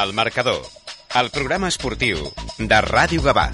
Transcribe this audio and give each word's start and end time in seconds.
El 0.00 0.14
marcador, 0.16 0.62
el 1.20 1.28
programa 1.34 1.68
esportiu 1.68 2.24
de 2.56 2.80
Ràdio 2.88 3.20
Gavà. 3.28 3.50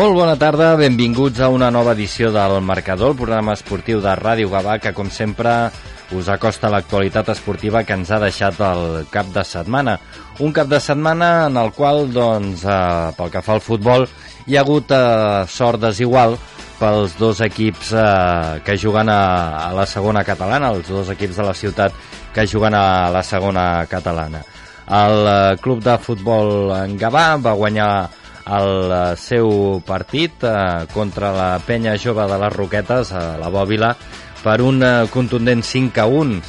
Molt 0.00 0.14
bona 0.16 0.32
tarda, 0.40 0.70
benvinguts 0.80 1.42
a 1.44 1.50
una 1.52 1.66
nova 1.68 1.92
edició 1.92 2.30
del 2.32 2.54
Marcador, 2.64 3.10
el 3.12 3.18
programa 3.18 3.52
esportiu 3.52 3.98
de 4.00 4.14
Ràdio 4.16 4.48
Gavà, 4.48 4.78
que 4.80 4.94
com 4.96 5.10
sempre 5.12 5.50
us 6.16 6.30
acosta 6.32 6.70
l'actualitat 6.72 7.28
esportiva 7.28 7.82
que 7.84 7.98
ens 7.98 8.08
ha 8.08 8.16
deixat 8.22 8.62
el 8.64 9.10
cap 9.12 9.28
de 9.34 9.42
setmana. 9.44 9.98
Un 10.40 10.54
cap 10.56 10.70
de 10.70 10.78
setmana 10.80 11.28
en 11.50 11.58
el 11.60 11.68
qual, 11.76 12.08
doncs, 12.14 12.62
eh, 12.64 13.10
pel 13.18 13.28
que 13.34 13.42
fa 13.44 13.58
al 13.58 13.60
futbol, 13.60 14.06
hi 14.48 14.56
ha 14.56 14.62
hagut 14.64 14.88
eh, 14.88 15.44
sort 15.52 15.82
desigual 15.82 16.38
pels 16.78 17.18
dos 17.20 17.42
equips 17.44 17.92
eh, 17.92 18.62
que 18.64 18.78
juguen 18.80 19.12
a, 19.12 19.20
a 19.66 19.68
la 19.76 19.84
segona 19.84 20.24
catalana, 20.24 20.70
els 20.78 20.88
dos 20.88 21.12
equips 21.12 21.42
de 21.42 21.48
la 21.50 21.52
ciutat 21.52 22.00
que 22.32 22.46
juguen 22.48 22.72
a 22.72 23.10
la 23.12 23.20
segona 23.20 23.84
catalana. 23.84 24.40
El 24.88 25.28
eh, 25.28 25.60
club 25.60 25.84
de 25.84 25.98
futbol 26.00 26.72
en 26.78 26.96
Gavà 26.96 27.34
va 27.36 27.52
guanyar 27.60 27.90
el 28.46 28.92
eh, 28.92 29.02
seu 29.20 29.82
partit 29.86 30.44
eh, 30.44 30.86
contra 30.94 31.32
la 31.36 31.50
penya 31.66 31.98
jove 32.00 32.24
de 32.30 32.38
les 32.40 32.56
Roquetes 32.56 33.12
a 33.12 33.36
la 33.40 33.50
Bòbila 33.52 33.92
per 34.42 34.60
un 34.64 34.82
eh, 34.82 34.94
contundent 35.12 35.62
5 35.66 36.00
a 36.00 36.06
1 36.06 36.40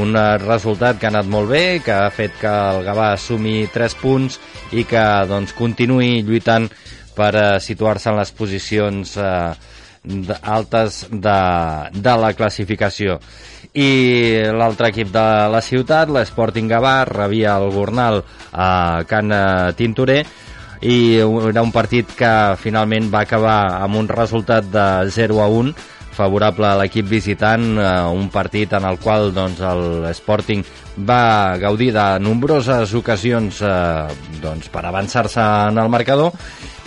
un 0.00 0.16
eh, 0.16 0.38
resultat 0.40 0.98
que 0.98 1.06
ha 1.06 1.12
anat 1.12 1.28
molt 1.28 1.50
bé, 1.52 1.80
que 1.84 1.92
ha 1.92 2.10
fet 2.10 2.34
que 2.40 2.50
el 2.50 2.82
Gavà 2.86 3.12
assumi 3.14 3.66
3 3.72 3.96
punts 4.00 4.40
i 4.72 4.86
que 4.88 5.04
doncs, 5.28 5.54
continuï 5.56 6.24
lluitant 6.24 6.68
per 7.14 7.32
eh, 7.36 7.46
situar-se 7.60 8.10
en 8.10 8.18
les 8.18 8.32
posicions 8.34 9.16
eh, 9.16 9.54
altes 10.42 11.06
de, 11.10 11.40
de 11.94 12.14
la 12.20 12.32
classificació. 12.36 13.18
I 13.74 13.88
l'altre 14.54 14.90
equip 14.92 15.08
de 15.10 15.26
la 15.50 15.62
ciutat, 15.64 16.10
l'Sporting 16.12 16.68
Gavà, 16.70 17.02
rebia 17.08 17.56
el 17.58 17.70
Gornal 17.74 18.20
a 18.52 19.02
Can 19.08 19.32
eh, 19.32 19.72
Tintorer 19.78 20.22
i 20.84 21.16
era 21.16 21.64
un 21.64 21.72
partit 21.72 22.10
que 22.16 22.30
finalment 22.60 23.08
va 23.12 23.24
acabar 23.24 23.80
amb 23.80 23.96
un 24.02 24.08
resultat 24.10 24.68
de 24.68 24.86
0 25.10 25.40
a 25.40 25.48
1 25.48 25.72
favorable 26.14 26.68
a 26.68 26.76
l'equip 26.78 27.08
visitant, 27.10 27.64
eh, 27.80 27.88
un 28.06 28.28
partit 28.30 28.72
en 28.76 28.84
el 28.86 29.00
qual 29.02 29.32
doncs, 29.34 29.60
el 29.60 30.06
Sporting 30.14 30.62
va 31.08 31.56
gaudir 31.58 31.90
de 31.96 32.04
nombroses 32.22 32.94
ocasions 32.94 33.60
eh, 33.66 34.14
doncs, 34.42 34.70
per 34.70 34.84
avançar-se 34.86 35.42
en 35.72 35.80
el 35.82 35.90
marcador, 35.90 36.30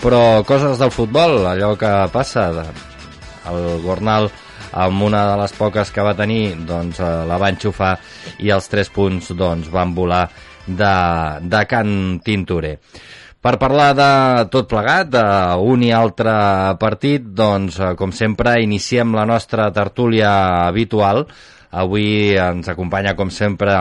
però 0.02 0.44
coses 0.48 0.80
del 0.80 0.94
futbol, 0.96 1.42
allò 1.50 1.74
que 1.76 1.92
passa, 2.14 2.48
el 3.52 3.82
Gornal 3.84 4.30
amb 4.78 5.04
una 5.04 5.24
de 5.32 5.36
les 5.42 5.54
poques 5.58 5.92
que 5.92 6.04
va 6.04 6.16
tenir 6.16 6.56
doncs, 6.68 7.02
eh, 7.02 7.12
la 7.28 7.42
va 7.42 7.52
enxufar 7.52 7.96
i 8.40 8.54
els 8.54 8.72
tres 8.72 8.94
punts 8.94 9.34
doncs, 9.36 9.72
van 9.74 9.94
volar 9.98 10.28
de, 10.68 10.96
de 11.42 11.64
Can 11.68 12.20
Tintorer. 12.24 12.78
Per 13.48 13.54
parlar 13.56 13.94
de 13.96 14.08
tot 14.52 14.66
plegat, 14.68 15.08
d'un 15.08 15.84
i 15.86 15.92
altre 15.96 16.32
partit, 16.82 17.30
doncs, 17.32 17.78
eh, 17.80 17.94
com 17.96 18.12
sempre, 18.12 18.58
iniciem 18.60 19.14
la 19.16 19.24
nostra 19.24 19.70
tertúlia 19.72 20.32
habitual. 20.66 21.24
Avui 21.72 22.36
ens 22.36 22.68
acompanya, 22.68 23.14
com 23.16 23.32
sempre, 23.32 23.72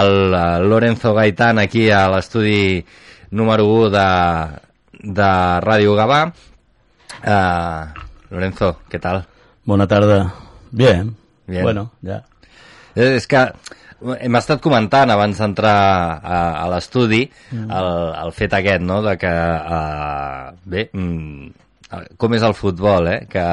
el 0.00 0.10
eh, 0.34 0.58
Lorenzo 0.66 1.14
Gaitán 1.14 1.62
aquí 1.62 1.86
a 1.86 2.08
l'estudi 2.10 2.82
número 3.30 3.68
1 3.76 3.92
de, 3.94 4.08
de 5.22 5.30
Ràdio 5.68 5.94
Gavà. 5.94 6.20
Uh, 7.22 7.86
Lorenzo, 8.34 8.72
què 8.90 8.98
tal? 8.98 9.22
Buena 9.62 9.86
tarde. 9.86 10.24
Bien. 10.72 11.14
Bien. 11.46 11.62
Bueno. 11.62 11.92
Eh, 12.02 12.22
És 12.96 13.30
que 13.30 13.52
hem 14.20 14.36
estat 14.36 14.60
comentant 14.60 15.10
abans 15.10 15.38
d'entrar 15.38 15.76
a, 16.22 16.38
a 16.64 16.68
l'estudi 16.74 17.24
Mm. 17.52 17.70
el, 17.70 17.90
el 18.26 18.32
fet 18.32 18.52
aquest, 18.58 18.82
no?, 18.82 19.00
de 19.02 19.16
que, 19.18 19.30
uh, 19.32 20.56
bé, 20.64 20.88
mm, 20.92 21.50
com 22.18 22.34
és 22.34 22.42
el 22.42 22.54
futbol, 22.54 23.08
eh?, 23.08 23.20
que 23.30 23.44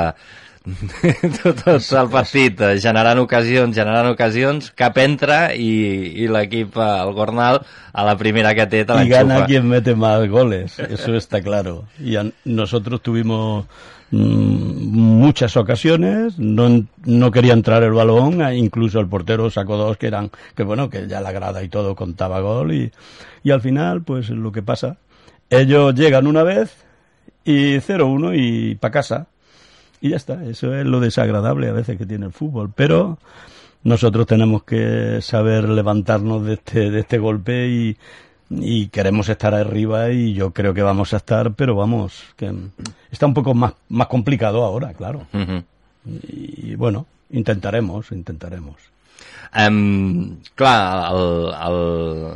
tot, 0.63 1.59
tot 1.65 1.87
el 1.99 2.09
partit 2.11 2.61
eh, 2.63 2.77
generant 2.79 3.19
ocasions, 3.19 3.75
generant 3.75 4.07
ocasions, 4.13 4.69
cap 4.79 4.97
entra 5.03 5.53
i, 5.55 6.23
i 6.23 6.27
l'equip, 6.31 6.77
eh, 6.79 6.89
el 7.03 7.11
Gornal, 7.17 7.59
a 7.93 8.05
la 8.07 8.15
primera 8.17 8.53
que 8.55 8.65
té, 8.71 8.85
te 8.87 8.93
Y 9.03 9.09
gana 9.11 9.39
l'enxufa. 9.41 9.47
quien 9.47 9.67
mete 9.69 9.95
más 9.95 10.27
goles, 10.29 10.79
eso 10.79 11.15
está 11.15 11.41
claro. 11.41 11.83
Y 11.99 12.15
a- 12.15 12.31
nosotros 12.45 13.01
tuvimos 13.01 13.65
muchas 14.13 15.57
ocasiones, 15.57 16.38
no, 16.38 16.85
no 17.06 17.31
quería 17.31 17.53
entrar 17.53 17.84
el 17.84 17.94
balón, 17.94 18.41
e 18.41 18.56
incluso 18.57 19.00
el 19.00 19.07
portero 19.07 19.50
sacó 19.50 19.75
dos 19.78 19.97
que 19.97 20.07
eran, 20.07 20.29
que 20.56 20.63
bueno, 20.63 20.90
que 20.90 21.07
ya 21.07 21.19
la 21.19 21.31
grada 21.31 21.63
y 21.63 21.69
todo 21.69 21.96
contaba 21.96 22.40
gol 22.41 22.73
y, 22.73 22.91
y 23.44 23.52
al 23.52 23.62
final, 23.62 24.03
pues 24.03 24.29
lo 24.29 24.52
que 24.52 24.62
pasa, 24.62 24.97
ellos 25.50 25.96
llegan 25.96 26.28
una 26.28 26.44
vez 26.44 26.75
y 27.44 27.75
0-1 27.75 28.34
y 28.35 28.75
para 28.75 28.91
casa. 28.91 29.28
Y 30.02 30.09
ya 30.09 30.18
está, 30.18 30.44
eso 30.44 30.75
es 30.75 30.85
lo 30.85 31.00
desagradable 31.00 31.69
a 31.69 31.73
veces 31.73 31.97
que 31.97 32.06
tiene 32.06 32.25
el 32.25 32.34
fútbol. 32.34 32.72
Pero 32.75 33.19
nosotros 33.84 34.28
tenemos 34.28 34.63
que 34.63 35.22
saber 35.22 35.69
levantarnos 35.69 36.46
de 36.46 36.53
este, 36.53 36.91
de 36.91 37.00
este 37.00 37.18
golpe 37.18 37.68
y, 37.68 37.97
y 38.59 38.88
queremos 38.88 39.30
estar 39.30 39.53
arriba 39.53 40.09
y 40.12 40.34
yo 40.34 40.52
creo 40.52 40.74
que 40.74 40.81
vamos 40.81 41.14
a 41.14 41.18
estar, 41.18 41.53
pero 41.53 41.75
vamos, 41.75 42.24
que 42.36 42.52
está 43.12 43.25
un 43.25 43.34
poco 43.34 43.53
más, 43.53 43.74
más 43.90 44.08
complicado 44.08 44.64
ahora, 44.64 44.94
claro. 44.94 45.28
Mhm. 45.31 45.64
Y 46.28 46.75
bueno, 46.75 47.06
intentaremos, 47.31 48.12
intentaremos. 48.12 48.75
Um, 49.56 50.38
clar, 50.56 51.14
el, 51.14 51.53
el... 51.68 52.34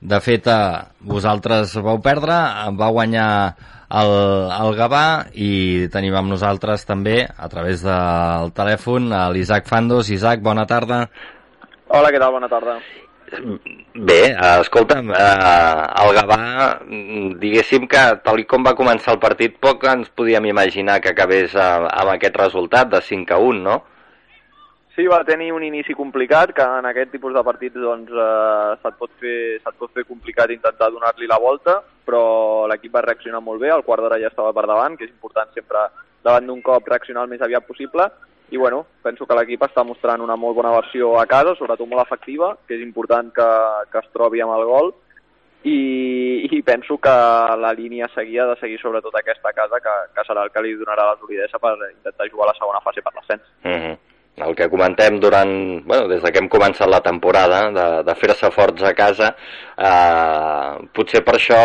de 0.00 0.20
fet, 0.20 0.46
eh, 0.46 0.84
vosaltres 1.00 1.74
vau 1.82 1.98
perdre, 2.04 2.36
va 2.78 2.90
guanyar 2.94 3.30
el, 3.88 4.12
el 4.52 4.76
Gavà 4.78 5.06
i 5.34 5.88
tenim 5.92 6.14
amb 6.14 6.30
nosaltres 6.34 6.86
també, 6.86 7.22
a 7.26 7.48
través 7.48 7.82
del 7.82 8.54
telèfon, 8.54 9.10
a 9.12 9.26
l'Isaac 9.32 9.66
Fandos. 9.66 10.12
Isaac, 10.14 10.44
bona 10.44 10.68
tarda. 10.70 11.06
Hola, 11.88 12.12
què 12.12 12.20
tal? 12.20 12.34
Bona 12.36 12.52
tarda. 12.52 12.78
Bé, 13.94 14.20
escolta'm, 14.60 15.10
eh, 15.10 15.84
el 16.02 16.16
Gavà, 16.16 16.38
diguéssim 17.42 17.86
que 17.90 18.02
tal 18.24 18.40
com 18.50 18.64
va 18.66 18.76
començar 18.78 19.14
el 19.14 19.20
partit, 19.22 19.58
poc 19.60 19.84
ens 19.90 20.08
podíem 20.10 20.48
imaginar 20.50 21.00
que 21.04 21.12
acabés 21.12 21.54
eh, 21.54 21.68
amb 21.88 22.14
aquest 22.14 22.36
resultat 22.40 22.90
de 22.94 23.00
5 23.02 23.34
a 23.34 23.38
1, 23.38 23.62
no? 23.64 23.78
Sí, 24.98 25.06
va 25.06 25.20
tenir 25.22 25.52
un 25.54 25.62
inici 25.62 25.94
complicat, 25.94 26.50
que 26.54 26.64
en 26.80 26.86
aquest 26.90 27.12
tipus 27.14 27.34
de 27.34 27.42
partits 27.46 27.78
doncs, 27.78 28.10
eh, 28.10 28.78
se't, 28.82 28.96
pot 28.98 29.12
fer, 29.22 29.38
se't 29.62 29.76
pot 29.78 29.92
fer 29.94 30.02
complicat 30.08 30.50
intentar 30.50 30.88
donar-li 30.90 31.28
la 31.30 31.38
volta, 31.38 31.76
però 32.06 32.66
l'equip 32.66 32.96
va 32.96 33.04
reaccionar 33.06 33.38
molt 33.44 33.62
bé, 33.62 33.70
el 33.70 33.84
quart 33.86 34.02
d'hora 34.02 34.18
ja 34.18 34.32
estava 34.32 34.50
per 34.56 34.66
davant, 34.66 34.96
que 34.98 35.06
és 35.06 35.12
important 35.12 35.52
sempre 35.54 35.84
davant 36.26 36.48
d'un 36.50 36.64
cop 36.66 36.88
reaccionar 36.90 37.22
el 37.26 37.30
més 37.30 37.44
aviat 37.46 37.66
possible, 37.68 38.08
i 38.50 38.56
bueno, 38.56 38.86
penso 39.02 39.26
que 39.26 39.36
l'equip 39.36 39.66
està 39.66 39.84
mostrant 39.84 40.22
una 40.24 40.36
molt 40.36 40.56
bona 40.56 40.72
versió 40.72 41.12
a 41.20 41.26
casa, 41.28 41.54
sobretot 41.58 41.88
molt 41.88 42.04
efectiva, 42.06 42.54
que 42.66 42.78
és 42.78 42.84
important 42.84 43.30
que, 43.34 43.48
que 43.92 44.00
es 44.00 44.10
trobi 44.14 44.40
amb 44.40 44.56
el 44.56 44.64
gol, 44.68 44.92
i, 45.68 46.46
i 46.48 46.62
penso 46.62 46.96
que 47.02 47.14
la 47.60 47.72
línia 47.76 48.06
a 48.06 48.14
seguir 48.14 48.40
ha 48.40 48.46
de 48.52 48.58
seguir 48.60 48.78
sobretot 48.80 49.14
aquesta 49.18 49.52
casa, 49.52 49.82
que, 49.84 49.96
que 50.14 50.26
serà 50.28 50.46
el 50.46 50.52
que 50.54 50.62
li 50.64 50.76
donarà 50.80 51.10
la 51.10 51.18
solidesa 51.20 51.60
per 51.60 51.74
intentar 51.90 52.30
jugar 52.30 52.52
la 52.52 52.58
segona 52.60 52.84
fase 52.84 53.04
per 53.04 53.14
l'ascens. 53.16 53.44
Mm 53.64 54.07
El 54.46 54.54
que 54.54 54.68
comentem 54.70 55.18
durant, 55.20 55.50
bueno, 55.84 56.06
des 56.08 56.22
de 56.22 56.30
que 56.32 56.38
hem 56.38 56.48
començat 56.48 56.88
la 56.88 57.00
temporada, 57.02 57.70
de, 57.74 57.86
de 58.06 58.14
fer-se 58.14 58.50
forts 58.54 58.82
a 58.86 58.94
casa, 58.94 59.34
eh, 59.76 60.88
potser 60.94 61.24
per 61.26 61.34
això 61.38 61.58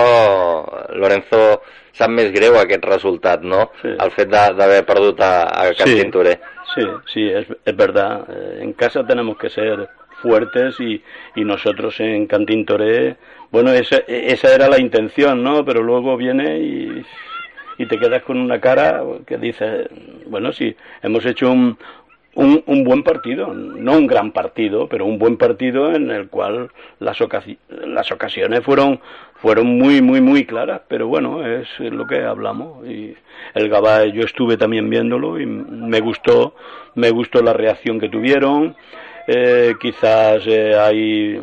Lorenzo 0.97 1.61
sap 1.93 2.09
més 2.09 2.31
greu 2.33 2.57
aquest 2.57 2.85
resultat, 2.89 3.43
no? 3.45 3.67
Sí. 3.81 3.91
El 3.99 4.11
fet 4.15 4.31
d'haver 4.33 4.81
perdut 4.85 5.19
a, 5.21 5.33
a 5.45 5.67
Can 5.77 5.87
Sí. 5.91 5.99
Tintorer. 6.01 6.39
Sí, 6.73 6.81
sí, 7.13 7.27
es, 7.29 7.45
es 7.65 7.75
verdad. 7.75 8.25
Eh, 8.29 8.59
En 8.63 8.73
casa 8.73 9.05
tenemos 9.05 9.37
que 9.37 9.49
ser 9.49 9.87
fuertes 10.21 10.79
y, 10.79 11.03
y 11.35 11.43
nosotros 11.43 11.99
en 11.99 12.25
Cantín 12.27 12.65
Toré, 12.65 13.17
bueno, 13.51 13.71
esa, 13.73 13.97
esa 14.07 14.55
era 14.55 14.67
la 14.69 14.79
intención, 14.79 15.43
¿no? 15.43 15.63
Pero 15.65 15.83
luego 15.83 16.17
viene 16.17 16.57
y, 16.57 17.05
y 17.77 17.85
te 17.85 17.99
quedas 17.99 18.23
con 18.23 18.39
una 18.39 18.59
cara 18.59 19.03
que 19.27 19.37
dice, 19.37 19.87
bueno, 20.25 20.51
sí, 20.51 20.75
hemos 21.03 21.23
hecho 21.25 21.51
un, 21.51 21.77
un, 22.35 22.63
un, 22.65 22.83
buen 22.83 23.03
partido, 23.03 23.53
no 23.53 23.94
un 23.94 24.07
gran 24.07 24.31
partido, 24.31 24.88
pero 24.88 25.06
un 25.06 25.19
buen 25.19 25.38
partido 25.38 25.94
en 25.94 26.09
el 26.09 26.30
cual 26.30 26.71
las, 27.00 27.21
ocasi 27.21 27.57
las 27.69 28.12
ocasiones 28.12 28.63
fueron 28.63 29.00
fueron 29.35 29.68
muy 29.68 30.01
muy 30.01 30.21
muy 30.21 30.45
claras, 30.45 30.81
pero 30.88 31.07
bueno, 31.07 31.45
es 31.45 31.68
lo 31.80 32.07
que 32.07 32.24
hablamos 32.24 32.88
y 32.88 33.13
el 33.53 33.69
Gabá 33.69 34.06
yo 34.06 34.24
estuve 34.24 34.57
también 34.57 34.89
viéndolo 34.89 35.39
y 35.39 35.45
me 35.45 36.00
gustó, 36.00 36.56
me 36.95 37.12
gustó 37.12 37.41
la 37.41 37.53
reacción 37.53 38.00
que 38.00 38.09
tuvieron. 38.09 38.75
Eh, 39.27 39.75
quizás 39.80 40.44
eh, 40.47 40.75
hay 40.75 41.39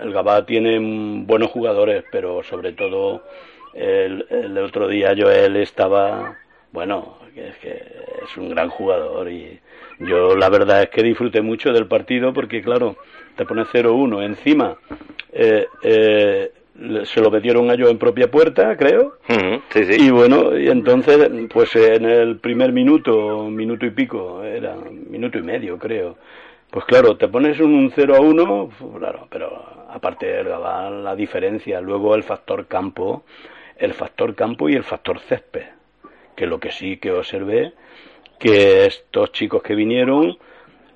el 0.00 0.12
Gabá 0.12 0.44
tiene 0.44 0.78
buenos 1.24 1.50
jugadores, 1.50 2.04
pero 2.10 2.42
sobre 2.42 2.72
todo 2.72 3.22
el, 3.74 4.26
el 4.30 4.58
otro 4.58 4.88
día 4.88 5.14
Joel 5.16 5.56
estaba 5.56 6.36
bueno, 6.72 7.16
es 7.40 7.56
que 7.58 7.70
es 8.24 8.36
un 8.36 8.50
gran 8.50 8.68
jugador 8.68 9.30
y 9.30 9.60
yo 10.00 10.36
la 10.36 10.48
verdad 10.48 10.82
es 10.82 10.90
que 10.90 11.02
disfruté 11.02 11.40
mucho 11.42 11.72
del 11.72 11.86
partido 11.86 12.32
porque, 12.32 12.62
claro, 12.62 12.96
te 13.36 13.44
pone 13.44 13.64
0-1 13.64 14.24
encima. 14.24 14.76
Eh, 15.32 15.66
eh, 15.82 16.52
se 17.04 17.20
lo 17.20 17.30
metieron 17.30 17.70
a 17.70 17.74
ellos 17.74 17.90
en 17.90 17.98
propia 17.98 18.30
puerta, 18.30 18.76
creo. 18.76 19.18
sí, 19.70 19.84
sí. 19.84 20.06
Y 20.06 20.10
bueno, 20.10 20.56
y 20.56 20.68
entonces, 20.68 21.30
pues 21.52 21.74
en 21.76 22.04
el 22.04 22.38
primer 22.38 22.72
minuto, 22.72 23.44
minuto 23.44 23.86
y 23.86 23.90
pico, 23.90 24.42
era 24.44 24.76
minuto 25.08 25.38
y 25.38 25.42
medio, 25.42 25.78
creo. 25.78 26.16
Pues 26.70 26.84
claro, 26.84 27.16
te 27.16 27.28
pones 27.28 27.58
un 27.60 27.90
0 27.94 28.16
a 28.16 28.20
1, 28.20 28.70
claro, 28.98 29.28
pero 29.30 29.86
aparte 29.88 30.26
de 30.26 30.44
la, 30.44 30.90
la 30.90 31.16
diferencia, 31.16 31.80
luego 31.80 32.14
el 32.14 32.22
factor 32.22 32.66
campo, 32.66 33.24
el 33.78 33.94
factor 33.94 34.34
campo 34.34 34.68
y 34.68 34.74
el 34.74 34.84
factor 34.84 35.20
césped, 35.20 35.64
que 36.36 36.46
lo 36.46 36.60
que 36.60 36.70
sí 36.70 36.98
que 36.98 37.10
observé 37.10 37.72
que 38.38 38.86
estos 38.86 39.32
chicos 39.32 39.62
que 39.62 39.74
vinieron, 39.74 40.38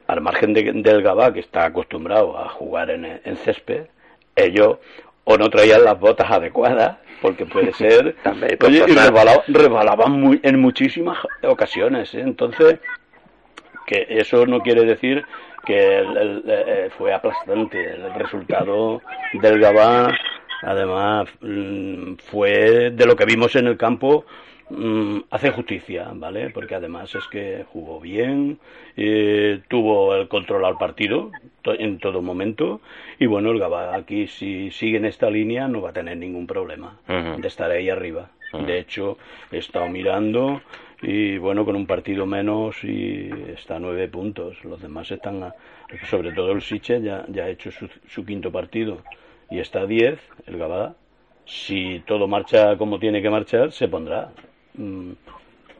al 0.07 0.21
margen 0.21 0.53
de, 0.53 0.73
del 0.73 1.03
Gabá, 1.03 1.33
que 1.33 1.41
está 1.41 1.65
acostumbrado 1.65 2.39
a 2.39 2.49
jugar 2.49 2.91
en, 2.91 3.21
en, 3.25 3.37
césped, 3.37 3.87
ellos 4.37 4.79
o 5.25 5.37
no 5.37 5.49
traían 5.51 5.85
las 5.85 5.99
botas 5.99 6.31
adecuadas, 6.31 6.99
porque 7.23 7.47
puede 7.47 7.73
ser, 7.75 8.17
También, 8.23 8.59
oye, 8.65 8.85
y 8.87 8.93
resbalaban, 8.93 9.45
resbalaban 9.49 10.13
muy, 10.13 10.41
en 10.43 10.61
muchísimas 10.61 11.19
ocasiones. 11.43 12.15
¿eh? 12.15 12.21
Entonces, 12.21 12.79
que 13.87 14.07
eso 14.09 14.47
no 14.47 14.61
quiere 14.61 14.85
decir 14.85 15.25
que 15.65 15.99
el, 15.99 16.17
el, 16.17 16.51
el, 16.51 16.91
fue 16.93 17.13
aplastante 17.13 17.95
el 17.95 18.15
resultado 18.15 19.03
del 19.35 19.61
Gabá. 19.61 20.13
Además, 20.63 21.29
mm, 21.41 22.15
fue 22.31 22.91
de 22.91 23.07
lo 23.07 23.17
que 23.17 23.25
vimos 23.25 23.57
en 23.57 23.67
el 23.67 23.77
campo 23.77 24.27
Mm, 24.71 25.23
hace 25.31 25.51
justicia, 25.51 26.11
¿vale? 26.15 26.51
Porque 26.51 26.77
además 26.77 27.13
es 27.17 27.27
que 27.27 27.65
jugó 27.73 27.99
bien, 27.99 28.61
eh, 28.97 29.61
tuvo 29.67 30.15
el 30.15 30.29
control 30.29 30.65
al 30.65 30.79
partido 30.79 31.33
to 31.63 31.75
en 31.75 31.99
todo 31.99 32.23
momento 32.23 32.81
y 33.19 33.27
bueno, 33.27 33.51
el 33.51 33.59
Gabá 33.59 33.97
aquí 33.97 34.29
si 34.29 34.71
sigue 34.71 34.99
en 34.99 35.07
esta 35.07 35.29
línea 35.29 35.67
no 35.67 35.83
va 35.83 35.91
a 35.91 35.93
tener 35.93 36.17
ningún 36.19 36.47
problema 36.47 36.99
uh 37.09 37.13
-huh. 37.13 37.37
de 37.41 37.49
estar 37.49 37.69
ahí 37.71 37.91
arriba. 37.91 38.31
Uh 38.53 38.59
-huh. 38.59 38.67
De 38.67 38.79
hecho, 38.79 39.19
he 39.51 39.59
estado 39.59 39.89
mirando 39.89 40.63
y 41.03 41.39
bueno, 41.39 41.65
con 41.65 41.75
un 41.75 41.87
partido 41.87 42.25
menos 42.25 42.85
y 42.85 43.29
está 43.53 43.77
a 43.77 43.81
nueve 43.81 44.07
puntos. 44.07 44.65
Los 44.65 44.81
demás 44.81 45.11
están, 45.11 45.43
a, 45.43 45.55
sobre 46.09 46.31
todo 46.31 46.53
el 46.53 46.63
Siche 46.63 47.03
ya, 47.03 47.25
ya 47.29 47.45
ha 47.45 47.49
hecho 47.49 47.73
su, 47.73 47.89
su 48.07 48.25
quinto 48.25 48.53
partido 48.53 48.99
y 49.51 49.59
está 49.59 49.81
a 49.81 49.87
diez, 49.87 50.21
el 50.47 50.59
Gabá. 50.59 50.95
Si 51.45 52.01
todo 52.07 52.29
marcha 52.29 52.77
como 52.77 53.01
tiene 53.01 53.21
que 53.21 53.31
marchar, 53.31 53.73
se 53.73 53.89
pondrá 53.89 54.31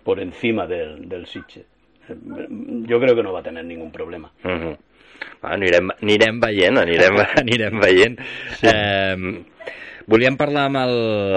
por 0.05 0.21
encima 0.21 0.67
del, 0.67 1.09
del 1.09 1.27
Sitge. 1.27 1.65
Jo 2.89 2.99
crec 2.99 3.15
que 3.15 3.23
no 3.23 3.33
va 3.33 3.43
tenir 3.43 3.65
ningú 3.65 3.91
problema. 3.93 4.31
Uh 4.43 4.51
-huh. 4.51 4.77
bueno, 5.41 5.57
anirem, 5.57 5.91
anirem 6.03 6.41
veient, 6.41 6.79
anirem, 6.79 7.17
anirem 7.43 7.81
veient. 7.81 8.19
Sí. 8.57 8.67
Eh, 8.67 9.45
volíem 10.11 10.37
parlar 10.37 10.67
amb 10.67 10.81
el, 10.81 10.95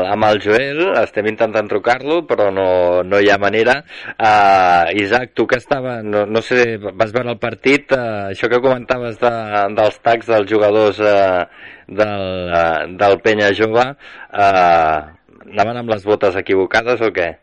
amb 0.09 0.25
el 0.25 0.39
Joel, 0.41 0.81
estem 1.03 1.27
intentant 1.29 1.67
trucar-lo, 1.69 2.23
però 2.25 2.49
no, 2.53 3.03
no 3.05 3.19
hi 3.21 3.29
ha 3.29 3.37
manera. 3.37 3.83
Uh, 4.17 4.89
Isaac, 4.97 5.33
tu 5.37 5.45
que 5.47 5.59
estava, 5.61 6.01
no, 6.01 6.25
no 6.25 6.41
sé, 6.41 6.77
vas 6.81 7.13
veure 7.13 7.35
el 7.35 7.41
partit, 7.41 7.93
uh, 7.93 8.31
això 8.31 8.49
que 8.49 8.61
comentaves 8.63 9.19
de, 9.21 9.33
dels 9.77 9.99
tacs 10.01 10.31
dels 10.31 10.49
jugadors 10.49 10.99
uh, 10.99 11.43
del, 11.87 12.25
uh, 12.49 12.97
del 12.97 13.19
Penya 13.21 13.51
Jove, 13.53 13.85
uh, 13.93 15.22
anaven 15.51 15.81
amb 15.81 15.91
les 15.93 16.05
botes 16.05 16.37
equivocades 16.39 17.01
o 17.01 17.11
què? 17.15 17.33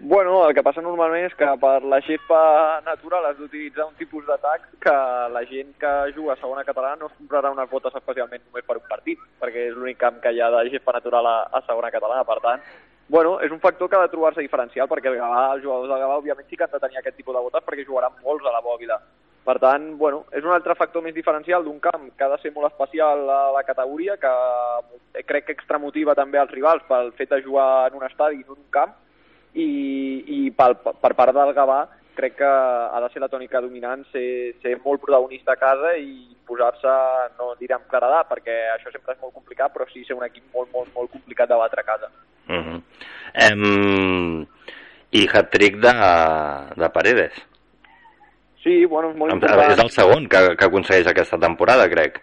Bueno, 0.00 0.46
el 0.46 0.54
que 0.54 0.62
passa 0.62 0.82
normalment 0.82 1.24
és 1.26 1.32
que 1.34 1.46
per 1.58 1.80
la 1.90 1.98
xepa 2.06 2.40
natural 2.86 3.24
has 3.26 3.38
d'utilitzar 3.38 3.88
un 3.88 3.96
tipus 3.98 4.22
d'atac 4.28 4.68
que 4.84 4.94
la 5.34 5.42
gent 5.50 5.72
que 5.82 5.90
juga 6.14 6.36
a 6.36 6.38
segona 6.38 6.62
catalana 6.62 7.00
no 7.00 7.08
es 7.10 7.16
comprarà 7.18 7.50
unes 7.50 7.70
botes 7.70 7.96
especialment 7.98 8.44
només 8.44 8.66
per 8.68 8.76
un 8.78 8.86
partit, 8.86 9.18
perquè 9.42 9.66
és 9.70 9.74
l'únic 9.74 9.98
camp 9.98 10.20
que 10.22 10.30
hi 10.30 10.38
ha 10.38 10.52
de 10.54 10.62
xepa 10.70 10.94
natural 10.94 11.26
a, 11.26 11.36
a 11.50 11.64
segona 11.66 11.90
catalana. 11.90 12.22
Per 12.28 12.38
tant, 12.46 12.62
bueno, 13.08 13.40
és 13.42 13.50
un 13.50 13.58
factor 13.58 13.90
que 13.90 13.98
ha 13.98 14.04
de 14.06 14.12
trobar-se 14.14 14.44
diferencial, 14.44 14.86
perquè 14.86 15.10
el 15.10 15.18
Gavà, 15.18 15.42
els 15.56 15.66
jugadors 15.66 15.90
del 15.90 16.04
Gavà, 16.04 16.20
òbviament 16.22 16.46
sí 16.46 16.56
que 16.56 16.68
han 16.68 16.76
de 16.76 16.84
tenir 16.86 17.02
aquest 17.02 17.18
tipus 17.18 17.34
de 17.34 17.42
botes 17.48 17.66
perquè 17.66 17.86
jugaran 17.88 18.14
molts 18.22 18.46
a 18.46 18.54
la 18.54 18.62
bòbila. 18.62 19.00
Per 19.48 19.56
tant, 19.62 19.84
bueno, 19.96 20.26
és 20.36 20.44
un 20.44 20.52
altre 20.52 20.74
factor 20.76 21.00
més 21.00 21.14
diferencial 21.16 21.62
d'un 21.64 21.78
camp 21.80 22.10
que 22.18 22.24
ha 22.26 22.28
de 22.34 22.36
ser 22.42 22.50
molt 22.52 22.68
especial 22.68 23.22
a 23.32 23.42
la 23.54 23.62
categoria, 23.64 24.18
que 24.20 25.22
crec 25.24 25.46
que 25.46 25.54
extramotiva 25.56 26.12
també 26.18 26.36
als 26.36 26.52
rivals 26.52 26.84
pel 26.88 27.14
fet 27.16 27.32
de 27.32 27.40
jugar 27.46 27.88
en 27.88 27.96
un 27.96 28.04
estadi 28.04 28.42
en 28.42 28.50
un 28.52 28.66
camp, 28.74 28.92
i, 29.54 29.68
i 30.36 30.50
per, 30.52 30.74
per 30.84 31.14
part 31.16 31.32
del 31.32 31.54
Gavà 31.56 31.80
crec 32.18 32.36
que 32.42 32.50
ha 32.50 33.00
de 33.00 33.08
ser 33.12 33.22
la 33.22 33.30
tònica 33.32 33.62
dominant 33.64 34.02
ser, 34.12 34.54
ser 34.62 34.74
molt 34.84 35.00
protagonista 35.00 35.54
a 35.54 35.60
casa 35.60 35.94
i 35.96 36.34
posar-se, 36.48 36.94
no 37.38 37.52
diré 37.60 37.76
amb 37.76 37.86
claredat, 37.90 38.28
perquè 38.28 38.56
això 38.74 38.90
sempre 38.92 39.14
és 39.14 39.20
molt 39.22 39.36
complicat, 39.36 39.72
però 39.72 39.86
sí 39.88 40.02
ser 40.04 40.16
un 40.18 40.26
equip 40.26 40.48
molt, 40.54 40.72
molt, 40.74 40.90
molt 40.96 41.12
complicat 41.14 41.48
de 41.48 41.60
batre 41.60 41.84
a 41.84 41.88
casa. 41.88 42.10
Uh 42.48 42.60
-huh. 42.64 42.80
um, 43.46 44.46
I 45.12 45.28
hat-trick 45.32 45.78
de, 45.80 45.92
de 46.76 46.88
Paredes. 46.90 47.32
Sí, 48.64 48.84
bueno, 48.86 49.12
és 49.12 49.16
molt 49.16 49.36
important. 49.36 49.72
És 49.72 49.82
el 49.84 49.90
segon 49.94 50.28
que, 50.30 50.42
que 50.58 50.66
aconsegueix 50.66 51.08
aquesta 51.10 51.38
temporada, 51.40 51.86
crec. 51.90 52.20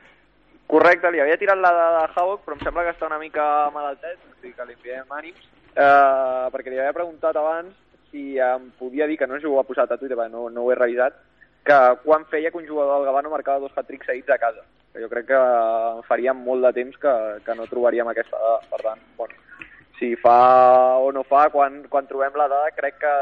Correcte, 0.67 1.11
li 1.13 1.21
havia 1.21 1.37
tirat 1.39 1.59
la 1.61 1.71
de, 1.73 1.89
de 1.95 2.05
Havoc, 2.15 2.41
però 2.45 2.57
em 2.57 2.63
sembla 2.65 2.87
que 2.87 2.95
està 2.95 3.07
una 3.07 3.21
mica 3.21 3.43
malaltet, 3.75 4.17
o 4.17 4.33
sigui 4.39 4.55
que 4.57 4.65
li 4.67 4.77
enviem 4.79 5.19
ànims 5.19 5.51
Uh, 5.75 6.47
perquè 6.53 6.71
li 6.71 6.77
havia 6.79 6.95
preguntat 6.95 7.35
abans 7.35 7.73
si 8.07 8.37
em 8.39 8.69
podia 8.79 9.09
dir, 9.09 9.17
que 9.19 9.27
no 9.27 9.35
ho 9.35 9.57
ha 9.59 9.65
posat 9.67 9.91
a 9.91 9.97
Twitter, 9.99 10.15
no, 10.31 10.45
no 10.47 10.61
ho 10.63 10.69
he 10.71 10.77
revisat, 10.77 11.17
que 11.67 11.79
quan 12.05 12.23
feia 12.31 12.47
que 12.51 12.61
un 12.61 12.67
jugador 12.67 13.01
del 13.01 13.09
Gavà 13.09 13.23
no 13.25 13.33
marcava 13.33 13.59
dos 13.59 13.73
hat-tricks 13.75 14.07
seguits 14.07 14.31
a 14.31 14.37
casa. 14.39 14.63
Que 14.93 15.01
jo 15.03 15.09
crec 15.11 15.27
que 15.27 15.41
faria 16.07 16.31
molt 16.31 16.63
de 16.63 16.71
temps 16.77 16.95
que, 17.01 17.13
que 17.43 17.55
no 17.59 17.67
trobaríem 17.67 18.07
aquesta 18.07 18.39
dada. 18.39 18.61
Per 18.71 18.79
tant, 18.85 19.01
bueno, 19.17 19.35
si 19.99 20.13
fa 20.21 20.37
o 21.03 21.11
no 21.11 21.25
fa, 21.27 21.49
quan, 21.51 21.81
quan 21.91 22.07
trobem 22.07 22.39
la 22.39 22.47
dada, 22.47 22.71
crec 22.77 23.01
que 23.03 23.13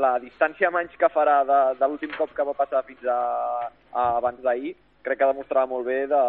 la 0.00 0.18
distància 0.22 0.70
menys 0.70 0.94
que 0.98 1.10
farà 1.12 1.42
de, 1.44 1.60
de 1.78 1.88
l'últim 1.88 2.12
cop 2.16 2.32
que 2.34 2.46
va 2.46 2.56
passar 2.56 2.82
fins 2.86 3.04
a, 3.04 3.18
a 3.92 4.06
abans 4.16 4.40
d'ahir 4.42 4.74
crec 5.02 5.18
que 5.18 5.28
demostrava 5.28 5.66
molt 5.66 5.86
bé 5.86 6.06
de, 6.06 6.22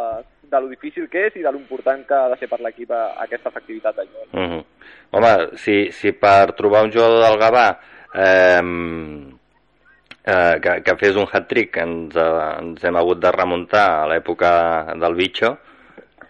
de 0.49 0.59
lo 0.59 0.69
difícil 0.71 1.07
que 1.09 1.27
és 1.27 1.35
i 1.37 1.45
de 1.45 1.51
lo 1.51 1.61
important 1.61 2.01
que 2.07 2.17
ha 2.17 2.29
de 2.31 2.39
ser 2.41 2.49
per 2.49 2.59
l'equip 2.61 2.91
aquesta 2.95 3.51
efectivitat 3.53 3.95
de 3.95 4.07
joc. 4.09 4.33
Uh 4.33 4.47
-huh. 4.49 4.63
Home, 5.11 5.33
si, 5.57 5.91
si 5.91 6.11
per 6.11 6.53
trobar 6.57 6.83
un 6.83 6.91
jugador 6.91 7.21
del 7.21 7.39
Gavà 7.39 7.67
eh, 8.13 8.61
eh, 10.25 10.59
que, 10.61 10.81
que 10.83 10.97
fes 10.97 11.15
un 11.15 11.27
hat-trick 11.31 11.77
ens, 11.77 12.15
eh, 12.15 12.57
ens 12.59 12.83
hem 12.83 12.95
hagut 12.95 13.19
de 13.19 13.31
remuntar 13.31 14.03
a 14.03 14.07
l'època 14.07 14.95
del 14.95 15.15
bitxo, 15.15 15.57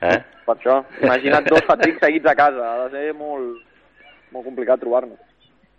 eh? 0.02 0.20
Per 0.46 0.58
això, 0.58 0.84
imagina't 1.02 1.46
dos 1.48 1.64
hat-tricks 1.68 2.02
seguits 2.04 2.26
a 2.26 2.36
casa, 2.36 2.64
ha 2.74 2.88
de 2.88 2.90
ser 2.98 3.14
molt, 3.14 3.62
molt 4.32 4.46
complicat 4.46 4.80
trobar-nos. 4.80 5.20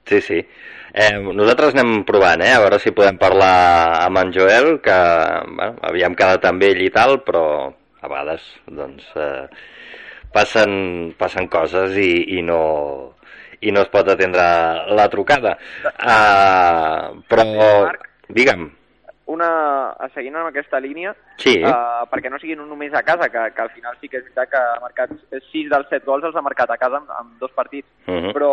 Sí, 0.04 0.20
sí. 0.20 0.40
Eh, 0.94 1.16
nosaltres 1.18 1.74
anem 1.74 2.04
provant, 2.06 2.42
eh? 2.44 2.52
a 2.54 2.60
veure 2.62 2.78
si 2.78 2.92
podem 2.94 3.16
parlar 3.18 4.04
amb 4.04 4.20
en 4.20 4.28
Joel, 4.36 4.76
que 4.84 4.98
bueno, 5.48 5.80
havíem 5.88 6.14
quedat 6.14 6.44
amb 6.46 6.62
ell 6.62 6.84
i 6.84 6.90
tal, 6.94 7.18
però 7.26 7.44
a 8.04 8.10
vegades 8.10 8.44
doncs, 8.68 9.08
eh, 9.16 9.48
passen, 10.34 11.14
passen 11.18 11.48
coses 11.48 11.96
i, 11.98 12.36
i, 12.36 12.42
no, 12.46 12.60
i 13.58 13.72
no 13.74 13.82
es 13.82 13.90
pot 13.90 14.10
atendre 14.12 14.44
la 14.94 15.08
trucada. 15.10 15.56
Uh, 15.94 17.22
però, 17.30 17.44
digue'm. 18.28 18.68
Una, 19.34 19.48
seguint 20.12 20.36
amb 20.36 20.50
aquesta 20.50 20.78
línia, 20.84 21.14
sí. 21.40 21.56
uh, 21.64 22.04
perquè 22.10 22.28
no 22.28 22.38
siguin 22.42 22.60
només 22.68 22.92
a 22.92 23.02
casa, 23.06 23.30
que, 23.32 23.46
que 23.56 23.64
al 23.64 23.72
final 23.72 23.96
sí 23.98 24.10
que 24.12 24.20
és 24.20 24.26
veritat 24.26 24.52
que 24.52 24.60
ha 24.60 24.82
marcat 24.82 25.14
6 25.32 25.72
dels 25.72 25.88
7 25.88 26.04
gols 26.04 26.28
els 26.28 26.36
ha 26.36 26.44
marcat 26.44 26.74
a 26.74 26.78
casa 26.78 27.00
en, 27.00 27.08
en 27.22 27.32
dos 27.40 27.54
partits, 27.56 27.88
uh 28.04 28.18
-huh. 28.20 28.34
però 28.36 28.52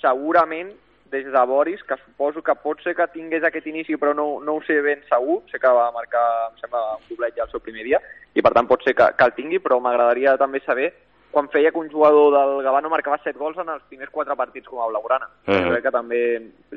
segurament 0.00 0.72
des 1.10 1.24
de 1.32 1.44
Boris, 1.46 1.82
que 1.84 1.96
suposo 2.04 2.42
que 2.42 2.54
pot 2.54 2.80
ser 2.82 2.94
que 2.94 3.06
tingués 3.12 3.44
aquest 3.44 3.66
inici, 3.66 3.96
però 3.96 4.14
no, 4.14 4.40
no 4.44 4.54
ho 4.56 4.62
sé 4.66 4.80
ben 4.82 5.02
segur, 5.08 5.42
sé 5.50 5.58
que 5.58 5.68
va 5.68 5.90
marcar, 5.92 6.50
em 6.50 6.58
sembla, 6.60 6.80
un 6.96 7.08
doblet 7.08 7.36
ja 7.36 7.44
el 7.44 7.50
seu 7.50 7.60
primer 7.60 7.84
dia, 7.84 8.00
i 8.34 8.42
per 8.42 8.52
tant 8.52 8.66
pot 8.66 8.82
ser 8.84 8.94
que, 8.94 9.06
que 9.16 9.24
el 9.24 9.32
tingui, 9.36 9.58
però 9.60 9.78
m'agradaria 9.80 10.36
també 10.36 10.60
saber 10.64 10.92
quan 11.30 11.48
feia 11.52 11.70
que 11.70 11.78
un 11.78 11.90
jugador 11.92 12.30
del 12.32 12.62
Gavà 12.64 12.80
no 12.80 12.88
marcava 12.88 13.18
7 13.22 13.36
gols 13.38 13.58
en 13.60 13.68
els 13.68 13.82
primers 13.90 14.08
4 14.10 14.36
partits 14.36 14.68
com 14.68 14.80
a 14.80 14.86
blaugrana. 14.88 15.26
Uh 15.46 15.50
Mhm. 15.52 15.56
-huh. 15.58 15.64
Jo 15.66 15.70
crec 15.72 15.82
que 15.84 15.90
també, 15.90 16.20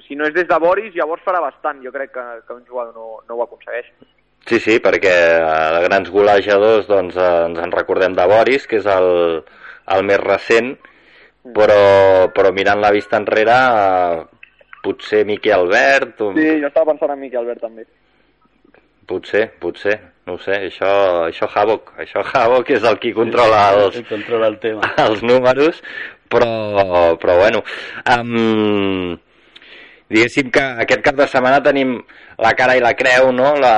si 0.08 0.16
no 0.16 0.26
és 0.26 0.34
des 0.34 0.48
de 0.48 0.58
Boris, 0.60 0.94
llavors 0.96 1.22
farà 1.24 1.40
bastant, 1.40 1.82
jo 1.84 1.92
crec 1.92 2.12
que, 2.12 2.26
que 2.48 2.54
un 2.54 2.66
jugador 2.66 2.94
no, 2.94 3.20
no 3.28 3.36
ho 3.36 3.44
aconsegueix. 3.44 3.86
Sí, 4.46 4.60
sí, 4.60 4.80
perquè 4.80 5.14
eh, 5.14 5.84
grans 5.88 6.10
golejadors 6.10 6.88
doncs, 6.88 7.16
eh, 7.16 7.46
ens 7.46 7.60
en 7.60 7.72
recordem 7.72 8.14
de 8.16 8.26
Boris, 8.26 8.68
que 8.68 8.78
és 8.78 8.86
el, 8.86 9.44
el 9.88 10.04
més 10.04 10.20
recent, 10.20 10.78
però, 11.54 12.32
però 12.36 12.52
mirant 12.54 12.82
la 12.82 12.92
vista 12.92 13.18
enrere, 13.18 13.56
eh, 13.56 14.26
potser 14.84 15.26
Miqui 15.26 15.52
Albert, 15.52 16.22
o- 16.22 16.34
Sí, 16.36 16.60
jo 16.62 16.68
estava 16.68 16.92
pensant 16.92 17.12
en 17.12 17.20
Miqui 17.20 17.36
Albert 17.40 17.62
també. 17.62 17.86
potser, 19.10 19.48
potser, 19.60 19.96
no 20.28 20.34
ho 20.36 20.38
sé, 20.38 20.54
això, 20.68 20.90
això 21.26 21.48
Havok, 21.50 21.94
això 21.98 22.22
Havok 22.34 22.70
és 22.76 22.84
el 22.86 23.00
qui 23.00 23.12
controla 23.12 23.72
els, 23.74 23.96
El 23.98 24.06
controla 24.06 24.48
el 24.48 24.60
tema. 24.60 24.82
els 25.08 25.24
números, 25.24 25.82
però, 26.30 27.18
però 27.18 27.38
bueno, 27.40 27.64
um, 28.06 29.18
diguéssim 30.10 30.52
que 30.54 30.62
aquest 30.86 31.02
cap 31.02 31.16
de 31.18 31.28
setmana 31.28 31.62
tenim 31.66 31.96
la 32.42 32.54
cara 32.56 32.76
i 32.78 32.84
la 32.84 32.94
creu, 32.96 33.32
no? 33.36 33.54
La, 33.60 33.74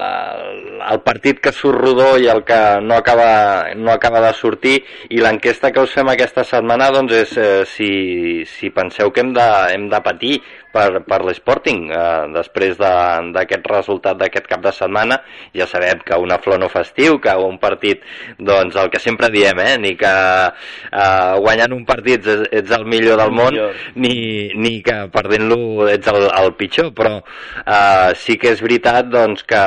la, 0.00 0.90
el 0.92 1.00
partit 1.04 1.38
que 1.40 1.52
surt 1.52 1.78
rodó 1.80 2.10
i 2.20 2.26
el 2.28 2.42
que 2.44 2.58
no 2.84 2.94
acaba, 2.98 3.72
no 3.76 3.92
acaba 3.92 4.20
de 4.26 4.32
sortir 4.36 4.76
i 5.10 5.20
l'enquesta 5.22 5.70
que 5.72 5.80
us 5.80 5.94
fem 5.96 6.10
aquesta 6.12 6.44
setmana 6.44 6.90
doncs 6.92 7.14
és 7.22 7.32
eh, 7.40 7.62
si, 7.64 8.44
si 8.44 8.68
penseu 8.74 9.10
que 9.12 9.24
hem 9.24 9.32
de, 9.36 9.46
hem 9.72 9.88
de 9.88 10.00
patir 10.04 10.34
per, 10.74 11.00
per 11.06 11.20
l'Sporting 11.24 11.86
eh, 11.94 12.26
després 12.34 12.76
de- 12.76 13.30
d'aquest 13.32 13.64
resultat 13.70 14.18
d'aquest 14.20 14.48
cap 14.50 14.60
de 14.64 14.72
setmana 14.76 15.20
ja 15.56 15.64
sabem 15.70 16.02
que 16.04 16.18
una 16.20 16.36
flor 16.42 16.58
no 16.60 16.68
festiu 16.68 17.16
que 17.22 17.32
un 17.38 17.56
partit, 17.62 18.02
doncs 18.38 18.76
el 18.76 18.90
que 18.92 19.00
sempre 19.00 19.30
diem 19.32 19.60
eh, 19.64 19.78
ni 19.78 19.94
que 19.96 20.10
eh, 20.10 21.34
guanyant 21.40 21.72
un 21.78 21.84
partit 21.88 22.26
ets, 22.26 22.48
ets 22.60 22.76
el 22.76 22.84
millor 22.84 23.16
del 23.22 23.30
El 23.30 23.36
món 23.38 23.54
millor. 23.54 23.72
ni, 23.96 24.50
ni 24.58 24.74
que 24.84 24.98
perdent-lo 25.14 25.88
ets 25.88 26.10
el, 26.12 26.28
el 26.42 26.52
pitjor 26.60 26.92
però 26.92 27.16
eh, 27.64 27.93
sí 28.18 28.38
que 28.40 28.52
és 28.54 28.62
veritat 28.64 29.08
doncs 29.12 29.44
que 29.48 29.62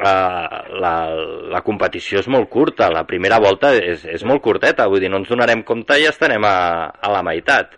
eh, 0.00 0.58
la, 0.82 0.94
la 1.54 1.62
competició 1.66 2.20
és 2.20 2.28
molt 2.32 2.50
curta, 2.52 2.90
la 2.92 3.06
primera 3.08 3.40
volta 3.42 3.72
és, 3.76 4.04
és 4.04 4.24
molt 4.28 4.44
curteta, 4.44 4.88
vull 4.90 5.02
dir, 5.02 5.10
no 5.12 5.22
ens 5.22 5.32
donarem 5.32 5.64
compte 5.66 5.98
i 5.98 6.06
ja 6.06 6.14
estarem 6.14 6.44
a, 6.46 6.56
a 7.00 7.12
la 7.12 7.24
meitat. 7.26 7.76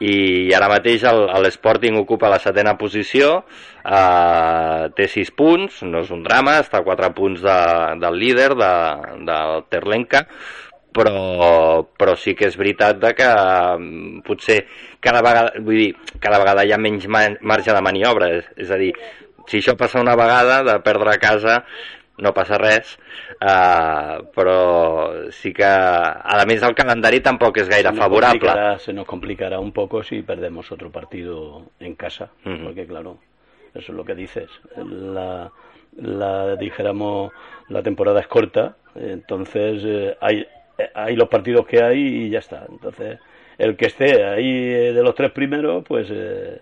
I 0.00 0.48
ara 0.56 0.70
mateix 0.72 1.02
l'Sporting 1.44 1.98
ocupa 2.00 2.30
la 2.32 2.38
setena 2.40 2.72
posició, 2.80 3.42
eh, 3.84 4.88
té 4.96 5.08
6 5.12 5.34
punts, 5.36 5.82
no 5.84 6.00
és 6.06 6.14
un 6.14 6.24
drama, 6.24 6.56
està 6.62 6.80
a 6.80 6.86
4 6.86 7.12
punts 7.18 7.44
de, 7.44 7.58
del 8.00 8.16
líder, 8.22 8.54
de, 8.56 8.72
del 9.28 9.66
Terlenca, 9.68 10.24
però, 10.92 11.84
però 11.96 12.16
sí 12.18 12.34
que 12.34 12.48
és 12.50 12.56
veritat 12.58 12.98
de 13.02 13.14
que 13.14 13.28
mm, 13.30 14.20
potser 14.26 14.60
cada 15.00 15.22
vegada, 15.22 15.52
vull 15.62 15.76
dir, 15.78 15.90
cada 16.20 16.38
vegada 16.42 16.64
hi 16.66 16.72
ha 16.74 16.78
menys 16.78 17.06
ma- 17.08 17.36
marge 17.40 17.72
de 17.72 17.82
maniobra, 17.82 18.28
és, 18.40 18.48
és 18.56 18.70
a 18.70 18.78
dir, 18.80 18.92
si 19.46 19.58
això 19.62 19.76
passa 19.78 20.00
una 20.02 20.16
vegada, 20.18 20.62
de 20.66 20.76
perdre 20.84 21.14
a 21.14 21.18
casa, 21.22 21.64
no 22.20 22.34
passa 22.36 22.58
res, 22.60 22.98
eh, 23.40 24.16
però 24.36 25.30
sí 25.32 25.54
que, 25.56 25.64
a 25.64 26.44
més, 26.46 26.60
el 26.66 26.74
calendari 26.76 27.22
tampoc 27.24 27.56
és 27.62 27.68
gaire 27.70 27.94
Se 27.94 27.96
favorable. 27.96 28.40
complicará- 28.40 28.78
se 28.78 28.92
nos 28.92 29.06
complicará 29.06 29.58
un 29.58 29.72
poco 29.72 30.02
si 30.02 30.20
perdemos 30.22 30.70
otro 30.72 30.90
partido 30.90 31.62
en 31.80 31.94
casa, 31.94 32.28
Ujú. 32.44 32.64
porque 32.64 32.86
claro, 32.86 33.16
eso 33.74 33.92
es 33.92 33.96
lo 33.96 34.04
que 34.04 34.14
dices. 34.14 34.50
La, 34.76 35.50
la 35.96 36.56
dijéramos, 36.56 37.32
la 37.68 37.82
temporada 37.82 38.20
es 38.20 38.26
corta, 38.28 38.76
entonces 38.94 39.82
eh, 39.84 40.16
hay, 40.20 40.46
hay 40.94 41.16
los 41.16 41.28
partidos 41.28 41.66
que 41.66 41.82
hay 41.82 42.00
y 42.00 42.30
ya 42.30 42.38
está. 42.38 42.66
Entonces, 42.68 43.18
el 43.58 43.76
que 43.76 43.86
esté 43.86 44.24
ahí 44.24 44.72
eh, 44.72 44.92
de 44.92 45.02
los 45.02 45.14
tres 45.14 45.32
primeros, 45.32 45.84
pues 45.86 46.08
eh, 46.10 46.60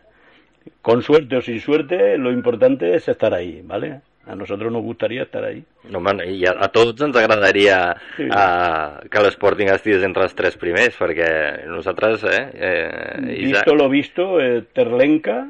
con 0.83 1.03
suerte 1.03 1.37
o 1.37 1.41
sin 1.43 1.61
suerte, 1.61 2.19
lo 2.19 2.33
importante 2.33 2.95
es 2.95 3.09
estar 3.09 3.33
ahí, 3.35 3.63
¿vale? 3.65 4.01
A 4.27 4.35
nosotros 4.35 4.71
nos 4.71 4.83
gustaría 4.83 5.23
estar 5.23 5.43
ahí. 5.43 5.65
No, 5.89 5.99
home, 5.99 6.27
i 6.29 6.45
a, 6.45 6.53
a 6.61 6.69
tots 6.69 7.01
ens 7.01 7.17
agradaria 7.17 7.79
Sí. 8.17 8.27
eh, 8.29 9.09
que 9.09 9.23
l'Sporting 9.25 9.71
estigués 9.73 10.05
entre 10.05 10.27
els 10.29 10.35
tres 10.37 10.59
primers, 10.61 10.99
perquè 11.01 11.31
nosaltres, 11.71 12.25
eh, 12.29 12.43
eh 12.53 13.39
Visto 13.47 13.75
lo 13.75 13.89
visto, 13.89 14.41
eh, 14.41 14.67
Terlenca, 14.75 15.47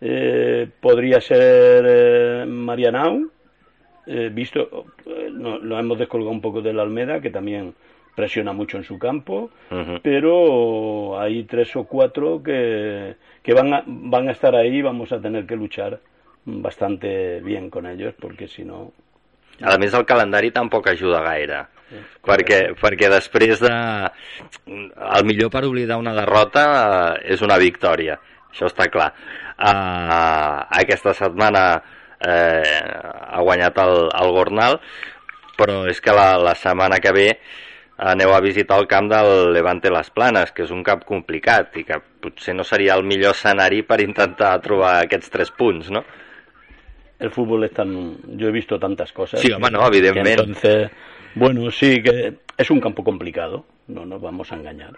eh, 0.00 0.66
podría 0.80 1.20
ser 1.20 1.84
eh, 1.86 2.46
Marianao, 2.46 3.20
eh, 4.06 4.30
visto, 4.32 4.86
eh, 5.06 5.28
no, 5.32 5.58
lo 5.58 5.78
hemos 5.78 5.98
descolgado 5.98 6.30
un 6.30 6.40
poco 6.40 6.60
de 6.60 6.72
la 6.72 6.82
Almeda, 6.82 7.20
que 7.20 7.30
también 7.30 7.74
presiona 8.14 8.52
mucho 8.52 8.76
en 8.76 8.84
su 8.84 8.98
campo, 8.98 9.50
pero 10.02 11.18
hay 11.18 11.44
tres 11.44 11.74
o 11.76 11.84
cuatro 11.84 12.42
que, 12.42 13.16
que 13.42 13.54
van, 13.54 13.72
a, 13.72 13.82
van 13.86 14.28
a 14.28 14.32
estar 14.32 14.54
ahí 14.54 14.78
y 14.78 14.82
vamos 14.82 15.12
a 15.12 15.20
tener 15.20 15.46
que 15.46 15.56
luchar 15.56 16.00
bastante 16.44 17.40
bien 17.40 17.70
con 17.70 17.86
ellos, 17.86 18.14
porque 18.20 18.48
si 18.48 18.64
no... 18.64 18.92
A 19.60 19.76
més, 19.76 19.92
el 19.92 20.06
calendari 20.08 20.48
tampoc 20.56 20.86
ajuda 20.88 21.20
gaire, 21.20 21.58
perquè, 22.24 22.60
perquè 22.80 23.10
després 23.12 23.60
de... 23.60 23.72
El 24.64 25.26
millor 25.28 25.50
per 25.52 25.66
oblidar 25.68 25.98
una 26.00 26.14
derrota 26.16 26.64
eh, 26.70 27.34
és 27.34 27.44
una 27.44 27.58
victòria, 27.60 28.16
això 28.48 28.70
està 28.70 28.88
clar. 28.88 29.10
Uh, 29.60 30.64
aquesta 30.80 31.12
setmana 31.12 31.64
eh, 32.26 32.80
ha 33.30 33.40
guanyat 33.40 33.78
el, 33.84 34.08
el 34.20 34.30
Gornal, 34.36 34.80
però 35.58 35.82
és 35.90 36.00
que 36.00 36.12
la, 36.16 36.36
la 36.40 36.54
setmana 36.54 37.00
que 37.00 37.12
ve 37.12 37.28
aneu 38.00 38.32
a 38.32 38.40
visitar 38.40 38.78
el 38.80 38.86
camp 38.88 39.10
del 39.12 39.52
Levante 39.52 39.90
Les 39.92 40.08
Planes, 40.10 40.52
que 40.56 40.64
és 40.64 40.70
un 40.72 40.82
camp 40.82 41.02
complicat 41.04 41.76
i 41.76 41.84
que 41.84 41.98
potser 42.20 42.54
no 42.56 42.64
seria 42.64 42.94
el 42.96 43.04
millor 43.04 43.34
escenari 43.36 43.82
per 43.84 44.00
intentar 44.00 44.54
trobar 44.64 45.02
aquests 45.02 45.28
tres 45.30 45.50
punts, 45.52 45.90
no? 45.92 46.04
el 47.20 47.30
fútbol 47.30 47.64
es 47.64 47.72
tan 47.76 48.16
yo 48.38 48.48
he 48.48 48.50
visto 48.50 48.78
tantas 48.78 49.12
cosas 49.12 49.40
Sí, 49.40 49.52
home, 49.52 49.70
no, 49.70 49.86
evidentment. 49.86 50.24
que 50.24 50.32
entonces 50.32 50.90
bueno 51.34 51.70
sí 51.70 52.02
que 52.02 52.32
es 52.56 52.70
un 52.70 52.80
campo 52.80 53.04
complicado 53.04 53.66
no 53.88 54.06
nos 54.06 54.22
vamos 54.22 54.50
a 54.50 54.54
engañar 54.56 54.92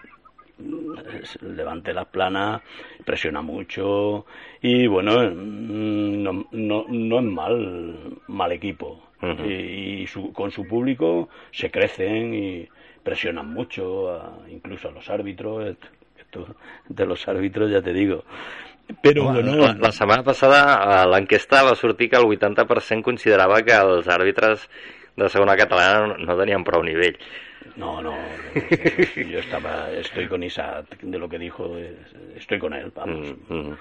levante 1.41 1.93
las 1.93 2.05
planas 2.07 2.61
presiona 3.05 3.41
mucho 3.41 4.25
y 4.61 4.87
bueno 4.87 5.13
mm, 5.19 6.23
no, 6.23 6.45
no, 6.51 6.85
no 6.89 7.19
es 7.19 7.25
mal 7.25 7.97
mal 8.27 8.51
equipo. 8.51 9.01
Y, 9.47 10.01
y 10.03 10.07
su- 10.07 10.33
con 10.33 10.51
su 10.51 10.67
público 10.67 11.29
se 11.51 11.71
crecen 11.71 12.33
y 12.33 12.67
presionan 13.03 13.53
mucho 13.53 14.11
a- 14.11 14.39
incluso 14.49 14.89
a 14.89 14.91
los 14.91 15.09
árbitros. 15.09 15.75
Esto 16.19 16.45
de 16.89 17.05
los 17.05 17.25
árbitros 17.27 17.71
ya 17.71 17.81
te 17.81 17.93
digo. 17.93 18.25
Pero 19.01 19.23
Home, 19.27 19.41
bueno 19.41 19.55
la, 19.55 19.73
la 19.79 19.91
setmana 19.91 20.23
passada 20.23 20.59
a 20.75 21.05
l'enquesta 21.07 21.63
va 21.63 21.75
sortir 21.75 22.09
que 22.09 22.17
el 22.19 22.25
80% 22.27 23.03
considerava 23.09 23.61
que 23.63 23.75
els 23.79 24.07
àrbitres 24.11 24.67
de 25.15 25.29
segona 25.29 25.55
catalana 25.55 26.07
no, 26.07 26.17
no 26.17 26.37
tenien 26.39 26.63
prou 26.67 26.83
nivell. 26.83 27.15
No, 27.75 28.01
no, 28.01 28.13
yo 29.15 29.39
estaba, 29.39 29.91
estoy 29.91 30.27
con 30.27 30.43
Isaac 30.43 30.99
de 31.01 31.17
lo 31.17 31.27
que 31.27 31.39
dijo, 31.39 31.77
eh, 31.77 31.95
estoy 32.35 32.59
con 32.59 32.73
él, 32.73 32.91
vamos. 32.95 33.35
Mm, 33.49 33.53
mm. 33.53 33.77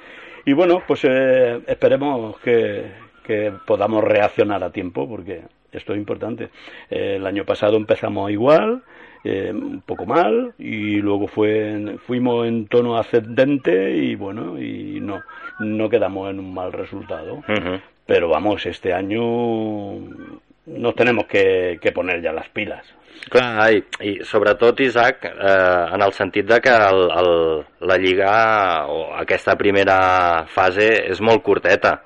Y 0.47 0.53
bueno, 0.55 0.83
pues 0.87 1.05
eh, 1.05 1.61
esperemos 1.67 2.39
que, 2.41 2.87
que 3.23 3.53
podamos 3.67 4.03
reaccionar 4.03 4.65
a 4.65 4.73
tiempo, 4.73 5.09
porque 5.09 5.43
esto 5.71 5.93
es 5.93 5.99
importante. 5.99 6.51
Eh, 6.91 7.17
el 7.17 7.27
año 7.27 7.45
pasado 7.45 7.77
empezamos 7.77 8.31
igual, 8.31 8.83
eh, 9.25 9.53
un 9.53 9.83
poco 9.83 10.05
mal, 10.05 10.55
y 10.59 10.97
luego 10.97 11.29
fue, 11.29 11.97
fuimos 12.07 12.47
en 12.47 12.67
tono 12.67 12.97
ascendente 12.97 13.97
y 13.97 14.15
bueno, 14.17 14.61
y 14.61 15.01
no, 15.01 15.23
no 15.61 15.89
quedamos 15.89 16.31
en 16.31 16.41
un 16.41 16.53
mal 16.53 16.73
resultado. 16.73 17.43
Pero 18.05 18.29
vamos, 18.29 18.67
este 18.67 18.93
año 18.93 19.23
nos 20.67 20.95
tenemos 20.95 21.27
que, 21.27 21.79
que 21.81 21.93
poner 21.93 22.23
ya 22.23 22.33
las 22.33 22.49
pilas. 22.51 22.87
Clar, 23.31 23.71
i, 23.73 23.83
i 24.03 24.13
sobretot, 24.27 24.81
Isaac, 24.81 25.25
eh, 25.25 25.87
en 25.95 26.03
el 26.03 26.13
sentit 26.13 26.47
de 26.47 26.61
que 26.61 26.71
el, 26.71 27.05
el, 27.11 27.67
la 27.87 27.99
Lliga 27.99 28.87
o 28.91 29.13
aquesta 29.15 29.55
primera 29.57 30.47
fase 30.51 30.89
és 31.13 31.21
molt 31.23 31.45
curteta. 31.47 32.01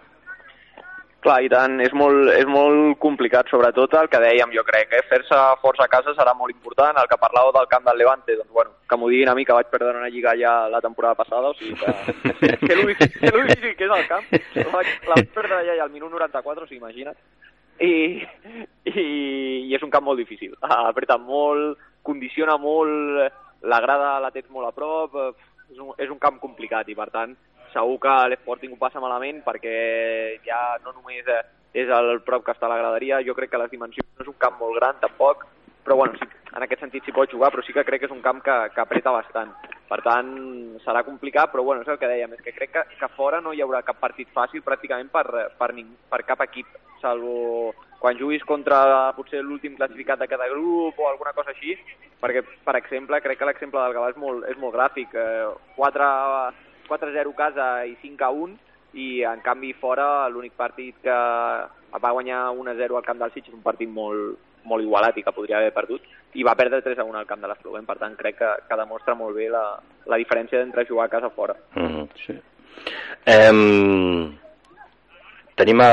Clar, 1.25 1.39
i 1.43 1.49
tant, 1.51 1.81
és 1.83 1.95
molt, 1.97 2.29
és 2.37 2.45
molt 2.47 2.99
complicat, 3.03 3.49
sobretot 3.51 3.97
el 3.99 4.11
que 4.13 4.21
dèiem, 4.23 4.53
jo 4.55 4.63
crec, 4.67 4.93
eh? 4.95 5.01
fer-se 5.09 5.39
força 5.63 5.87
a 5.87 5.91
casa 5.91 6.13
serà 6.15 6.37
molt 6.39 6.55
important, 6.55 7.01
el 7.01 7.09
que 7.11 7.19
parlàveu 7.19 7.51
del 7.57 7.67
camp 7.73 7.89
del 7.89 7.99
Levante, 7.99 8.37
doncs 8.37 8.53
bueno, 8.55 8.77
que 8.87 8.99
m'ho 9.01 9.09
diguin 9.11 9.33
a 9.33 9.35
mi, 9.35 9.47
que 9.49 9.57
vaig 9.57 9.73
perdre 9.73 9.97
una 9.97 10.13
lliga 10.13 10.37
ja 10.39 10.69
la 10.71 10.83
temporada 10.85 11.19
passada, 11.19 11.51
o 11.51 11.57
sigui 11.59 11.75
que, 11.81 12.53
que 12.69 12.77
que 12.77 13.33
difícil 13.41 13.75
que 13.75 13.89
és 13.89 13.97
el 13.97 14.07
camp, 14.13 14.31
la 14.61 14.71
vaig, 14.77 14.95
la 15.09 15.17
vaig 15.17 15.35
perdre 15.41 15.65
ja, 15.65 15.81
ja 15.81 15.89
al 15.89 15.97
minut 15.97 16.15
94, 16.15 16.63
o 16.63 16.69
sigui, 16.69 16.79
imagina't, 16.85 17.19
i, 17.81 18.23
i, 18.85 19.03
i 19.69 19.75
és 19.77 19.83
un 19.83 19.93
camp 19.93 20.07
molt 20.09 20.21
difícil, 20.21 20.55
apreta 20.61 21.19
molt, 21.19 21.81
condiciona 22.07 22.57
molt, 22.61 23.27
la 23.67 23.81
grada 23.83 24.17
la 24.23 24.31
tens 24.35 24.49
molt 24.53 24.69
a 24.69 24.75
prop, 24.77 25.17
és 25.73 25.79
un, 25.79 25.93
és 25.99 26.11
un 26.13 26.21
camp 26.23 26.39
complicat 26.43 26.89
i 26.89 26.97
per 26.99 27.11
tant 27.15 27.35
segur 27.73 27.99
que 28.01 28.15
l'Sporting 28.31 28.73
ho 28.73 28.81
passa 28.81 29.03
malament 29.03 29.43
perquè 29.45 29.77
ja 30.47 30.79
no 30.85 30.95
només 30.95 31.27
és 31.77 31.91
el 31.93 32.21
prop 32.25 32.45
que 32.47 32.55
està 32.55 32.69
a 32.69 32.73
la 32.73 32.79
graderia, 32.81 33.21
jo 33.27 33.35
crec 33.37 33.53
que 33.53 33.61
les 33.61 33.73
dimensions 33.73 34.09
no 34.15 34.25
és 34.25 34.31
un 34.31 34.39
camp 34.41 34.57
molt 34.61 34.79
gran 34.79 35.01
tampoc 35.03 35.45
però 35.87 35.97
bueno, 36.03 36.19
sí, 36.19 36.27
en 36.51 36.65
aquest 36.65 36.83
sentit 36.83 37.07
s'hi 37.07 37.15
pot 37.15 37.31
jugar, 37.31 37.53
però 37.55 37.63
sí 37.63 37.73
que 37.73 37.85
crec 37.87 38.03
que 38.03 38.09
és 38.11 38.15
un 38.15 38.23
camp 38.25 38.43
que, 38.43 38.55
que 38.75 38.83
apreta 38.83 39.15
bastant. 39.15 39.53
Per 39.87 40.01
tant, 40.03 40.31
serà 40.83 41.05
complicat, 41.07 41.53
però 41.53 41.63
bueno, 41.63 41.85
és 41.87 41.91
el 41.93 42.01
que 42.01 42.11
dèiem, 42.11 42.35
és 42.35 42.43
que 42.43 42.55
crec 42.57 42.73
que, 42.75 42.83
que 42.99 43.09
fora 43.15 43.39
no 43.41 43.53
hi 43.55 43.63
haurà 43.63 43.85
cap 43.87 44.01
partit 44.03 44.33
fàcil 44.35 44.65
pràcticament 44.67 45.13
per, 45.15 45.25
per, 45.61 45.71
ning, 45.77 45.93
per 46.11 46.25
cap 46.27 46.43
equip, 46.43 46.75
salvo 46.99 47.71
quan 48.03 48.19
juguis 48.19 48.43
contra 48.45 49.13
potser 49.17 49.45
l'últim 49.45 49.77
classificat 49.79 50.19
de 50.19 50.29
cada 50.29 50.49
grup 50.51 50.99
o 50.99 51.07
alguna 51.09 51.33
cosa 51.37 51.55
així, 51.55 51.77
perquè, 52.21 52.43
per 52.67 52.75
exemple, 52.81 53.23
crec 53.23 53.39
que 53.39 53.49
l'exemple 53.49 53.81
del 53.81 53.95
Gavà 53.95 54.11
és 54.11 54.19
molt, 54.21 54.45
és 54.51 54.59
molt 54.59 54.75
gràfic. 54.75 55.15
Eh, 55.15 55.47
4-0 56.87 57.33
casa 57.39 57.71
i 57.87 57.97
5-1, 58.03 58.59
i 58.97 59.23
en 59.29 59.41
canvi 59.45 59.73
fora 59.77 60.27
l'únic 60.33 60.55
partit 60.59 60.99
que 61.05 61.17
va 61.97 62.13
guanyar 62.13 62.51
1-0 62.55 62.97
al 62.97 63.07
camp 63.07 63.19
del 63.23 63.33
Sitges, 63.35 63.55
un 63.55 63.65
partit 63.65 63.91
molt, 63.91 64.39
molt 64.67 64.85
igualat 64.85 65.17
i 65.17 65.25
que 65.25 65.35
podria 65.35 65.61
haver 65.61 65.73
perdut, 65.75 66.03
i 66.35 66.45
va 66.45 66.57
perdre 66.59 66.83
3 66.85 66.99
a 67.01 67.07
1 67.09 67.19
al 67.19 67.29
camp 67.29 67.41
de 67.41 67.49
l'Espluguem. 67.51 67.87
Per 67.87 67.97
tant, 68.01 68.17
crec 68.19 68.39
que, 68.41 68.51
que 68.69 68.81
demostra 68.83 69.15
molt 69.15 69.37
bé 69.37 69.49
la, 69.53 69.65
la 70.11 70.21
diferència 70.21 70.61
entre 70.63 70.87
jugar 70.89 71.07
a 71.07 71.15
casa 71.15 71.31
fora. 71.31 71.57
Mm 71.75 71.87
-hmm. 71.87 72.09
sí. 72.27 72.39
Em... 73.25 74.37
Tenim 75.57 75.81
a, 75.81 75.91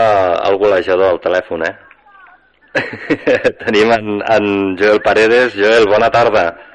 el 0.50 0.58
golejador 0.58 1.08
al 1.08 1.22
telèfon, 1.24 1.64
eh? 1.64 1.76
Tenim 3.64 3.92
en, 3.96 4.22
en 4.28 4.78
Joel 4.78 5.02
Paredes. 5.02 5.56
Joel, 5.56 5.88
bona 5.88 6.10
tarda. 6.12 6.73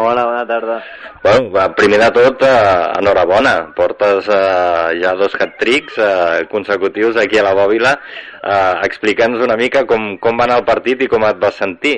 Hola, 0.00 0.24
bona 0.26 0.46
tarda. 0.46 0.84
Bueno, 1.24 1.74
primer 1.74 1.98
de 1.98 2.10
tot, 2.12 2.42
eh, 2.42 2.92
enhorabona. 3.00 3.74
Portes 3.74 4.28
eh, 4.30 5.00
ja 5.02 5.16
dos 5.18 5.34
hat-tricks 5.34 5.96
eh, 5.98 6.46
consecutius 6.48 7.16
aquí 7.16 7.36
a 7.38 7.42
la 7.42 7.54
Bòbila. 7.58 7.96
Eh, 8.38 8.74
Explica'ns 8.86 9.42
una 9.42 9.56
mica 9.56 9.82
com, 9.90 10.12
com 10.22 10.38
va 10.38 10.46
anar 10.46 10.60
el 10.60 10.68
partit 10.68 11.02
i 11.02 11.10
com 11.10 11.26
et 11.26 11.42
vas 11.42 11.58
sentir. 11.58 11.96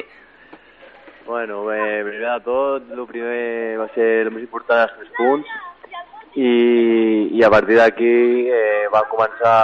Bueno, 1.26 1.66
bé, 1.66 2.00
primer 2.08 2.24
de 2.24 2.40
tot, 2.48 2.88
el 2.88 3.04
primer 3.04 3.76
va 3.82 3.90
ser 3.92 4.08
el 4.24 4.32
més 4.32 4.48
important, 4.48 4.88
els 4.88 4.96
tres 4.96 5.12
punts, 5.20 5.52
i, 6.40 6.56
i 7.36 7.44
a 7.44 7.52
partir 7.52 7.82
d'aquí 7.82 8.14
eh, 8.48 8.88
va 8.96 9.04
començar 9.12 9.58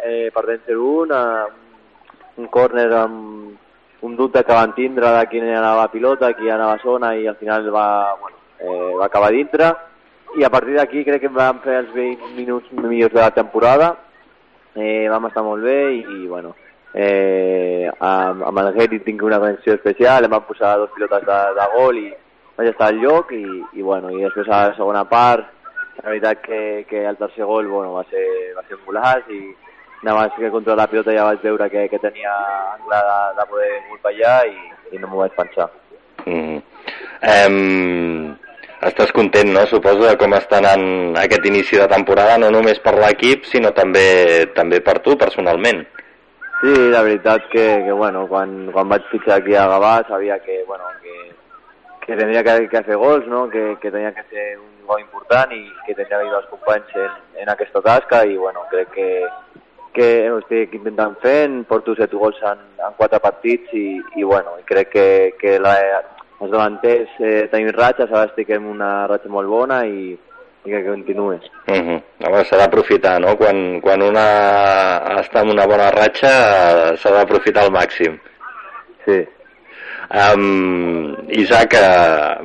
eh, 0.00 0.30
perdent 0.32 0.64
0-1, 0.64 1.20
un 2.40 2.48
córner 2.56 2.88
amb 3.04 3.60
un 4.02 4.16
dubte 4.16 4.44
que 4.44 4.56
van 4.56 4.74
tindre 4.74 5.10
de 5.18 5.26
qui 5.28 5.40
anava 5.40 5.84
a 5.84 5.92
pilota, 5.92 6.32
qui 6.34 6.48
anava 6.48 6.78
a 6.78 6.82
zona 6.82 7.14
i 7.14 7.26
al 7.26 7.36
final 7.36 7.68
va, 7.74 8.16
bueno, 8.20 8.36
eh, 8.58 8.94
va 8.98 9.06
acabar 9.06 9.30
dintre. 9.32 9.74
I 10.38 10.44
a 10.44 10.50
partir 10.50 10.76
d'aquí 10.78 11.04
crec 11.04 11.26
que 11.26 11.34
vam 11.34 11.60
fer 11.60 11.80
els 11.84 11.92
20 11.92 12.34
minuts 12.36 12.72
millors 12.72 13.12
de 13.12 13.20
la 13.20 13.30
temporada. 13.34 13.96
Eh, 14.74 15.08
vam 15.10 15.26
estar 15.26 15.42
molt 15.42 15.66
bueno 16.28 16.54
eh, 16.94 17.90
amb, 17.98 18.42
amb 18.42 18.58
el 18.58 18.72
Geri 18.74 19.00
tinc 19.04 19.22
una 19.22 19.38
connexió 19.38 19.74
especial 19.74 20.24
em 20.24 20.32
van 20.32 20.46
posar 20.46 20.76
dos 20.78 20.90
pilotes 20.94 21.24
de 21.26 21.66
gol 21.74 21.98
i 21.98 22.08
vaig 22.56 22.70
estar 22.72 22.90
al 22.90 23.00
lloc 23.00 23.32
i, 23.32 23.44
i 23.72 23.82
bueno 23.82 24.10
i 24.10 24.22
després 24.24 24.48
a 24.48 24.68
la 24.68 24.76
segona 24.76 25.04
part 25.08 25.46
la 26.00 26.08
veritat 26.08 26.40
que, 26.42 26.60
que 26.88 27.04
el 27.06 27.16
tercer 27.16 27.44
gol 27.44 27.68
bueno, 27.68 27.92
va, 27.94 28.04
ser, 28.10 28.24
va 28.56 28.64
ser 28.66 28.78
un 28.78 28.86
golaç 28.86 29.30
i 29.30 29.40
nada 30.02 30.16
más 30.16 30.32
que 30.36 30.50
contra 30.50 30.76
la 30.76 30.86
pilota 30.86 31.12
ja 31.12 31.24
vaig 31.24 31.42
veure 31.42 31.70
que, 31.70 31.88
que 31.88 31.98
tenia 31.98 32.32
angle 32.74 33.00
de, 33.08 33.18
de 33.40 33.46
poder 33.50 33.72
golpejar 33.90 34.36
i, 34.48 34.56
i 34.96 34.98
no 34.98 35.08
m'ho 35.08 35.22
vaig 35.24 35.34
pensar. 35.36 35.68
Mm. 36.26 36.60
Um, 37.20 38.36
estàs 38.88 39.12
content, 39.12 39.52
no? 39.52 39.66
Suposo 39.68 40.06
de 40.06 40.16
com 40.20 40.32
està 40.36 40.60
anant 40.60 41.16
aquest 41.20 41.46
inici 41.48 41.76
de 41.80 41.88
temporada, 41.88 42.38
no 42.40 42.50
només 42.52 42.80
per 42.80 42.96
l'equip, 42.96 43.44
sinó 43.48 43.74
també 43.76 44.48
també 44.56 44.80
per 44.84 44.98
tu, 45.04 45.16
personalment. 45.20 45.84
Sí, 46.60 46.72
la 46.92 47.02
veritat 47.02 47.46
que, 47.52 47.66
que 47.86 47.92
bueno, 47.92 48.26
quan, 48.28 48.68
quan 48.72 48.88
vaig 48.88 49.06
fitxar 49.12 49.38
aquí 49.38 49.54
a 49.56 49.66
Gavà 49.68 49.94
sabia 50.08 50.38
que, 50.44 50.62
bueno, 50.68 50.84
que, 51.00 51.30
que 52.04 52.16
tenia 52.16 52.42
que, 52.44 52.68
que 52.68 52.82
fer 52.84 52.98
gols, 53.00 53.24
no? 53.28 53.46
que, 53.48 53.78
que 53.80 53.90
tenia 53.90 54.12
que 54.12 54.26
ser 54.28 54.58
un 54.58 54.84
gol 54.88 55.00
important 55.00 55.54
i 55.56 55.62
que 55.86 55.94
tenia 55.94 56.08
que 56.10 56.18
ajudar 56.18 56.42
els 56.42 56.50
companys 56.52 56.98
en, 57.00 57.14
en 57.44 57.52
aquesta 57.54 57.80
tasca 57.80 58.26
i 58.28 58.36
bueno, 58.36 58.66
crec 58.68 58.92
que, 58.92 59.08
que 59.94 60.30
ho 60.30 60.38
estic 60.38 60.74
intentant 60.78 61.16
fent, 61.22 61.64
porto 61.68 61.94
7 61.98 62.16
gols 62.16 62.38
en, 62.46 62.62
en 62.86 62.96
4 62.98 63.20
partits 63.22 63.74
i, 63.74 63.86
i 64.16 64.24
bueno, 64.24 64.56
crec 64.68 64.90
que, 64.94 65.06
que 65.40 65.58
la, 65.62 65.74
els 66.40 66.50
davanters 66.50 67.16
eh, 67.20 67.46
tenim 67.52 67.72
ratxes, 67.76 68.10
ara 68.10 68.28
estic 68.30 68.52
en 68.56 68.68
una 68.70 68.90
ratxa 69.10 69.32
molt 69.32 69.50
bona 69.50 69.82
i, 69.86 70.14
i 70.64 70.70
que 70.70 70.84
continuï. 70.86 71.40
Uh 71.68 71.80
-huh. 71.80 72.44
S'ha 72.44 72.56
d'aprofitar, 72.62 73.20
no? 73.20 73.36
Quan, 73.36 73.80
quan 73.80 74.02
una 74.02 74.26
està 75.20 75.42
en 75.42 75.50
una 75.50 75.66
bona 75.66 75.90
ratxa 75.90 76.96
s'ha 76.96 77.10
d'aprofitar 77.16 77.64
al 77.64 77.72
màxim. 77.72 78.18
Sí. 79.04 79.26
Um, 80.10 81.14
Isaac, 81.30 81.70
uh, 81.78 82.42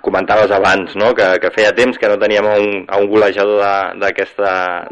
comentaves 0.00 0.48
abans 0.50 0.96
no? 0.96 1.14
que, 1.14 1.38
que 1.42 1.50
feia 1.52 1.74
temps 1.76 1.98
que 2.00 2.08
no 2.08 2.16
teníem 2.16 2.46
un, 2.48 2.86
un 2.88 3.08
golejador 3.10 3.60
d'aquesta 4.00 4.88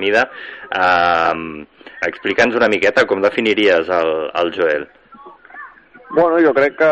mida. 0.00 0.24
Um, 0.72 1.66
Explica'ns 2.04 2.56
una 2.58 2.68
miqueta 2.68 3.06
com 3.08 3.22
definiries 3.24 3.88
el, 3.88 4.10
el 4.40 4.52
Joel. 4.56 4.86
Bueno, 6.10 6.38
jo 6.44 6.52
crec 6.54 6.76
que 6.78 6.90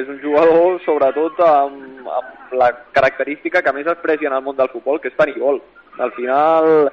és 0.00 0.08
un 0.08 0.20
jugador, 0.22 0.78
sobretot, 0.84 1.40
amb, 1.44 2.06
amb 2.18 2.54
la 2.60 2.70
característica 2.96 3.62
que 3.64 3.74
més 3.76 3.88
es 3.90 4.00
precia 4.02 4.30
en 4.30 4.36
el 4.38 4.44
món 4.46 4.56
del 4.56 4.70
futbol, 4.72 5.00
que 5.02 5.10
és 5.10 5.18
tenir 5.18 5.36
gol. 5.40 5.60
Al 6.00 6.14
final, 6.16 6.88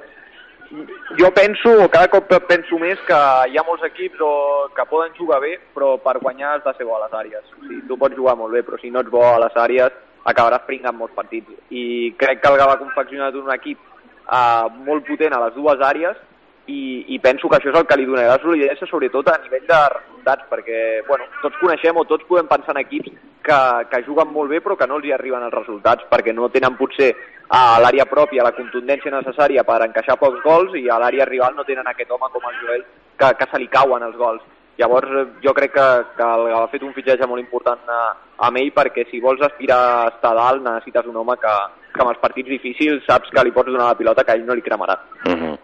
jo 1.18 1.30
penso, 1.34 1.72
o 1.84 1.88
cada 1.92 2.08
cop 2.08 2.30
penso 2.48 2.78
més, 2.80 3.00
que 3.08 3.18
hi 3.50 3.58
ha 3.58 3.64
molts 3.66 3.84
equips 3.88 4.20
o, 4.24 4.32
que 4.76 4.86
poden 4.88 5.12
jugar 5.18 5.40
bé, 5.44 5.56
però 5.74 5.94
per 6.00 6.18
guanyar 6.22 6.56
has 6.56 6.64
de 6.64 6.74
ser 6.78 6.86
bo 6.88 6.96
a 6.96 7.02
les 7.04 7.16
àrees. 7.18 7.44
O 7.58 7.66
sigui, 7.66 7.82
tu 7.88 7.98
pots 8.00 8.16
jugar 8.16 8.36
molt 8.40 8.56
bé, 8.56 8.64
però 8.66 8.80
si 8.80 8.90
no 8.90 9.02
ets 9.04 9.12
bo 9.12 9.24
a 9.28 9.38
les 9.42 9.58
àrees 9.60 9.92
acabaràs 10.24 10.64
pringant 10.66 10.96
molts 10.96 11.14
partits. 11.14 11.50
I 11.70 12.14
crec 12.18 12.40
que 12.42 12.52
el 12.52 12.58
Gava 12.60 12.76
ha 12.76 12.82
confeccionat 12.82 13.36
un 13.36 13.50
equip 13.54 13.80
uh, 14.28 14.68
molt 14.86 15.06
potent 15.08 15.34
a 15.36 15.42
les 15.46 15.56
dues 15.58 15.82
àrees 15.82 16.18
i, 16.66 17.04
i 17.14 17.18
penso 17.18 17.48
que 17.48 17.58
això 17.58 17.72
és 17.72 17.78
el 17.80 17.86
que 17.90 17.98
li 17.98 18.06
donarà 18.06 18.38
solidesa 18.42 18.88
sobretot 18.88 19.28
a 19.28 19.38
nivell 19.42 19.66
de 19.68 19.80
resultats 20.22 20.48
perquè 20.48 21.02
bueno, 21.06 21.24
tots 21.42 21.56
coneixem 21.60 21.96
o 21.96 22.04
tots 22.04 22.24
podem 22.28 22.46
pensar 22.46 22.74
en 22.74 22.82
equips 22.82 23.10
que, 23.42 23.58
que 23.90 24.04
juguen 24.06 24.32
molt 24.32 24.50
bé 24.50 24.60
però 24.60 24.76
que 24.76 24.86
no 24.86 24.96
els 24.96 25.06
hi 25.06 25.12
arriben 25.12 25.42
els 25.42 25.54
resultats 25.54 26.04
perquè 26.10 26.32
no 26.32 26.48
tenen 26.48 26.76
potser 26.76 27.14
a 27.48 27.80
l'àrea 27.80 28.06
pròpia 28.06 28.44
la 28.44 28.54
contundència 28.54 29.10
necessària 29.10 29.64
per 29.64 29.82
encaixar 29.82 30.18
pocs 30.18 30.42
gols 30.44 30.74
i 30.78 30.88
a 30.88 30.98
l'àrea 30.98 31.26
rival 31.26 31.54
no 31.56 31.64
tenen 31.64 31.86
aquest 31.86 32.10
home 32.10 32.30
com 32.32 32.42
el 32.48 32.58
Joel 32.62 32.84
que, 33.18 33.34
que 33.38 33.46
se 33.50 33.58
li 33.58 33.68
cauen 33.68 34.02
els 34.02 34.16
gols 34.16 34.42
llavors 34.78 35.10
jo 35.42 35.52
crec 35.52 35.74
que, 35.74 35.88
que 36.16 36.24
ha 36.24 36.66
fet 36.70 36.82
un 36.82 36.94
fitxatge 36.94 37.26
molt 37.26 37.42
important 37.42 37.82
a, 37.88 38.14
amb 38.46 38.56
ell 38.58 38.72
perquè 38.72 39.04
si 39.10 39.20
vols 39.20 39.42
aspirar 39.42 39.82
a 39.82 40.08
estar 40.14 40.34
dalt 40.38 40.62
necessites 40.62 41.10
un 41.10 41.16
home 41.16 41.36
que, 41.42 41.58
que 41.92 42.00
amb 42.00 42.14
els 42.14 42.22
partits 42.22 42.48
difícils 42.48 43.04
saps 43.06 43.30
que 43.30 43.44
li 43.44 43.52
pots 43.52 43.68
donar 43.68 43.90
la 43.90 43.98
pilota 43.98 44.24
que 44.24 44.38
ell 44.38 44.46
no 44.46 44.54
li 44.54 44.64
cremarà 44.64 44.96
uh 45.26 45.36
-huh. 45.36 45.58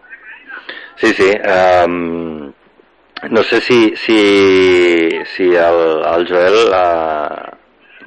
Sí, 0.99 1.13
sí. 1.13 1.31
Um, 1.31 2.48
no 3.29 3.43
sé 3.43 3.61
si, 3.61 3.95
si, 3.95 5.09
si 5.35 5.55
el, 5.55 6.03
el 6.13 6.27
Joel... 6.27 6.59
Uh, 6.71 7.59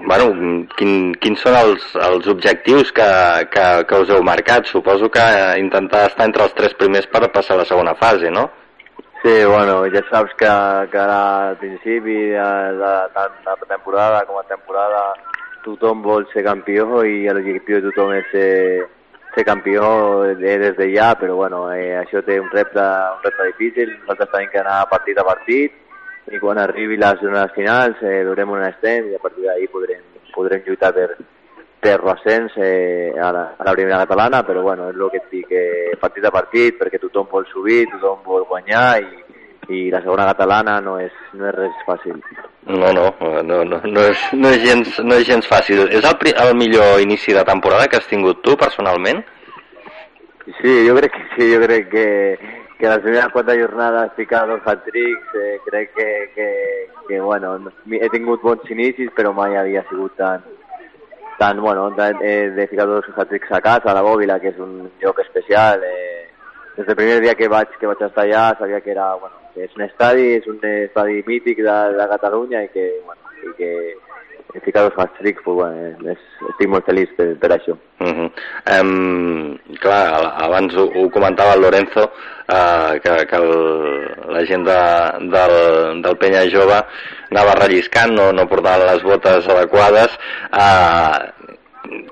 bueno, 0.04 0.32
quin, 0.76 1.12
quins 1.22 1.42
són 1.44 1.54
els, 1.54 1.84
els 1.94 2.26
objectius 2.32 2.90
que, 2.96 3.08
que, 3.52 3.66
que 3.86 4.00
us 4.02 4.10
heu 4.10 4.24
marcat? 4.26 4.66
Suposo 4.66 5.10
que 5.12 5.22
intentar 5.60 6.08
estar 6.08 6.26
entre 6.26 6.48
els 6.48 6.56
tres 6.58 6.74
primers 6.80 7.06
per 7.12 7.28
passar 7.30 7.56
a 7.56 7.62
la 7.62 7.68
segona 7.68 7.94
fase, 8.00 8.30
no? 8.30 8.48
Sí, 9.22 9.44
bueno, 9.46 9.84
ja 9.94 10.02
saps 10.08 10.32
que, 10.34 10.50
que 10.90 10.98
ara 10.98 11.50
al 11.50 11.58
principi 11.60 12.16
de, 12.32 12.48
de, 12.80 12.94
tant 13.14 13.36
de 13.60 13.68
temporada 13.70 14.24
com 14.26 14.40
a 14.40 14.48
temporada 14.48 15.04
tothom 15.62 16.02
vol 16.02 16.26
ser 16.32 16.42
campió 16.42 17.04
i 17.06 17.28
l'objectiu 17.30 17.78
de 17.78 17.92
tothom 17.92 18.16
és 18.16 18.26
ser, 18.32 18.88
ser 19.34 19.44
campió 19.44 20.22
des 20.38 20.76
de 20.76 20.88
ja, 20.94 21.14
però 21.18 21.36
bueno, 21.36 21.64
eh, 21.72 21.96
això 21.96 22.22
té 22.24 22.38
un 22.40 22.50
repte, 22.50 22.80
un 22.80 23.22
repte 23.24 23.46
difícil, 23.52 23.94
nosaltres 24.00 24.30
tenim 24.32 24.50
que 24.52 24.60
anar 24.60 24.80
partit 24.90 25.18
a 25.18 25.24
partit 25.24 25.78
i 26.30 26.38
quan 26.38 26.58
arribi 26.58 26.96
les 26.96 27.20
zones 27.20 27.52
finals 27.56 28.02
eh, 28.02 28.22
durem 28.24 28.50
un 28.54 28.62
estem 28.66 29.10
i 29.10 29.16
a 29.16 29.22
partir 29.22 29.46
d'ahir 29.46 29.70
podrem, 29.72 30.02
podrem 30.34 30.62
lluitar 30.66 30.92
per, 30.94 31.08
per 31.82 31.96
l'ascens 32.04 32.54
eh, 32.56 33.10
a, 33.18 33.32
la, 33.34 33.44
a 33.58 33.66
la 33.66 33.74
primera 33.74 33.98
catalana, 34.04 34.44
però 34.46 34.62
bueno, 34.62 34.90
és 34.92 35.00
el 35.00 35.10
que 35.10 35.22
et 35.22 35.32
dic, 35.32 35.50
eh, 35.50 35.96
partit 36.00 36.28
a 36.28 36.30
partit, 36.30 36.78
perquè 36.78 37.00
tothom 37.02 37.26
vol 37.30 37.48
subir, 37.50 37.88
tothom 37.90 38.22
vol 38.28 38.46
guanyar 38.46 39.00
i, 39.02 39.21
i 39.68 39.90
la 39.90 40.00
segona 40.02 40.26
catalana 40.26 40.80
no 40.80 40.96
és, 40.98 41.12
no 41.38 41.46
és 41.48 41.54
res 41.54 41.84
fàcil. 41.86 42.18
No, 42.66 42.92
no, 42.94 43.10
no, 43.20 43.42
no, 43.42 43.62
no, 43.64 44.02
és, 44.06 44.24
no, 44.34 44.50
és 44.50 44.62
gens, 44.64 44.98
no 45.02 45.18
és 45.18 45.26
gens 45.26 45.46
fàcil. 45.46 45.84
És 45.90 46.06
el, 46.06 46.32
el 46.32 46.56
millor 46.58 47.00
inici 47.02 47.34
de 47.34 47.44
temporada 47.46 47.88
que 47.88 47.98
has 47.98 48.08
tingut 48.10 48.42
tu, 48.42 48.56
personalment? 48.58 49.22
Sí, 50.60 50.72
jo 50.88 50.96
crec 50.98 51.14
que 51.14 51.24
sí, 51.36 51.50
jo 51.54 51.60
crec 51.62 51.88
que, 51.90 52.06
que 52.78 52.88
les 52.88 53.04
primeres 53.04 53.30
quatre 53.34 53.58
jornades 53.60 54.16
ficar 54.16 54.46
dos 54.48 54.64
hat-tricks, 54.66 55.36
eh, 55.38 55.60
crec 55.66 55.92
que, 55.94 56.08
que, 56.34 56.48
que, 57.08 57.20
bueno, 57.20 57.54
he 57.86 58.08
tingut 58.10 58.42
bons 58.42 58.70
inicis, 58.74 59.12
però 59.14 59.30
mai 59.36 59.54
havia 59.56 59.84
sigut 59.90 60.16
tan, 60.18 60.42
tan 61.38 61.60
bueno, 61.62 61.92
tan, 61.94 62.18
eh, 62.22 62.50
de 62.50 62.66
ficar 62.66 62.88
dos 62.90 63.06
hat-tricks 63.14 63.52
a 63.52 63.62
casa, 63.62 63.92
a 63.92 63.94
la 63.94 64.02
Bòbila, 64.02 64.40
que 64.42 64.50
és 64.50 64.58
un 64.58 64.90
lloc 65.02 65.22
especial. 65.22 65.86
Eh, 65.86 66.26
des 66.76 66.86
del 66.86 66.96
primer 66.96 67.20
dia 67.20 67.36
que 67.36 67.48
vaig, 67.52 67.70
que 67.78 67.86
vaig 67.86 68.02
estar 68.02 68.24
allà 68.24 68.58
sabia 68.58 68.80
que 68.80 68.90
era, 68.90 69.14
bueno, 69.14 69.41
que 69.54 69.66
és 69.66 69.76
un 69.76 69.86
estadi, 69.86 70.28
és 70.38 70.46
un 70.50 70.58
estadi 70.62 71.22
mític 71.26 71.62
de, 71.64 71.78
de 71.98 72.08
Catalunya 72.14 72.64
i 72.66 72.72
que, 72.72 72.88
bueno, 73.06 73.36
i 73.42 73.54
que 73.58 73.72
ficat 74.60 74.90
els 74.90 74.98
hat-tricks, 74.98 75.42
pues, 75.44 75.56
bueno, 75.56 76.12
és, 76.12 76.20
estic 76.52 76.68
molt 76.70 76.86
feliç 76.88 77.12
per, 77.16 77.28
per 77.40 77.50
això. 77.54 77.76
Uh 78.00 78.12
-huh. 78.12 78.28
um, 78.74 79.58
clar, 79.80 80.34
abans 80.44 80.74
ho, 80.76 80.84
ho 80.84 81.08
comentava 81.10 81.54
el 81.54 81.62
Lorenzo, 81.62 82.04
uh, 82.04 83.00
que, 83.00 83.26
que 83.26 83.36
el, 83.36 83.50
la 84.28 84.44
gent 84.44 84.66
de, 84.66 84.80
del, 85.34 86.02
del 86.02 86.16
Penya 86.16 86.44
Jove 86.52 86.84
anava 87.30 87.54
relliscant, 87.54 88.12
no, 88.12 88.32
no 88.32 88.48
portaven 88.48 88.86
les 88.86 89.02
botes 89.02 89.48
adequades. 89.48 90.18
Uh, 90.52 91.16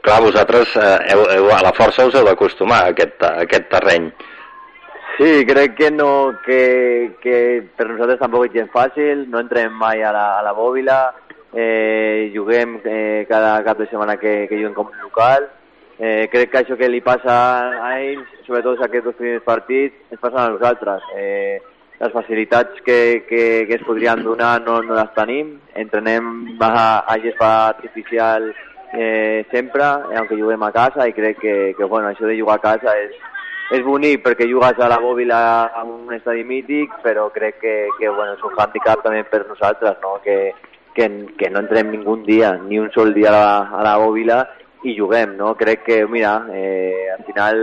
clar, 0.00 0.22
vosaltres 0.22 0.76
uh, 0.76 0.98
heu, 1.12 1.26
heu, 1.30 1.50
a 1.50 1.62
la 1.62 1.72
força 1.72 2.06
us 2.06 2.14
heu 2.14 2.24
d'acostumar 2.24 2.84
a 2.84 2.88
aquest, 2.94 3.22
a 3.22 3.40
aquest 3.44 3.68
terreny. 3.68 4.12
Sí, 5.20 5.44
crec 5.44 5.74
que 5.74 5.90
no, 5.90 6.32
que, 6.46 7.18
que 7.20 7.34
per 7.76 7.90
nosaltres 7.90 8.22
tampoc 8.22 8.46
és 8.46 8.54
gens 8.54 8.70
fàcil, 8.72 9.26
no 9.28 9.42
entrem 9.42 9.74
mai 9.76 10.00
a 10.00 10.14
la, 10.16 10.22
a 10.38 10.44
la 10.46 10.54
bòbila, 10.56 10.94
eh, 11.52 12.30
juguem 12.32 12.78
eh, 12.88 13.26
cada 13.28 13.58
cap 13.66 13.76
de 13.82 13.90
setmana 13.90 14.14
que, 14.16 14.46
que 14.48 14.56
juguem 14.56 14.72
com 14.78 14.88
local, 15.02 15.44
eh, 15.98 16.24
crec 16.32 16.54
que 16.54 16.62
això 16.62 16.80
que 16.80 16.88
li 16.88 17.02
passa 17.04 17.36
a 17.84 17.92
ells, 17.98 18.32
sobretot 18.46 18.80
aquests 18.80 19.10
dos 19.10 19.18
primers 19.20 19.44
partits, 19.44 20.00
ens 20.08 20.24
passen 20.24 20.40
a 20.40 20.48
nosaltres. 20.54 21.04
Eh, 21.12 21.60
les 22.00 22.16
facilitats 22.16 22.80
que, 22.80 23.26
que, 23.28 23.44
que 23.68 23.76
es 23.76 23.84
podrien 23.84 24.24
donar 24.24 24.54
no, 24.64 24.80
no 24.80 24.96
les 24.96 25.12
tenim, 25.12 25.58
entrenem 25.76 26.30
a, 26.64 27.04
a 27.04 27.20
gespa 27.20 27.50
artificial 27.74 28.54
eh, 28.94 29.44
sempre, 29.52 29.84
eh, 29.84 30.16
aunque 30.16 30.40
juguem 30.40 30.64
a 30.64 30.72
casa, 30.72 31.04
i 31.04 31.12
crec 31.12 31.44
que, 31.44 31.58
que 31.76 31.84
bueno, 31.84 32.08
això 32.08 32.24
de 32.24 32.40
jugar 32.40 32.56
a 32.56 32.70
casa 32.70 32.96
és, 33.04 33.20
és 33.70 33.84
bonic 33.86 34.24
perquè 34.24 34.48
jugues 34.50 34.78
a 34.82 34.88
la 34.90 34.98
bòbila 34.98 35.40
a 35.70 35.84
un 35.86 36.10
estadi 36.14 36.42
mític, 36.44 36.96
però 37.04 37.28
crec 37.30 37.60
que, 37.62 37.74
que 37.98 38.08
bueno, 38.08 38.34
és 38.34 38.42
un 38.42 38.56
handicap 38.58 39.04
també 39.04 39.22
per 39.30 39.44
nosaltres, 39.46 40.00
no? 40.02 40.16
que, 40.24 40.52
que, 40.94 41.06
que 41.38 41.50
no 41.50 41.62
entrem 41.62 41.92
ningú 41.92 42.16
dia, 42.26 42.56
ni 42.58 42.80
un 42.82 42.90
sol 42.90 43.14
dia 43.14 43.30
a 43.30 43.36
la, 43.36 43.52
a 43.78 43.84
la 43.86 43.94
bòbila 44.02 44.40
i 44.82 44.96
juguem, 44.96 45.36
no? 45.38 45.54
Crec 45.54 45.84
que, 45.86 46.00
mira, 46.08 46.34
eh, 46.50 47.06
al 47.14 47.22
final 47.28 47.62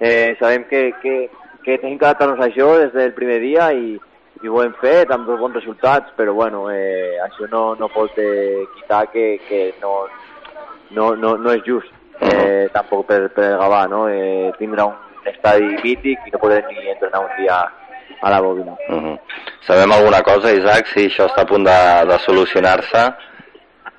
eh, 0.00 0.36
sabem 0.40 0.64
que, 0.70 0.94
que, 1.02 1.16
que 1.64 1.78
tenim 1.78 1.98
que 1.98 2.08
adaptar-nos 2.08 2.40
a 2.40 2.48
això 2.48 2.72
des 2.80 2.96
del 2.96 3.12
primer 3.12 3.40
dia 3.44 3.68
i, 3.76 3.98
i 4.42 4.48
ho 4.48 4.62
hem 4.62 4.72
fet 4.80 5.12
amb 5.12 5.28
dos 5.28 5.40
bons 5.42 5.60
resultats, 5.60 6.14
però 6.16 6.32
bueno, 6.38 6.68
eh, 6.72 7.18
això 7.28 7.50
no, 7.52 7.74
no 7.76 7.92
pot 7.92 8.16
eh, 8.16 8.64
quitar 8.78 9.04
que, 9.12 9.36
que 9.48 9.64
no, 9.82 10.06
no, 10.96 11.12
no, 11.14 11.36
no 11.36 11.52
és 11.52 11.64
just 11.66 11.92
eh, 12.22 12.70
tampoc 12.72 13.04
per, 13.10 13.26
per 13.36 13.56
Gavà, 13.60 13.84
no? 13.90 14.06
Eh, 14.08 14.52
tindrà 14.56 14.88
un 14.88 15.11
estadi 15.26 15.76
mític 15.82 16.18
i 16.26 16.30
no 16.32 16.38
podrem 16.38 16.64
ni 16.68 16.88
entrenar 16.90 17.20
un 17.20 17.30
dia 17.38 17.60
a 18.22 18.30
la 18.30 18.40
bòbina. 18.40 18.72
Uh 18.88 19.02
-huh. 19.02 19.18
Sabem 19.66 19.92
alguna 19.92 20.22
cosa, 20.22 20.52
Isaac, 20.52 20.86
si 20.86 21.06
això 21.06 21.26
està 21.26 21.42
a 21.42 21.46
punt 21.46 21.64
de, 21.64 22.06
de 22.12 22.18
solucionar-se? 22.18 23.12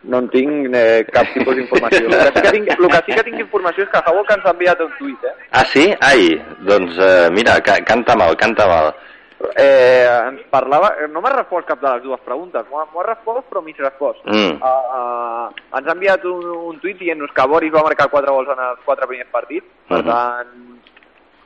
No 0.04 0.18
en 0.20 0.30
tinc 0.30 0.76
eh, 0.76 1.06
cap 1.14 1.26
tipus 1.34 1.56
d'informació. 1.56 2.08
El, 2.08 2.10
que 2.12 2.26
sí 2.36 2.42
que 2.42 2.52
tinc, 2.52 2.68
el 2.70 2.88
que 2.90 3.02
sí 3.06 3.12
que 3.16 3.24
tinc 3.24 3.40
informació 3.40 3.84
és 3.84 3.90
que 3.90 4.02
que 4.04 4.34
ens 4.34 4.46
ha 4.46 4.50
enviat 4.52 4.80
un 4.82 4.92
tuit, 5.00 5.24
eh? 5.24 5.34
Ah, 5.52 5.64
sí? 5.66 5.94
Ai, 6.02 6.42
doncs 6.60 6.98
eh, 7.00 7.30
mira, 7.32 7.62
ca 7.62 7.78
canta 7.86 8.16
mal, 8.16 8.36
canta 8.36 8.68
mal. 8.68 8.94
eh 9.56 10.08
ens 10.30 10.42
parlava... 10.50 10.94
No 11.10 11.20
m'ha 11.22 11.30
respost 11.30 11.68
cap 11.68 11.82
de 11.82 11.90
les 11.90 12.04
dues 12.04 12.20
preguntes. 12.22 12.64
M'ho 12.70 12.80
ha- 12.80 13.04
respost, 13.08 13.48
però 13.50 13.62
mig 13.62 13.78
respost. 13.78 14.20
Mm. 14.26 14.60
Uh, 14.62 14.84
uh, 14.98 15.78
ens 15.78 15.88
ha 15.88 15.92
enviat 15.92 16.24
un, 16.26 16.46
un 16.46 16.80
tuit 16.80 16.98
dient-nos 16.98 17.32
que 17.32 17.48
Boris 17.48 17.74
va 17.74 17.84
marcar 17.84 18.10
quatre 18.10 18.32
gols 18.32 18.48
en 18.50 18.60
els 18.60 18.80
quatre 18.86 19.08
primers 19.08 19.30
partits. 19.32 19.66
Per 19.88 19.98
Mhm. 19.98 20.06
tant, 20.06 20.73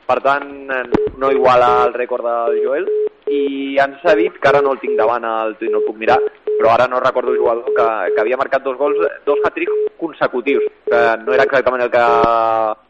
per 0.08 0.22
tant, 0.24 0.50
eh, 0.72 0.84
no 1.20 1.32
iguala 1.36 1.84
el 1.86 1.94
rècord 1.94 2.26
del 2.26 2.62
Joel. 2.64 2.90
I 3.28 3.76
ens 3.84 4.04
ha 4.08 4.16
dit, 4.16 4.38
que 4.40 4.48
ara 4.48 4.62
no 4.64 4.72
el 4.72 4.80
tinc 4.80 4.96
davant 4.96 5.26
el 5.28 5.58
no 5.68 5.82
el 5.82 5.86
puc 5.86 5.98
mirar, 6.00 6.18
però 6.58 6.72
ara 6.74 6.88
no 6.88 7.02
recordo 7.04 7.34
el 7.34 7.42
jugador 7.42 7.74
que, 7.76 7.88
que 8.16 8.22
havia 8.24 8.40
marcat 8.40 8.64
dos 8.64 8.78
gols, 8.80 8.98
dos 9.26 9.44
hat-tricks 9.44 9.92
consecutius, 10.00 10.64
que 10.88 11.02
no 11.26 11.36
era 11.36 11.44
exactament 11.44 11.84
el 11.84 11.92
que 11.92 12.06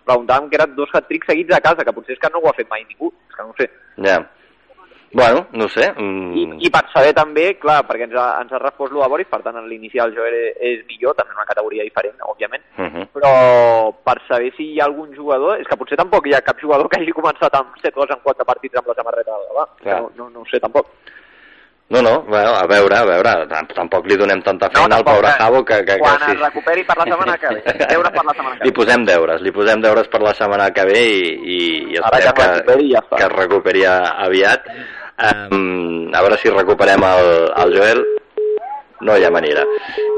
preguntàvem, 0.05 0.49
que 0.51 0.59
eren 0.61 0.75
dos 0.77 0.93
hat-tricks 0.93 1.33
seguits 1.33 1.57
a 1.57 1.63
casa, 1.65 1.83
que 1.83 1.95
potser 1.95 2.15
és 2.15 2.21
que 2.21 2.31
no 2.31 2.43
ho 2.43 2.51
ha 2.51 2.57
fet 2.57 2.69
mai 2.69 2.85
ningú, 2.85 3.09
és 3.09 3.35
que 3.35 3.47
no 3.47 3.55
ho 3.55 3.57
sé. 3.57 3.71
Ja. 4.05 4.21
Bueno, 5.13 5.47
no 5.53 5.67
sé. 5.69 5.93
I, 5.97 6.01
Mm, 6.01 6.57
I 6.59 6.69
per 6.69 6.83
saber 6.93 7.13
també, 7.15 7.57
clar, 7.57 7.85
perquè 7.87 8.03
ens 8.03 8.15
ha, 8.15 8.41
ens 8.41 8.51
ha 8.51 8.59
de 8.59 8.71
Boris, 9.07 9.27
per 9.27 9.41
tant 9.41 9.55
en 9.55 9.67
l'inicial 9.67 10.13
jo 10.13 10.25
és, 10.25 10.55
és 10.59 10.85
millor, 10.87 11.15
també 11.15 11.31
en 11.31 11.37
una 11.37 11.45
categoria 11.45 11.83
diferent, 11.83 12.15
òbviament, 12.21 12.63
uh 12.77 12.85
-huh. 12.85 13.07
però 13.13 13.93
per 14.03 14.21
saber 14.27 14.53
si 14.57 14.73
hi 14.73 14.79
ha 14.79 14.85
algun 14.85 15.13
jugador, 15.15 15.59
és 15.59 15.67
que 15.67 15.77
potser 15.77 15.97
tampoc 15.97 16.27
hi 16.27 16.33
ha 16.33 16.41
cap 16.41 16.59
jugador 16.59 16.89
que 16.89 16.99
hagi 16.99 17.11
començat 17.11 17.53
amb 17.55 17.69
7 17.81 17.95
gols 17.95 18.11
en 18.11 18.19
4 18.23 18.45
partits 18.45 18.75
amb 18.75 18.87
la 18.87 18.93
samarreta 18.95 19.31
del 19.31 19.47
Gavà, 19.47 19.67
no, 20.01 20.11
no, 20.17 20.29
no 20.29 20.39
ho 20.41 20.45
sé 20.45 20.59
tampoc. 20.59 20.85
No, 21.89 22.01
no, 22.01 22.21
bueno, 22.23 22.49
a 22.49 22.67
veure, 22.67 22.97
a 22.97 23.05
veure, 23.05 23.47
tam- 23.47 23.67
tampoc 23.67 24.05
li 24.07 24.17
donem 24.17 24.41
tanta 24.43 24.67
feina 24.69 24.97
al 24.97 25.03
tampoc, 25.05 25.13
pobre 25.13 25.29
eh? 25.29 25.35
Javo 25.39 25.63
que... 25.63 25.85
que, 25.85 25.97
Quan 25.99 26.17
que 26.19 26.33
es 26.33 26.39
recuperi 26.41 26.83
per 26.83 26.97
la 26.97 27.05
setmana 27.05 27.37
que 27.37 27.47
ve, 27.47 27.61
deures 27.93 28.11
per 28.11 28.25
la 28.25 28.33
setmana 28.33 28.57
que 28.57 28.63
Li 28.65 28.69
ve. 28.71 28.75
posem 28.75 29.05
deures, 29.05 29.41
li 29.41 29.51
posem 29.51 29.81
deures 29.81 30.07
per 30.09 30.21
la 30.21 30.33
setmana 30.33 30.69
que 30.71 30.83
ve 30.83 30.99
i, 30.99 31.21
i, 31.55 31.93
i 31.93 31.95
esperem 31.95 32.33
que 32.35 32.83
i 32.83 32.91
ja 32.91 33.01
que 33.15 33.23
es 33.23 33.31
recuperi 33.31 33.85
aviat. 33.85 34.67
Um, 35.17 36.11
a 36.13 36.21
veure 36.21 36.37
si 36.37 36.51
recuperem 36.53 37.03
el, 37.03 37.31
el 37.63 37.75
Joel. 37.77 38.03
No 39.07 39.17
hi 39.17 39.25
ha 39.25 39.33
manera. 39.33 39.65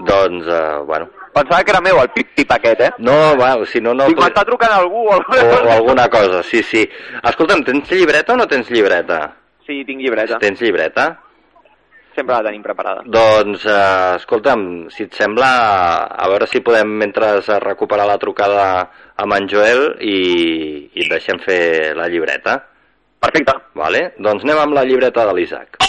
Doncs, 0.07 0.47
uh, 0.47 0.83
bueno... 0.87 1.09
Pensava 1.29 1.63
que 1.63 1.71
era 1.71 1.81
meu 1.83 1.99
el 2.01 2.09
pip-pip 2.09 2.51
aquest, 2.55 2.79
eh? 2.81 2.91
No, 3.05 3.15
va, 3.37 3.51
si 3.69 3.79
no, 3.83 3.93
no... 3.93 4.07
Dic, 4.09 4.17
m'està 4.19 4.43
trucant 4.47 4.73
algú 4.73 5.05
o 5.05 5.17
o, 5.19 5.39
o 5.45 5.71
alguna 5.75 6.07
cosa, 6.09 6.41
sí, 6.43 6.63
sí. 6.65 6.81
Escolta'm, 7.21 7.61
tens 7.67 7.91
llibreta 7.93 8.33
o 8.33 8.39
no 8.39 8.47
tens 8.49 8.71
llibreta? 8.73 9.21
Sí, 9.67 9.83
tinc 9.85 10.01
llibreta, 10.01 10.39
Tens 10.41 10.63
llibreta? 10.63 11.11
sempre 12.19 12.35
la 12.35 12.43
tenim 12.43 12.63
preparada. 12.63 13.03
Doncs, 13.05 13.65
eh, 13.65 14.15
escolta'm, 14.19 14.63
si 14.91 15.05
et 15.07 15.15
sembla, 15.15 15.49
a 16.09 16.27
veure 16.31 16.47
si 16.51 16.59
podem, 16.65 16.89
mentre 17.03 17.37
recuperar 17.63 18.07
la 18.09 18.17
trucada 18.19 18.65
amb 19.15 19.37
en 19.37 19.47
Joel 19.47 19.85
i, 20.01 20.17
i 20.91 21.05
et 21.05 21.13
deixem 21.13 21.39
fer 21.45 21.95
la 21.95 22.09
llibreta. 22.11 22.57
Perfecte. 23.19 23.55
Vale? 23.79 24.05
Doncs 24.17 24.47
anem 24.47 24.63
amb 24.63 24.79
la 24.79 24.87
llibreta 24.87 25.27
de 25.27 25.35
l'Isaac. 25.35 25.88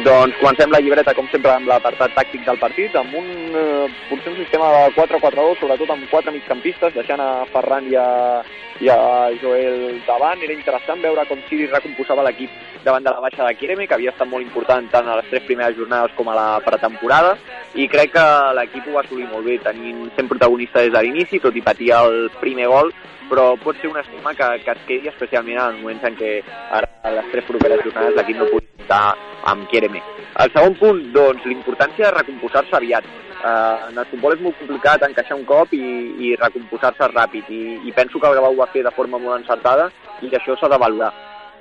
Doncs 0.00 0.36
comencem 0.40 0.70
la 0.72 0.78
llibreta, 0.80 1.12
com 1.12 1.26
sempre, 1.28 1.50
amb 1.52 1.68
l'apartat 1.68 2.14
tàctic 2.16 2.46
del 2.46 2.56
partit, 2.56 2.94
amb 2.96 3.12
un, 3.18 3.26
eh, 3.52 3.88
un 4.14 4.36
sistema 4.38 4.70
de 4.72 4.94
4-4-2, 4.96 5.58
sobretot 5.60 5.90
amb 5.92 6.08
quatre 6.08 6.32
migcampistes, 6.32 6.94
deixant 6.94 7.20
a 7.20 7.44
Ferran 7.52 7.84
i 7.90 7.96
a, 8.00 8.40
i 8.80 8.88
a 8.88 8.96
Joel 9.42 10.00
davant. 10.06 10.40
Era 10.40 10.56
interessant 10.56 11.02
veure 11.04 11.26
com 11.28 11.42
Siri 11.50 11.66
recomposava 11.66 12.24
l'equip 12.24 12.48
davant 12.84 13.04
de 13.04 13.12
la 13.12 13.20
baixa 13.20 13.44
de 13.44 13.52
Kireme, 13.60 13.86
que 13.86 13.98
havia 13.98 14.14
estat 14.14 14.30
molt 14.30 14.46
important 14.46 14.88
tant 14.88 15.08
a 15.10 15.18
les 15.20 15.28
tres 15.28 15.44
primeres 15.44 15.76
jornades 15.76 16.16
com 16.16 16.32
a 16.32 16.38
la 16.38 16.48
pretemporada, 16.64 17.36
i 17.74 17.88
crec 17.88 18.16
que 18.16 18.26
l'equip 18.56 18.88
ho 18.88 18.96
va 18.96 19.04
assolir 19.04 19.28
molt 19.28 19.44
bé, 19.44 19.58
tenint 19.58 20.08
sent 20.16 20.32
protagonista 20.32 20.80
des 20.80 20.96
de 20.96 21.04
l'inici, 21.04 21.44
tot 21.44 21.56
i 21.56 21.66
patir 21.66 21.92
el 21.98 22.30
primer 22.40 22.72
gol, 22.72 22.94
però 23.30 23.54
pot 23.62 23.78
ser 23.78 23.88
un 23.88 23.98
esquema 24.00 24.34
que, 24.34 24.48
que 24.64 24.74
es 24.74 24.84
quedi 24.88 25.08
especialment 25.12 25.60
en 25.62 25.80
moments 25.80 26.04
en 26.08 26.18
què 26.18 26.32
ara 26.76 26.88
a 27.06 27.14
les 27.16 27.30
tres 27.32 27.46
properes 27.48 27.82
jornades 27.86 28.16
l'equip 28.18 28.40
no 28.40 28.48
pugui 28.50 28.66
comptar 28.66 29.14
amb 29.52 29.68
Kereme. 29.70 30.02
El 30.42 30.52
segon 30.54 30.76
punt, 30.80 31.00
doncs, 31.14 31.46
l'importància 31.48 32.08
de 32.08 32.16
recomposar-se 32.18 32.76
aviat. 32.76 33.06
Uh, 33.40 33.88
en 33.88 33.96
el 33.96 34.08
futbol 34.10 34.34
és 34.34 34.42
molt 34.44 34.58
complicat 34.60 35.06
encaixar 35.06 35.38
un 35.38 35.46
cop 35.48 35.70
i, 35.72 35.80
i 36.26 36.34
recomposar-se 36.36 37.06
ràpid 37.08 37.48
i, 37.48 37.62
i 37.88 37.94
penso 37.96 38.20
que 38.20 38.28
el 38.28 38.36
Gavà 38.36 38.50
ho 38.52 38.58
va 38.58 38.68
fer 38.74 38.82
de 38.84 38.92
forma 38.92 39.16
molt 39.22 39.38
encertada 39.38 39.86
i 40.20 40.28
això 40.28 40.58
s'ha 40.60 40.68
de 40.68 40.78
valorar. 40.82 41.08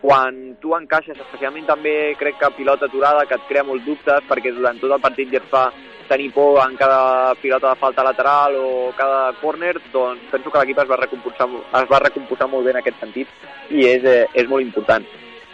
Quan 0.02 0.36
tu 0.60 0.74
encaixes, 0.76 1.16
especialment 1.16 1.68
també 1.68 1.94
crec 2.20 2.38
que 2.40 2.52
pilota 2.58 2.88
aturada, 2.88 3.24
que 3.28 3.36
et 3.36 3.48
crea 3.48 3.64
molts 3.68 3.86
dubtes 3.88 4.28
perquè 4.28 4.52
durant 4.56 4.80
tot 4.80 4.92
el 4.96 5.04
partit 5.04 5.32
ja 5.32 5.40
et 5.40 5.48
fa 5.52 5.70
tenir 6.10 6.34
por 6.34 6.60
en 6.66 6.76
cada 6.76 7.36
pilota 7.36 7.70
de 7.70 7.80
falta 7.80 8.04
lateral 8.04 8.58
o 8.58 8.92
cada 8.98 9.32
córner, 9.40 9.78
doncs 9.94 10.28
penso 10.32 10.52
que 10.52 10.60
l'equip 10.60 10.84
es, 10.84 10.90
va 10.90 11.00
es 11.06 11.90
va 11.94 12.04
recomposar 12.04 12.50
molt 12.50 12.66
bé 12.66 12.76
en 12.76 12.84
aquest 12.84 13.00
sentit 13.00 13.28
i 13.70 13.86
és, 13.88 14.04
eh, 14.04 14.26
és 14.34 14.50
molt 14.50 14.66
important. 14.66 15.06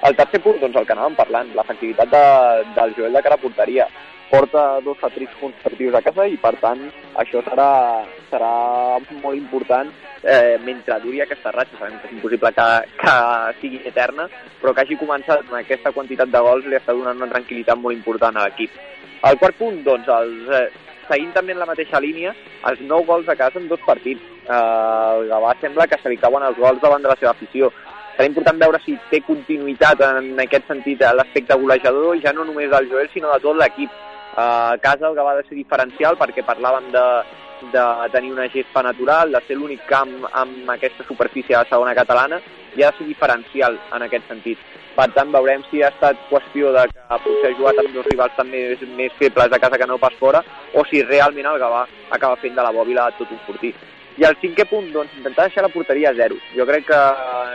El 0.03 0.15
tercer 0.15 0.41
punt, 0.43 0.59
doncs 0.61 0.75
el 0.75 0.85
que 0.85 0.93
anàvem 0.93 1.15
parlant, 1.17 1.53
l'efectivitat 1.55 2.11
de, 2.11 2.25
del 2.75 2.93
Joel 2.97 3.15
de 3.15 3.23
cara 3.25 3.39
a 3.39 3.41
porteria. 3.41 3.87
Porta 4.29 4.81
dos 4.81 4.97
hat-tricks 5.05 5.37
consecutius 5.39 5.95
a 5.95 6.01
casa 6.03 6.25
i, 6.27 6.35
per 6.41 6.55
tant, 6.59 6.81
això 7.21 7.41
serà, 7.45 7.69
serà 8.31 8.51
molt 9.21 9.37
important 9.37 9.91
eh, 10.23 10.57
mentre 10.65 10.97
duri 11.03 11.21
aquesta 11.23 11.53
ratxa. 11.53 11.77
Sabem 11.79 11.99
que 12.01 12.09
és 12.09 12.15
impossible 12.17 12.51
que, 12.57 12.67
que 13.01 13.15
sigui 13.61 13.81
eterna, 13.85 14.27
però 14.61 14.73
que 14.73 14.83
hagi 14.83 14.97
començat 14.99 15.45
amb 15.45 15.59
aquesta 15.61 15.93
quantitat 15.95 16.33
de 16.33 16.43
gols 16.49 16.67
li 16.67 16.77
està 16.77 16.97
donant 16.97 17.21
una 17.21 17.31
tranquil·litat 17.31 17.79
molt 17.79 17.95
important 17.95 18.35
a 18.35 18.49
l'equip. 18.49 18.73
El 19.25 19.39
quart 19.41 19.57
punt, 19.61 19.79
doncs, 19.85 20.09
els, 20.19 20.49
eh, 20.53 20.67
seguint 21.07 21.33
també 21.33 21.53
en 21.53 21.61
la 21.61 21.69
mateixa 21.69 22.01
línia, 22.01 22.33
els 22.69 22.81
nou 22.89 23.05
gols 23.05 23.29
a 23.29 23.37
casa 23.39 23.61
en 23.61 23.69
dos 23.69 23.81
partits. 23.85 24.21
Eh, 24.45 24.53
el 24.55 25.29
Gavà 25.31 25.53
sembla 25.61 25.87
que 25.87 26.01
se 26.01 26.11
li 26.11 26.17
cauen 26.21 26.45
els 26.45 26.57
gols 26.57 26.81
davant 26.81 27.01
de 27.01 27.13
la 27.13 27.17
seva 27.21 27.33
afició. 27.37 27.71
Serà 28.15 28.29
important 28.29 28.59
veure 28.61 28.79
si 28.79 28.93
té 29.11 29.19
continuïtat 29.27 29.99
en 30.07 30.37
aquest 30.39 30.69
sentit 30.71 31.01
a 31.03 31.11
l'aspecte 31.17 31.55
golejador, 31.59 32.15
ja 32.23 32.31
no 32.31 32.45
només 32.47 32.69
del 32.71 32.87
Joel, 32.87 33.09
sinó 33.11 33.33
de 33.33 33.41
tot 33.43 33.57
l'equip. 33.59 33.89
Uh, 34.35 34.75
a 34.75 34.77
casa 34.83 35.09
el 35.09 35.17
Gavà 35.17 35.33
ha 35.33 35.41
de 35.41 35.43
ser 35.49 35.57
diferencial 35.57 36.15
perquè 36.19 36.43
parlàvem 36.47 36.87
de, 36.93 37.03
de 37.73 37.83
tenir 38.13 38.31
una 38.31 38.47
gespa 38.53 38.83
natural, 38.87 39.35
de 39.35 39.41
ser 39.47 39.57
l'únic 39.59 39.83
camp 39.89 40.13
amb 40.31 40.71
aquesta 40.71 41.03
superfície 41.07 41.55
de 41.55 41.59
la 41.59 41.69
segona 41.69 41.95
catalana, 41.97 42.39
i 42.75 42.83
ha 42.83 42.93
de 42.93 43.01
ser 43.01 43.07
diferencial 43.09 43.75
en 43.97 44.07
aquest 44.07 44.31
sentit. 44.31 44.63
Per 44.95 45.09
tant, 45.11 45.33
veurem 45.35 45.65
si 45.67 45.83
ha 45.83 45.91
estat 45.91 46.21
qüestió 46.29 46.71
de 46.71 46.85
que 46.93 47.19
potser 47.25 47.51
ha 47.51 47.57
jugat 47.57 47.81
amb 47.83 47.97
dos 47.97 48.07
rivals 48.07 48.39
també 48.39 48.63
més, 48.69 48.87
més 48.95 49.19
febles 49.19 49.51
de 49.51 49.59
casa 49.59 49.81
que 49.81 49.89
no 49.91 49.99
pas 49.99 50.15
fora, 50.21 50.43
o 50.71 50.87
si 50.87 51.03
realment 51.03 51.51
el 51.51 51.59
Gavà 51.59 51.83
acaba 52.15 52.39
fent 52.39 52.55
de 52.55 52.63
la 52.63 52.71
bòbila 52.71 53.09
tot 53.19 53.35
un 53.35 53.43
fortí. 53.47 53.73
I 54.15 54.23
el 54.23 54.37
cinquè 54.39 54.63
punt, 54.69 54.85
doncs, 54.93 55.11
intentar 55.17 55.49
deixar 55.49 55.65
la 55.65 55.69
porteria 55.73 56.13
a 56.13 56.15
zero. 56.15 56.37
Jo 56.55 56.63
crec 56.67 56.85
que 56.87 56.99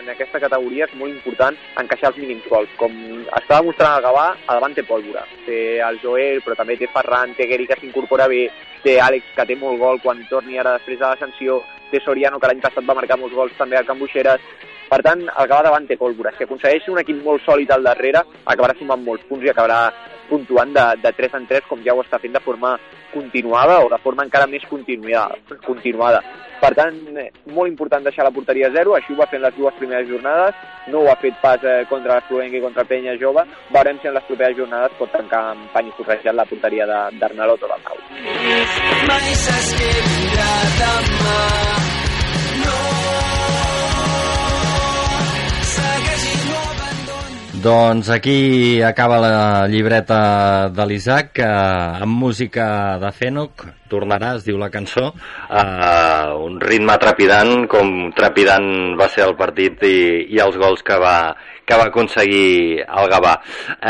en 0.03 0.11
aquesta 0.13 0.43
categoria 0.43 0.85
és 0.85 0.93
molt 1.01 1.09
important 1.15 1.57
encaixar 1.81 2.11
els 2.11 2.19
mínims 2.21 2.45
gols. 2.53 2.75
Com 2.77 2.93
està 3.39 3.63
demostrant 3.63 3.97
el 3.97 4.05
Gavà, 4.05 4.27
a 4.45 4.57
davant 4.59 4.77
té 4.77 4.85
pólvora. 4.85 5.25
Té 5.47 5.81
el 5.87 6.01
Joel, 6.03 6.43
però 6.45 6.59
també 6.59 6.77
té 6.77 6.91
Ferran, 6.93 7.33
té 7.39 7.49
Geri 7.49 7.65
que 7.71 7.81
s'incorpora 7.81 8.29
bé, 8.29 8.43
té 8.85 8.99
Àlex 9.01 9.33
que 9.39 9.49
té 9.49 9.57
molt 9.57 9.81
gol 9.81 10.03
quan 10.05 10.21
torni 10.29 10.61
ara 10.61 10.77
després 10.77 11.01
de 11.01 11.07
l'ascensió, 11.07 11.63
té 11.91 12.05
Soriano 12.05 12.39
que 12.39 12.53
l'any 12.53 12.61
passat 12.61 12.85
va 12.85 12.99
marcar 13.01 13.17
molts 13.17 13.41
gols 13.41 13.57
també 13.57 13.81
a 13.81 13.85
Can 13.89 13.99
Buixeres. 13.99 14.45
Per 14.91 15.01
tant, 15.07 15.25
el 15.31 15.49
Gavà 15.49 15.63
davant 15.65 15.89
té 15.89 15.97
pólvora. 15.97 16.35
Si 16.37 16.45
aconsegueix 16.45 16.93
un 16.93 17.01
equip 17.01 17.25
molt 17.25 17.41
sòlid 17.47 17.73
al 17.73 17.89
darrere, 17.89 18.27
acabarà 18.45 18.77
sumant 18.77 19.01
molts 19.07 19.25
punts 19.31 19.49
i 19.49 19.55
acabarà 19.55 19.87
puntuant 20.31 20.73
de, 20.77 20.87
de 21.03 21.13
3 21.19 21.37
en 21.41 21.49
3 21.51 21.67
com 21.69 21.83
ja 21.85 21.97
ho 21.97 22.05
està 22.05 22.21
fent 22.23 22.37
de 22.37 22.45
forma 22.45 22.77
continuada 23.13 23.81
o 23.85 23.91
de 23.91 23.99
forma 23.99 24.25
encara 24.25 24.47
més 24.47 24.65
continuada. 24.71 25.37
continuada. 25.67 26.23
Per 26.61 26.75
tant, 26.77 26.97
eh, 27.17 27.31
molt 27.57 27.71
important 27.71 28.05
deixar 28.05 28.27
la 28.27 28.35
porteria 28.37 28.69
a 28.69 28.75
zero, 28.75 28.95
així 28.95 29.15
ho 29.15 29.17
va 29.17 29.27
fer 29.31 29.39
en 29.41 29.47
les 29.47 29.57
dues 29.57 29.75
primeres 29.79 30.09
jornades, 30.09 30.55
no 30.93 31.01
ho 31.01 31.09
ha 31.11 31.17
fet 31.23 31.41
pas 31.41 31.65
eh, 31.65 31.87
contra 31.89 32.19
l'Esprovenca 32.19 32.59
i 32.59 32.61
contra 32.61 32.85
Penya 32.85 33.17
Jove, 33.23 33.47
veurem 33.73 33.99
si 34.01 34.11
en 34.11 34.15
les 34.19 34.29
properes 34.29 34.59
jornades 34.61 34.97
pot 35.01 35.13
tancar 35.17 35.43
amb 35.55 35.73
pany 35.73 35.89
i 35.89 35.97
forrejat 35.97 36.37
la 36.37 36.45
porteria 36.53 36.87
d'Arnalot 37.17 37.65
o 37.65 37.73
del 37.73 37.85
Cau. 37.89 37.97
Mai 39.09 39.35
vindrà 39.81 40.55
demà, 40.85 41.39
no 42.61 43.40
Doncs 47.61 48.09
aquí 48.09 48.81
acaba 48.81 49.19
la 49.21 49.69
llibreta 49.69 50.71
de 50.73 50.85
l'Isaac, 50.89 51.43
amb 51.45 52.15
música 52.17 52.97
de 53.03 53.11
Fenoc, 53.13 53.65
tornarà, 53.91 54.31
es 54.39 54.47
diu 54.47 54.57
la 54.57 54.71
cançó. 54.73 55.11
Uh, 55.13 56.39
un 56.41 56.57
ritme 56.63 56.95
trepidant, 57.03 57.67
com 57.69 57.91
trepidant 58.17 58.95
va 58.97 59.11
ser 59.13 59.27
el 59.27 59.35
partit 59.37 59.83
i, 59.85 59.99
i 60.33 60.41
els 60.41 60.57
gols 60.57 60.81
que 60.87 60.97
va, 61.03 61.35
que 61.69 61.77
va 61.77 61.91
aconseguir 61.91 62.81
el 62.81 63.11
Gavà. 63.13 63.35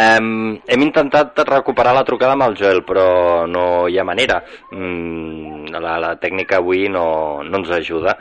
Um, 0.03 0.57
hem 0.67 0.87
intentat 0.89 1.39
recuperar 1.47 1.93
la 1.95 2.07
trucada 2.09 2.35
amb 2.35 2.49
el 2.49 2.57
Joel, 2.59 2.83
però 2.89 3.47
no 3.47 3.67
hi 3.87 4.01
ha 4.01 4.07
manera. 4.09 4.41
Mm, 4.73 5.71
la, 5.77 6.01
la 6.09 6.17
tècnica 6.19 6.59
avui 6.59 6.89
no, 6.91 7.05
no 7.47 7.63
ens 7.63 7.71
ajuda, 7.79 8.17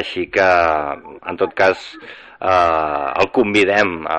així 0.00 0.26
que, 0.26 0.48
en 1.22 1.38
tot 1.38 1.54
cas, 1.54 1.86
uh, 2.40 3.14
el 3.14 3.30
convidem 3.38 4.00
a, 4.10 4.18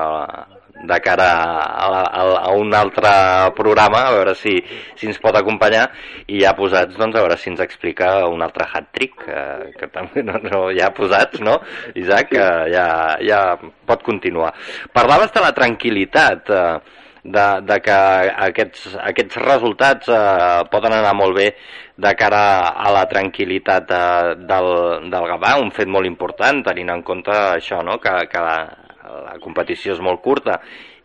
de 0.84 0.98
cara 1.04 1.28
a, 1.44 1.88
a, 2.02 2.22
a 2.48 2.52
un 2.56 2.72
altre 2.74 3.10
programa, 3.56 4.04
a 4.06 4.14
veure 4.14 4.34
si, 4.38 4.56
si 4.96 5.08
ens 5.10 5.20
pot 5.22 5.36
acompanyar, 5.36 5.88
i 6.28 6.40
ja 6.44 6.54
posats, 6.58 6.96
doncs, 6.96 7.16
a 7.16 7.24
veure 7.24 7.36
si 7.40 7.50
ens 7.52 7.60
explica 7.64 8.12
un 8.30 8.44
altre 8.46 8.68
hat-trick, 8.68 9.26
eh, 9.28 9.72
que 9.76 9.90
també 9.92 10.24
no, 10.26 10.40
no, 10.46 10.62
ja 10.76 10.92
posats, 10.96 11.42
no, 11.44 11.58
Isaac? 11.94 12.30
Que 12.30 12.46
ja, 12.70 12.86
ja 13.26 13.42
pot 13.60 14.04
continuar. 14.06 14.54
Parlaves 14.94 15.32
de 15.34 15.44
la 15.44 15.52
tranquil·litat, 15.56 16.50
eh, 16.54 16.98
de, 17.22 17.46
de 17.68 17.76
que 17.84 17.96
aquests, 18.48 18.94
aquests 19.04 19.40
resultats 19.44 20.08
eh, 20.08 20.60
poden 20.72 20.96
anar 20.96 21.12
molt 21.16 21.36
bé 21.36 21.48
de 22.00 22.12
cara 22.16 22.42
a 22.72 22.92
la 22.94 23.04
tranquil·litat 23.10 23.90
eh, 23.92 24.36
del, 24.48 24.70
del 25.12 25.26
Gavà, 25.34 25.56
un 25.60 25.72
fet 25.74 25.90
molt 25.90 26.08
important, 26.08 26.62
tenint 26.70 26.94
en 26.94 27.02
compte 27.04 27.34
això, 27.34 27.82
no? 27.84 27.98
que, 28.00 28.14
que 28.32 28.44
la, 29.26 29.36
competició 29.42 29.94
és 29.96 30.02
molt 30.04 30.22
curta 30.24 30.58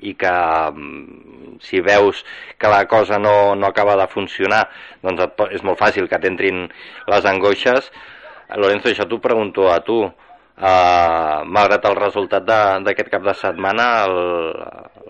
i 0.06 0.14
que 0.20 0.34
mm, 0.72 1.58
si 1.64 1.82
veus 1.84 2.24
que 2.60 2.72
la 2.72 2.84
cosa 2.92 3.20
no, 3.22 3.56
no 3.56 3.68
acaba 3.68 3.96
de 4.00 4.08
funcionar, 4.12 4.66
doncs 5.04 5.26
et, 5.26 5.44
és 5.60 5.66
molt 5.66 5.80
fàcil 5.80 6.10
que 6.12 6.20
t'entrin 6.22 6.66
les 7.12 7.28
angoixes. 7.32 7.90
Lorenzo, 8.56 8.92
això 8.92 9.08
t'ho 9.10 9.22
pregunto 9.24 9.70
a 9.72 9.82
tu. 9.86 10.04
Uh, 10.56 11.44
malgrat 11.52 11.84
el 11.90 11.98
resultat 11.98 12.46
d'aquest 12.48 13.10
cap 13.12 13.26
de 13.26 13.34
setmana, 13.36 13.88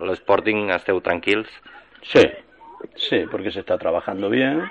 l'Sporting 0.01 0.71
esteu 0.73 0.97
tranquils? 1.05 1.51
Sí, 2.01 2.23
sí, 2.95 3.19
porque 3.29 3.51
se 3.51 3.59
está 3.59 3.77
trabajando 3.77 4.29
bien, 4.29 4.63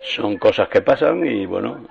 son 0.00 0.38
cosas 0.38 0.68
que 0.68 0.80
pasan 0.80 1.26
y 1.26 1.44
bueno, 1.44 1.86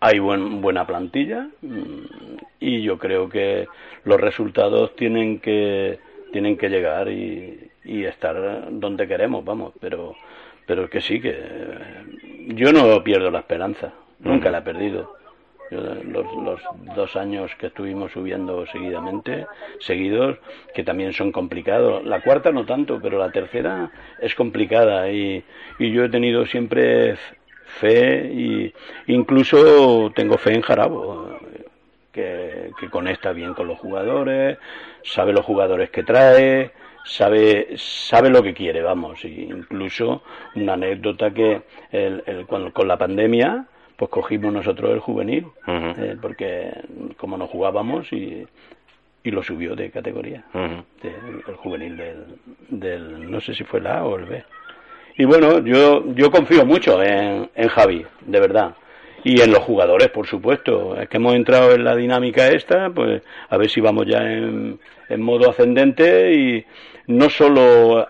hay 0.00 0.18
buen, 0.18 0.60
buena 0.60 0.86
plantilla 0.86 1.48
mm, 1.62 2.36
y 2.60 2.82
yo 2.82 2.98
creo 2.98 3.28
que 3.28 3.66
los 4.04 4.20
resultados 4.20 4.94
tienen 4.96 5.40
que 5.40 5.98
tienen 6.32 6.56
que 6.56 6.68
llegar 6.68 7.08
y, 7.08 7.70
y 7.84 8.04
estar 8.04 8.68
donde 8.70 9.08
queremos, 9.08 9.44
vamos, 9.44 9.72
pero 9.80 10.14
pero 10.66 10.90
que 10.90 11.00
sí 11.00 11.20
que 11.20 11.36
yo 12.48 12.72
no 12.72 13.02
pierdo 13.02 13.30
la 13.30 13.40
esperanza, 13.40 13.92
nunca 14.18 14.50
la 14.50 14.58
he 14.58 14.62
perdido. 14.62 15.14
los, 15.70 16.26
los, 16.44 16.60
dos 16.94 17.16
años 17.16 17.50
que 17.58 17.68
estuvimos 17.68 18.12
subiendo 18.12 18.66
seguidamente, 18.66 19.46
seguidos, 19.80 20.38
que 20.74 20.84
también 20.84 21.12
son 21.12 21.32
complicados. 21.32 22.04
La 22.04 22.20
cuarta 22.20 22.52
no 22.52 22.64
tanto, 22.64 23.00
pero 23.00 23.18
la 23.18 23.30
tercera 23.32 23.90
es 24.20 24.34
complicada 24.34 25.10
y, 25.10 25.42
y 25.78 25.90
yo 25.92 26.04
he 26.04 26.08
tenido 26.08 26.46
siempre 26.46 27.16
fe 27.80 28.26
y 28.32 28.72
incluso 29.08 30.10
tengo 30.14 30.36
fe 30.38 30.54
en 30.54 30.62
Jarabo, 30.62 31.38
que, 32.12 32.70
que 32.80 32.88
conecta 32.88 33.32
bien 33.32 33.54
con 33.54 33.68
los 33.68 33.78
jugadores, 33.78 34.58
sabe 35.04 35.32
los 35.32 35.44
jugadores 35.44 35.90
que 35.90 36.02
trae, 36.02 36.70
sabe 37.04 37.68
sabe 37.76 38.30
lo 38.30 38.42
que 38.42 38.54
quiere, 38.54 38.82
vamos, 38.82 39.24
incluso 39.24 40.22
una 40.54 40.72
anécdota 40.74 41.30
que 41.30 41.62
el, 41.92 42.22
el, 42.26 42.46
con, 42.46 42.70
con, 42.70 42.88
la 42.88 42.96
pandemia 42.96 43.66
pues 43.96 44.10
cogimos 44.10 44.52
nosotros 44.52 44.90
el 44.92 45.00
juvenil, 45.00 45.44
uh 45.44 45.70
-huh. 45.70 45.98
eh, 45.98 46.16
porque 46.20 46.70
como 47.16 47.36
no 47.38 47.46
jugábamos 47.46 48.12
y, 48.12 48.46
y 49.24 49.30
lo 49.30 49.42
subió 49.42 49.74
de 49.74 49.90
categoría, 49.90 50.44
uh 50.54 50.58
-huh. 50.58 50.84
de, 51.02 51.08
el, 51.08 51.42
el, 51.48 51.56
juvenil 51.56 51.96
del, 51.96 52.24
del, 52.68 53.30
no 53.30 53.40
sé 53.40 53.54
si 53.54 53.64
fue 53.64 53.80
la 53.80 53.98
A 53.98 54.04
o 54.04 54.16
el 54.18 54.24
B. 54.26 54.44
Y 55.18 55.24
bueno, 55.24 55.64
yo, 55.64 56.04
yo 56.14 56.30
confío 56.30 56.66
mucho 56.66 57.02
en, 57.02 57.48
en 57.54 57.68
Javi, 57.68 58.04
de 58.26 58.40
verdad. 58.40 58.74
Y 59.24 59.40
en 59.40 59.50
los 59.50 59.60
jugadores, 59.60 60.08
por 60.08 60.26
supuesto. 60.26 61.00
Es 61.00 61.08
que 61.08 61.16
hemos 61.16 61.34
entrado 61.34 61.72
en 61.72 61.84
la 61.84 61.96
dinámica 61.96 62.48
esta, 62.48 62.90
pues 62.90 63.22
a 63.48 63.56
ver 63.56 63.70
si 63.70 63.80
vamos 63.80 64.06
ya 64.06 64.18
en, 64.18 64.78
en 65.08 65.22
modo 65.22 65.50
ascendente 65.50 66.32
y 66.34 66.64
no 67.08 67.30
solo 67.30 68.06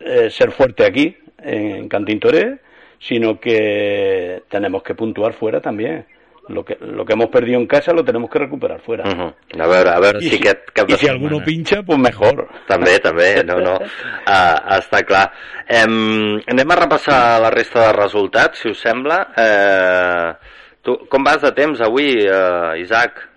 eh, 0.00 0.30
ser 0.30 0.50
fuerte 0.52 0.84
aquí, 0.84 1.16
en 1.38 1.88
Cantintoré, 1.88 2.58
sino 2.98 3.38
que 3.40 4.42
tenemos 4.48 4.82
que 4.82 4.94
puntuar 4.94 5.32
fuera 5.34 5.60
también. 5.60 6.06
Lo 6.48 6.64
que, 6.64 6.76
lo 6.80 7.04
que 7.04 7.12
hemos 7.12 7.28
perdido 7.28 7.60
en 7.60 7.66
casa 7.66 7.92
lo 7.92 8.04
tenemos 8.04 8.28
que 8.28 8.38
recuperar 8.40 8.80
fuera. 8.80 9.04
Uh 9.04 9.14
-huh. 9.14 9.62
A 9.62 9.66
veure, 9.66 9.90
a 9.90 10.00
veure 10.00 10.18
I 10.18 10.22
si, 10.22 10.30
si 10.30 10.36
aquest 10.36 10.70
cap 10.72 10.88
de 10.88 10.94
I 10.94 10.96
si 10.96 11.08
alguno 11.08 11.40
pincha, 11.44 11.82
pues 11.82 11.98
mejor. 11.98 12.48
També, 12.66 12.98
també, 12.98 13.44
no, 13.44 13.60
no. 13.60 13.74
Uh, 13.74 14.78
està 14.78 15.04
clar. 15.06 15.30
Um, 15.70 16.40
anem 16.46 16.70
a 16.70 16.76
repassar 16.76 17.40
la 17.40 17.50
resta 17.50 17.86
de 17.86 17.92
resultats, 17.92 18.58
si 18.58 18.68
us 18.70 18.80
sembla. 18.80 19.28
Uh, 19.36 20.34
tu, 20.82 21.06
com 21.08 21.22
vas 21.22 21.40
de 21.40 21.52
temps 21.52 21.80
avui, 21.80 22.26
uh, 22.26 22.74
Isaac? 22.76 23.28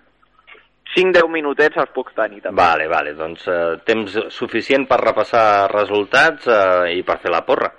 5-10 0.96 1.28
minutets 1.28 1.76
els 1.76 1.90
puc 1.94 2.12
tenir 2.16 2.40
també. 2.42 2.60
Vale, 2.60 2.88
vale, 2.88 3.14
doncs 3.14 3.46
uh, 3.46 3.78
temps 3.84 4.18
suficient 4.28 4.86
per 4.88 4.98
repassar 5.00 5.70
resultats 5.70 6.46
uh, 6.46 6.88
i 6.90 7.02
per 7.02 7.18
fer 7.18 7.30
la 7.30 7.44
porra. 7.44 7.72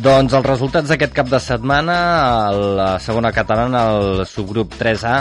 Doncs 0.00 0.32
els 0.32 0.46
resultats 0.46 0.88
d'aquest 0.88 1.12
cap 1.12 1.28
de 1.28 1.38
setmana, 1.44 1.94
la 2.78 2.94
segona 3.04 3.28
catalana, 3.36 3.82
el 3.98 4.22
subgrup 4.24 4.72
3A, 4.80 5.16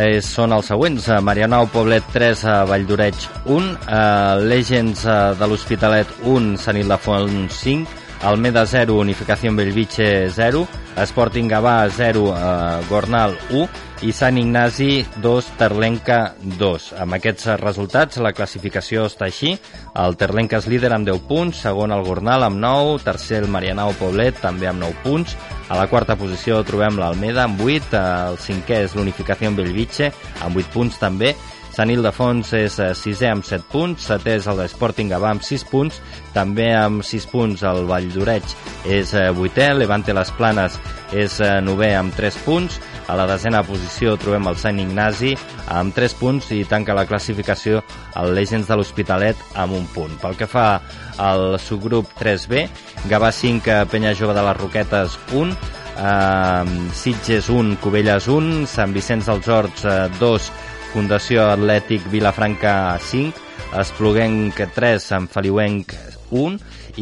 eh, 0.00 0.18
són 0.18 0.50
els 0.56 0.66
següents. 0.72 1.06
Marianao 1.22 1.68
Poblet 1.70 2.08
3, 2.10 2.42
a 2.50 2.56
Valldoreig 2.66 3.28
1, 3.44 3.68
eh, 3.86 4.34
Legends 4.50 5.04
eh, 5.06 5.18
de 5.38 5.46
l'Hospitalet 5.46 6.10
1, 6.24 6.56
Sant 6.58 6.80
Ildefons 6.80 7.60
5, 7.62 7.94
Almeda 8.22 8.64
0, 8.66 8.96
Unificació 8.96 9.52
Bellvitge 9.54 10.30
0, 10.30 10.66
Sporting 11.04 11.50
Gavà 11.50 11.88
0, 11.90 12.30
eh, 12.32 12.86
Gornal 12.88 13.36
1 13.50 13.68
i 14.02 14.12
Sant 14.12 14.36
Ignasi 14.36 15.06
2, 15.24 15.50
Terlenca 15.56 16.34
2. 16.40 16.92
Amb 17.00 17.16
aquests 17.16 17.48
resultats 17.60 18.20
la 18.20 18.32
classificació 18.36 19.06
està 19.08 19.28
així. 19.28 19.54
El 19.96 20.16
Terlenca 20.20 20.60
és 20.60 20.68
líder 20.68 20.92
amb 20.92 21.08
10 21.08 21.22
punts, 21.28 21.62
segon 21.64 21.92
el 21.92 22.04
Gornal 22.04 22.44
amb 22.44 22.60
9, 22.60 22.98
tercer 23.04 23.42
el 23.44 23.52
Marianao 23.52 23.94
Poblet 24.00 24.40
també 24.40 24.68
amb 24.68 24.82
9 24.84 25.02
punts. 25.04 25.36
A 25.68 25.76
la 25.80 25.88
quarta 25.90 26.16
posició 26.16 26.62
trobem 26.64 27.00
l'Almeda 27.00 27.44
amb 27.44 27.60
8, 27.60 28.00
el 28.30 28.40
cinquè 28.40 28.84
és 28.84 28.94
l'Unificació 28.94 29.50
Bellvitge 29.56 30.12
amb 30.44 30.56
8 30.56 30.72
punts 30.72 31.00
també, 31.00 31.34
Sant 31.76 31.90
Ildefons 31.92 32.54
és 32.56 32.78
eh, 32.80 32.92
sisè 32.96 33.28
amb 33.28 33.44
7 33.44 33.66
punts, 33.68 34.06
setè 34.08 34.38
és 34.38 34.46
el 34.48 34.62
Sporting 34.72 35.10
Gavà 35.12 35.34
amb 35.34 35.42
6 35.44 35.64
punts, 35.68 35.98
també 36.32 36.70
amb 36.72 37.04
6 37.04 37.26
punts 37.28 37.64
el 37.68 37.84
Vall 37.90 38.06
d'Oreig 38.14 38.54
és 38.88 39.12
eh, 39.12 39.26
vuitè, 39.36 39.66
Levante 39.76 40.14
Les 40.16 40.30
Planes 40.38 40.78
és 41.12 41.36
eh, 41.44 41.58
novè 41.60 41.90
amb 41.98 42.16
3 42.16 42.38
punts, 42.46 42.78
a 43.06 43.14
la 43.18 43.26
desena 43.28 43.60
posició 43.66 44.16
trobem 44.16 44.48
el 44.48 44.56
Sant 44.56 44.80
Ignasi 44.80 45.34
amb 45.76 45.92
3 45.94 46.16
punts 46.16 46.48
i 46.56 46.62
tanca 46.64 46.96
la 46.96 47.04
classificació 47.06 47.82
el 48.22 48.32
Legends 48.34 48.70
de 48.70 48.78
l'Hospitalet 48.78 49.42
amb 49.60 49.76
un 49.76 49.84
punt. 49.92 50.14
Pel 50.22 50.38
que 50.40 50.48
fa 50.48 50.78
al 51.20 51.58
subgrup 51.60 52.08
3B, 52.16 52.64
Gavà 53.10 53.28
5, 53.36 53.82
Penya 53.92 54.14
Jove 54.16 54.32
de 54.32 54.46
les 54.48 54.56
Roquetes 54.62 55.18
1, 55.36 55.52
eh, 56.00 56.88
Sitges 56.96 57.52
1, 57.52 57.76
Cubelles 57.84 58.30
1, 58.32 58.64
Sant 58.64 58.96
Vicenç 58.96 59.28
dels 59.28 59.52
Horts 59.52 59.84
eh, 59.84 59.98
2, 60.22 60.50
Fundació 60.96 61.42
Atlètic 61.52 62.06
Vilafranca 62.08 62.96
5, 63.04 63.36
Espluguenc 63.76 64.62
3, 64.72 65.02
Sant 65.04 65.26
Feliuenc 65.28 65.90
1 66.32 66.54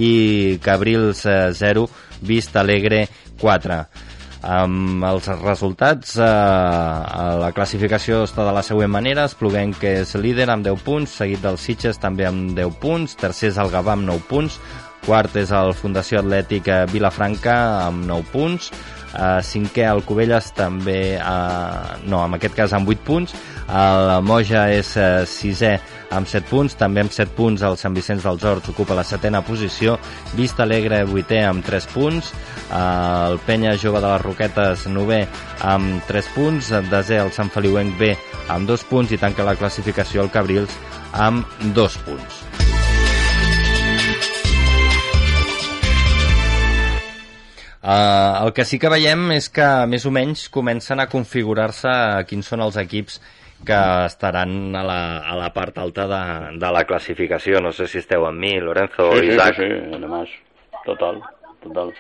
i 0.03 0.59
Cabrils 0.65 1.21
0, 1.23 1.85
Vista 2.27 2.65
Alegre 2.65 3.05
4. 3.39 3.77
Amb 4.57 5.07
els 5.07 5.29
resultats, 5.45 6.17
eh, 6.19 6.25
la 6.25 7.53
classificació 7.55 8.25
està 8.27 8.43
de 8.49 8.57
la 8.57 8.65
següent 8.67 8.91
manera. 8.91 9.29
Espluguenc 9.31 9.87
és 9.87 10.17
líder 10.19 10.49
amb 10.51 10.67
10 10.67 10.83
punts, 10.83 11.15
seguit 11.23 11.47
del 11.47 11.61
Sitges 11.63 12.03
també 12.03 12.27
amb 12.27 12.51
10 12.59 12.75
punts, 12.83 13.15
tercer 13.15 13.53
és 13.55 13.63
el 13.63 13.71
Gavà 13.71 13.95
amb 13.95 14.11
9 14.11 14.27
punts, 14.27 14.59
quart 15.07 15.39
és 15.39 15.55
el 15.55 15.71
Fundació 15.79 16.19
Atlètic 16.19 16.67
Vilafranca 16.91 17.87
amb 17.87 18.11
9 18.11 18.27
punts, 18.35 18.73
eh, 19.15 19.41
cinquè 19.47 19.87
el 19.89 20.03
Cubelles 20.05 20.53
també, 20.57 21.17
eh, 21.17 21.99
no, 22.11 22.25
en 22.25 22.39
aquest 22.39 22.57
cas 22.59 22.75
amb 22.77 22.89
8 22.91 23.05
punts, 23.07 23.35
el 23.65 24.23
Moja 24.27 24.67
és 24.75 24.95
eh, 25.01 25.25
sisè 25.31 25.75
amb 26.15 26.29
7 26.31 26.47
punts, 26.51 26.77
també 26.79 27.03
amb 27.03 27.15
7 27.15 27.35
punts 27.35 27.65
el 27.65 27.79
Sant 27.81 27.95
Vicenç 27.97 28.27
dels 28.27 28.45
Horts 28.45 28.71
ocupa 28.75 28.95
la 28.99 29.07
setena 29.07 29.43
posició, 29.47 29.97
Vista 30.35 30.63
Alegre 30.67 31.03
vuitè 31.09 31.43
amb 31.49 31.65
3 31.65 31.91
punts, 31.95 32.33
eh, 32.69 32.79
el 32.79 33.41
Penya 33.47 33.77
Jove 33.81 34.03
de 34.05 34.13
les 34.13 34.25
Roquetes 34.27 34.87
novè 34.93 35.25
amb 35.65 36.03
3 36.09 36.33
punts, 36.35 36.73
desè 36.91 37.21
el 37.23 37.33
Sant 37.33 37.51
Feliuenc 37.55 37.99
B 37.99 38.15
amb 38.49 38.69
2 38.69 38.89
punts. 38.91 39.13
I 39.13 39.21
tanca 39.21 39.47
la 39.47 39.57
classificació 39.59 40.25
el 40.25 40.33
Cabrils 40.35 40.81
amb 41.13 41.47
2 41.75 42.03
punts. 42.07 42.44
Uh, 47.85 48.47
el 48.47 48.53
que 48.57 48.65
sí 48.65 48.79
que 48.81 48.89
veiem 48.89 49.27
és 49.35 49.51
que 49.53 49.65
més 49.91 50.07
o 50.09 50.11
menys 50.15 50.47
comencen 50.49 51.03
a 51.03 51.09
configurar-se 51.13 51.91
quins 52.31 52.49
són 52.49 52.63
els 52.65 52.79
equips 52.81 53.19
que 53.65 53.77
estaran 54.07 54.73
a 54.77 54.83
la, 54.85 55.01
a 55.21 55.35
la 55.37 55.51
part 55.53 55.77
alta 55.83 56.07
de, 56.09 56.23
de 56.61 56.71
la 56.73 56.85
clasificació. 56.89 57.61
No 57.61 57.73
sé 57.77 57.87
si 57.89 58.01
esteu 58.01 58.25
amb 58.25 58.41
mi, 58.41 58.55
Lorenzo, 58.61 59.11
Sí, 59.19 59.27
sí, 59.27 59.33
Isaac. 59.35 59.57
sí, 59.61 59.69
sí, 59.69 59.97
además, 59.99 60.29
total, 60.87 61.21
total. 61.63 61.93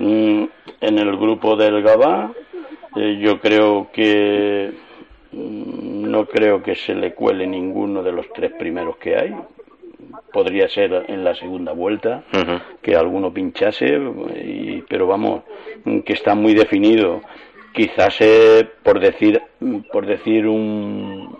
Mm, 0.00 0.44
en 0.80 0.98
el 0.98 1.16
grupo 1.16 1.54
del 1.56 1.80
Gabá, 1.82 2.32
eh, 2.96 3.16
yo 3.22 3.38
creo 3.40 3.90
que 3.92 4.72
mm, 5.30 6.10
no 6.10 6.26
creo 6.26 6.60
que 6.62 6.74
se 6.74 6.94
le 6.94 7.14
cuele 7.14 7.46
ninguno 7.46 8.02
de 8.02 8.10
los 8.10 8.26
tres 8.34 8.50
primeros 8.58 8.96
que 8.96 9.16
hay. 9.16 9.34
Podría 10.32 10.68
ser 10.68 11.04
en 11.08 11.22
la 11.24 11.34
segunda 11.34 11.72
vuelta 11.72 12.24
que 12.82 12.96
alguno 12.96 13.32
pinchase, 13.32 13.98
y- 14.44 14.82
pero 14.88 15.06
vamos, 15.06 15.42
que 16.04 16.12
está 16.12 16.34
muy 16.34 16.54
definido. 16.54 17.20
Quizás 17.72 18.16
eh, 18.20 18.68
por 18.82 19.00
decir 19.00 19.40
por 19.92 20.06
decir 20.06 20.46
un, 20.46 21.36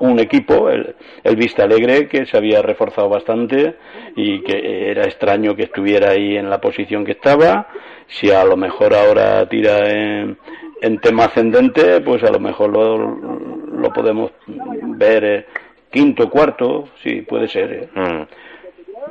un 0.00 0.18
equipo, 0.18 0.68
el, 0.70 0.94
el 1.22 1.36
Vista 1.36 1.62
Alegre, 1.64 2.08
que 2.08 2.26
se 2.26 2.36
había 2.36 2.60
reforzado 2.62 3.08
bastante 3.08 3.76
y 4.16 4.40
que 4.42 4.90
era 4.90 5.04
extraño 5.04 5.54
que 5.54 5.64
estuviera 5.64 6.10
ahí 6.10 6.36
en 6.36 6.50
la 6.50 6.60
posición 6.60 7.04
que 7.04 7.12
estaba. 7.12 7.68
Si 8.08 8.30
a 8.30 8.44
lo 8.44 8.56
mejor 8.56 8.94
ahora 8.94 9.48
tira 9.48 9.88
en, 9.90 10.36
en 10.82 10.98
tema 10.98 11.26
ascendente, 11.26 12.00
pues 12.00 12.22
a 12.24 12.30
lo 12.32 12.40
mejor 12.40 12.70
lo, 12.70 12.98
lo 12.98 13.92
podemos 13.92 14.32
ver 14.46 15.24
eh, 15.24 15.46
quinto, 15.94 16.28
cuarto, 16.28 16.88
sí, 17.02 17.22
puede 17.22 17.46
ser. 17.48 17.72
eh. 17.72 17.88
Mm. 17.94 18.22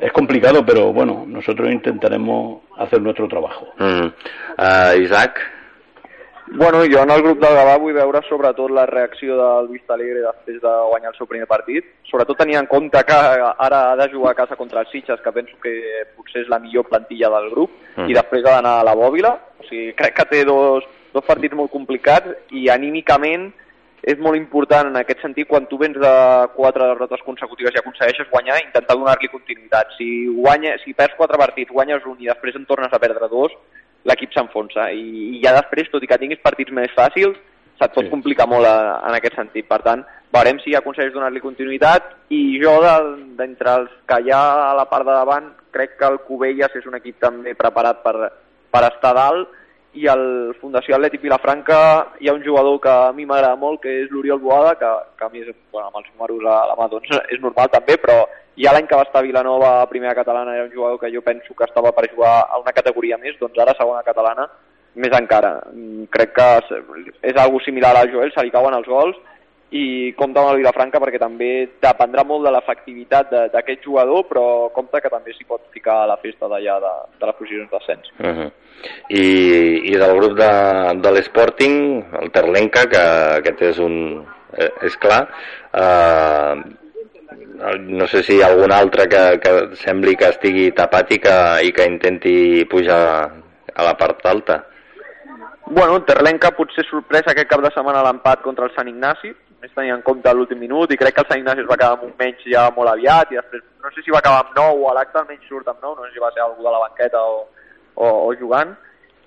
Es 0.02 0.12
complicado, 0.12 0.66
pero 0.66 0.92
bueno, 0.92 1.24
nosotros 1.28 1.72
intentaremos 1.72 2.62
hacer 2.78 3.02
nuestro 3.02 3.28
trabajo. 3.28 3.68
Mm. 3.78 4.08
Uh, 4.58 5.02
Isaac? 5.02 5.40
Bueno, 6.56 6.80
jo 6.92 7.00
en 7.02 7.10
el 7.10 7.22
grup 7.24 7.40
del 7.40 7.56
Gavà 7.56 7.78
vull 7.80 7.96
veure 7.96 8.20
sobretot 8.28 8.70
la 8.76 8.84
reacció 8.86 9.38
del 9.40 9.70
Vista 9.72 9.96
Alegre 9.96 10.22
després 10.26 10.60
de 10.62 10.74
guanyar 10.90 11.14
el 11.14 11.18
seu 11.18 11.26
primer 11.26 11.48
partit, 11.48 11.86
sobretot 12.12 12.38
tenint 12.38 12.60
en 12.60 12.68
compte 12.70 13.00
que 13.08 13.16
ara 13.16 13.80
ha 13.94 13.96
de 13.96 14.10
jugar 14.12 14.34
a 14.34 14.40
casa 14.42 14.58
contra 14.60 14.84
els 14.84 14.92
Sitges, 14.92 15.22
que 15.24 15.32
penso 15.34 15.56
que 15.64 15.72
potser 16.18 16.44
és 16.44 16.52
la 16.52 16.60
millor 16.60 16.86
plantilla 16.92 17.32
del 17.38 17.50
grup, 17.56 17.72
Mm. 17.96 18.10
i 18.12 18.14
després 18.14 18.44
ha 18.46 18.58
d'anar 18.58 18.76
a 18.82 18.84
la 18.84 18.94
Bòbila, 19.00 19.32
o 19.62 19.64
sigui, 19.70 19.94
crec 19.98 20.16
que 20.20 20.26
té 20.26 20.44
dos, 20.46 20.84
dos 21.14 21.26
partits 21.26 21.56
molt 21.56 21.72
complicats 21.72 22.52
i 22.52 22.68
anímicament 22.70 23.52
és 24.04 24.20
molt 24.20 24.36
important 24.36 24.90
en 24.90 24.98
aquest 25.00 25.22
sentit 25.24 25.48
quan 25.48 25.66
tu 25.72 25.78
vens 25.80 25.96
de 25.96 26.14
quatre 26.58 26.90
derrotes 26.90 27.22
consecutives 27.24 27.72
i 27.76 27.80
aconsegueixes 27.80 28.28
guanyar, 28.32 28.58
intentar 28.66 28.98
donar-li 28.98 29.30
continuïtat. 29.32 29.94
Si, 29.98 30.08
guanya, 30.36 30.76
si 30.84 30.92
perds 30.94 31.16
quatre 31.16 31.40
partits, 31.40 31.72
guanyes 31.72 32.04
un 32.06 32.18
i 32.20 32.28
després 32.28 32.56
en 32.60 32.66
tornes 32.68 32.92
a 32.92 33.00
perdre 33.00 33.30
dos, 33.32 33.56
l'equip 34.04 34.34
s'enfonsa 34.36 34.90
i, 34.92 35.38
i 35.38 35.42
ja 35.46 35.54
després, 35.56 35.88
tot 35.90 36.04
i 36.04 36.10
que 36.12 36.18
tinguis 36.20 36.42
partits 36.44 36.76
més 36.76 36.92
fàcils, 36.92 37.38
se't 37.80 37.94
pot 37.96 38.04
Sí. 38.04 38.12
complicar 38.12 38.46
molt 38.48 38.68
a, 38.68 39.00
en 39.08 39.16
aquest 39.16 39.36
sentit. 39.40 39.66
Per 39.72 39.80
tant, 39.82 40.04
veurem 40.36 40.60
si 40.60 40.76
aconsegueix 40.76 41.14
donar-li 41.16 41.40
continuïtat 41.42 42.12
i 42.30 42.60
jo, 42.62 42.76
de- 42.84 43.24
d'entre 43.40 43.72
els 43.80 43.90
que 44.06 44.20
hi 44.26 44.32
ha 44.36 44.44
a 44.70 44.76
la 44.76 44.86
part 44.92 45.08
de 45.08 45.16
davant, 45.16 45.48
crec 45.72 45.96
que 45.98 46.06
el 46.12 46.20
Cubelles 46.28 46.76
és 46.76 46.86
un 46.86 46.96
equip 47.00 47.20
també 47.24 47.56
preparat 47.56 48.04
per, 48.04 48.16
per 48.70 48.84
estar 48.92 49.14
dalt 49.16 49.48
i 49.94 50.08
al 50.10 50.24
Fundació 50.60 50.96
Atlètic 50.98 51.22
Vilafranca 51.22 51.80
hi 52.20 52.30
ha 52.30 52.34
un 52.34 52.44
jugador 52.44 52.80
que 52.82 52.90
a 52.90 53.12
mi 53.14 53.26
m'agrada 53.30 53.56
molt, 53.60 53.82
que 53.84 53.92
és 54.04 54.12
l'Oriol 54.12 54.42
Boada, 54.42 54.74
que, 54.80 54.90
que 55.20 55.26
a 55.26 55.30
mi, 55.30 55.44
és, 55.46 55.56
bueno, 55.72 55.88
amb 55.92 56.00
els 56.02 56.10
números 56.14 56.46
a 56.50 56.56
la 56.72 56.78
mà 56.80 56.88
doncs, 56.90 57.12
és 57.30 57.42
normal 57.42 57.70
també, 57.74 57.98
però 58.02 58.24
ja 58.58 58.74
l'any 58.74 58.88
que 58.90 58.98
va 58.98 59.06
estar 59.06 59.22
a 59.22 59.28
Vilanova 59.28 59.74
a 59.82 59.90
primera 59.90 60.16
catalana 60.18 60.56
era 60.56 60.66
un 60.66 60.74
jugador 60.74 61.00
que 61.00 61.12
jo 61.14 61.22
penso 61.22 61.54
que 61.54 61.66
estava 61.70 61.92
per 61.92 62.10
jugar 62.12 62.40
a 62.50 62.60
una 62.62 62.74
categoria 62.74 63.18
més, 63.22 63.38
doncs 63.40 63.60
ara 63.60 63.74
a 63.74 63.80
segona 63.80 64.04
catalana 64.06 64.50
més 64.96 65.14
encara. 65.18 65.56
Mm, 65.74 66.06
Crec 66.14 66.34
que 66.34 66.50
és- 67.22 67.38
algo 67.38 67.60
similar 67.62 67.96
al 67.98 68.12
Joel, 68.12 68.32
se 68.34 68.44
li 68.44 68.52
cauen 68.52 68.74
els 68.74 68.88
gols 68.88 69.18
i 69.74 70.14
compta 70.14 70.42
amb 70.42 70.52
el 70.52 70.60
Vilafranca 70.62 71.00
perquè 71.02 71.18
també 71.22 71.50
dependrà 71.82 72.22
molt 72.30 72.46
de 72.46 72.52
l'efectivitat 72.54 73.32
de- 73.32 73.48
d'aquest 73.54 73.82
jugador, 73.84 74.28
però 74.30 74.70
compta 74.76 75.02
que 75.02 75.10
també 75.10 75.34
s'hi 75.34 75.48
pot 75.50 75.66
ficar 75.74 76.04
a 76.04 76.10
la 76.12 76.18
festa 76.22 76.48
d'allà 76.48 76.76
de, 76.84 76.94
de 77.20 77.26
les 77.26 77.36
posicions 77.40 77.72
d'ascens. 77.72 78.12
Uh 78.20 78.34
-huh. 78.38 78.52
I, 79.10 79.26
I 79.92 79.96
del 79.98 80.16
grup 80.20 80.38
de, 80.38 80.52
de 81.02 81.12
l'Sporting, 81.12 82.06
el 82.22 82.32
Terlenca, 82.32 82.86
que 82.86 83.04
aquest 83.40 83.62
és 83.62 83.80
un... 83.80 84.26
Eh, 84.56 84.70
és 84.86 84.96
clar, 84.98 85.28
eh, 85.74 86.56
no 87.80 88.06
sé 88.08 88.22
si 88.22 88.36
hi 88.36 88.42
ha 88.44 88.48
algun 88.48 88.72
altre 88.72 89.08
que, 89.08 89.40
que 89.40 89.76
sembli 89.76 90.16
que 90.16 90.30
estigui 90.30 90.72
tapat 90.72 91.12
i 91.12 91.18
que, 91.24 91.38
i 91.64 91.72
que 91.72 91.86
intenti 91.90 92.66
pujar 92.70 93.32
a 93.74 93.84
la 93.84 93.96
part 93.98 94.26
alta. 94.26 94.64
Bueno, 95.66 96.02
Terlenca 96.04 96.52
potser 96.52 96.84
sorpresa 96.86 97.32
aquest 97.32 97.48
cap 97.50 97.62
de 97.64 97.72
setmana 97.74 98.04
l'empat 98.04 98.42
contra 98.44 98.66
el 98.66 98.74
Sant 98.76 98.90
Ignasi, 98.92 99.32
més 99.64 99.72
tenint 99.72 99.96
en 99.96 100.04
compte 100.04 100.32
l'últim 100.36 100.60
minut, 100.60 100.92
i 100.92 101.00
crec 101.00 101.16
que 101.16 101.24
el 101.24 101.30
Sant 101.30 101.40
Ignasi 101.40 101.64
es 101.64 101.70
va 101.70 101.78
quedar 101.80 101.94
amb 101.96 102.08
un 102.10 102.16
menys 102.20 102.42
ja 102.52 102.68
molt 102.76 102.92
aviat, 102.92 103.32
i 103.32 103.40
després 103.40 103.64
no 103.84 103.92
sé 103.94 104.04
si 104.04 104.12
va 104.12 104.20
acabar 104.20 104.42
amb 104.44 104.58
9 104.58 104.82
o 104.82 104.90
a 104.90 104.96
l'acte 104.98 105.22
almenys 105.22 105.46
surt 105.48 105.70
amb 105.72 105.80
9, 105.82 106.00
no 106.00 106.08
sé 106.08 106.16
si 106.16 106.24
va 106.24 106.32
ser 106.36 106.44
algú 106.44 106.66
de 106.66 106.74
la 106.74 106.82
banqueta 106.84 107.22
o, 107.24 107.38
o, 107.96 108.10
o 108.28 108.34
jugant. 108.40 108.74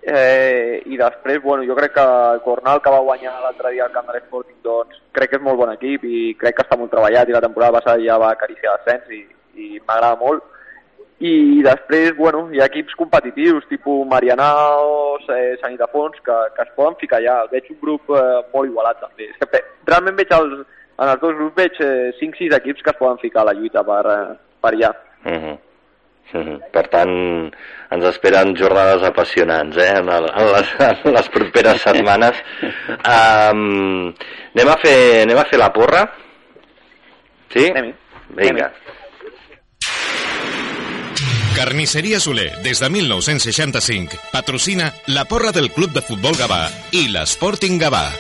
Eh, 0.07 0.83
I 0.87 0.99
després, 1.01 1.41
bueno, 1.43 1.65
jo 1.67 1.75
crec 1.75 1.97
que 1.97 2.05
el 2.05 2.43
Cornal, 2.45 2.83
que 2.83 2.93
va 2.95 3.03
guanyar 3.09 3.33
l'altre 3.43 3.73
dia 3.75 3.87
al 3.89 3.95
camp 3.95 4.07
de 4.07 4.19
l'Sporting, 4.19 4.61
doncs 4.63 5.01
crec 5.17 5.33
que 5.33 5.41
és 5.41 5.47
molt 5.47 5.59
bon 5.59 5.73
equip 5.73 6.05
i 6.07 6.21
crec 6.39 6.61
que 6.61 6.67
està 6.67 6.79
molt 6.79 6.93
treballat 6.93 7.27
i 7.27 7.35
la 7.35 7.43
temporada 7.43 7.81
passada 7.81 8.05
ja 8.05 8.21
va 8.23 8.35
acariciar 8.37 8.77
l'ascens 8.77 9.09
i, 9.17 9.25
i 9.57 9.81
m'agrada 9.81 10.21
molt 10.21 10.45
i 11.19 11.63
després, 11.65 12.13
bueno, 12.17 12.43
hi 12.53 12.61
ha 12.61 12.67
equips 12.69 12.97
competitius, 13.01 13.65
tipus 13.71 14.05
Marianaos, 14.11 15.25
eh, 15.33 15.55
Sant 15.63 15.73
Ildefons, 15.73 16.19
que, 16.25 16.35
que 16.57 16.67
es 16.67 16.73
poden 16.77 16.99
ficar 17.01 17.23
allà. 17.23 17.39
Veig 17.53 17.71
un 17.73 17.79
grup 17.81 18.11
eh, 18.13 18.43
molt 18.53 18.69
igualat, 18.69 19.01
també. 19.01 19.31
És 19.31 19.39
que 19.41 19.63
realment 19.89 20.19
veig 20.19 20.35
els, 20.37 20.67
en 20.99 21.13
els 21.13 21.23
dos 21.23 21.39
grups 21.39 21.57
veig 21.57 21.81
eh, 21.81 22.11
5-6 22.21 22.59
equips 22.59 22.85
que 22.85 22.93
es 22.93 22.99
poden 23.01 23.23
ficar 23.23 23.47
a 23.47 23.49
la 23.49 23.57
lluita 23.57 23.85
per, 23.87 24.03
eh, 24.13 24.35
per 24.61 24.75
allà. 24.75 24.93
Uh 25.25 25.33
-huh. 25.33 25.57
Uh 26.35 26.43
-huh. 26.43 26.59
Per 26.73 26.87
tant, 26.89 27.53
ens 27.91 28.05
esperen 28.05 28.57
jornades 28.57 29.03
apassionants 29.03 29.77
eh? 29.77 29.93
en, 29.97 30.09
el, 30.09 30.25
en, 30.25 30.53
les, 30.53 30.75
en 31.05 31.13
les 31.15 31.29
properes 31.29 31.81
setmanes. 31.81 32.37
Um, 33.07 34.13
anem, 34.55 34.69
a 34.69 34.77
fer, 34.77 35.23
anem 35.23 35.39
a 35.39 35.45
fer 35.45 35.59
la 35.59 35.73
porra? 35.73 36.11
Sí? 37.49 37.71
Anem-hi. 37.71 37.95
Vinga. 38.35 38.73
Carnisseria 41.57 42.21
Soler, 42.21 42.51
des 42.61 42.83
de 42.83 42.89
1965, 42.91 44.19
patrocina 44.31 44.93
la 45.07 45.25
porra 45.25 45.53
del 45.57 45.71
Club 45.73 45.95
de 45.95 46.03
Futbol 46.05 46.37
Gavà 46.37 46.67
i 46.93 47.07
l'Sporting 47.09 47.81
Gavà. 47.81 48.11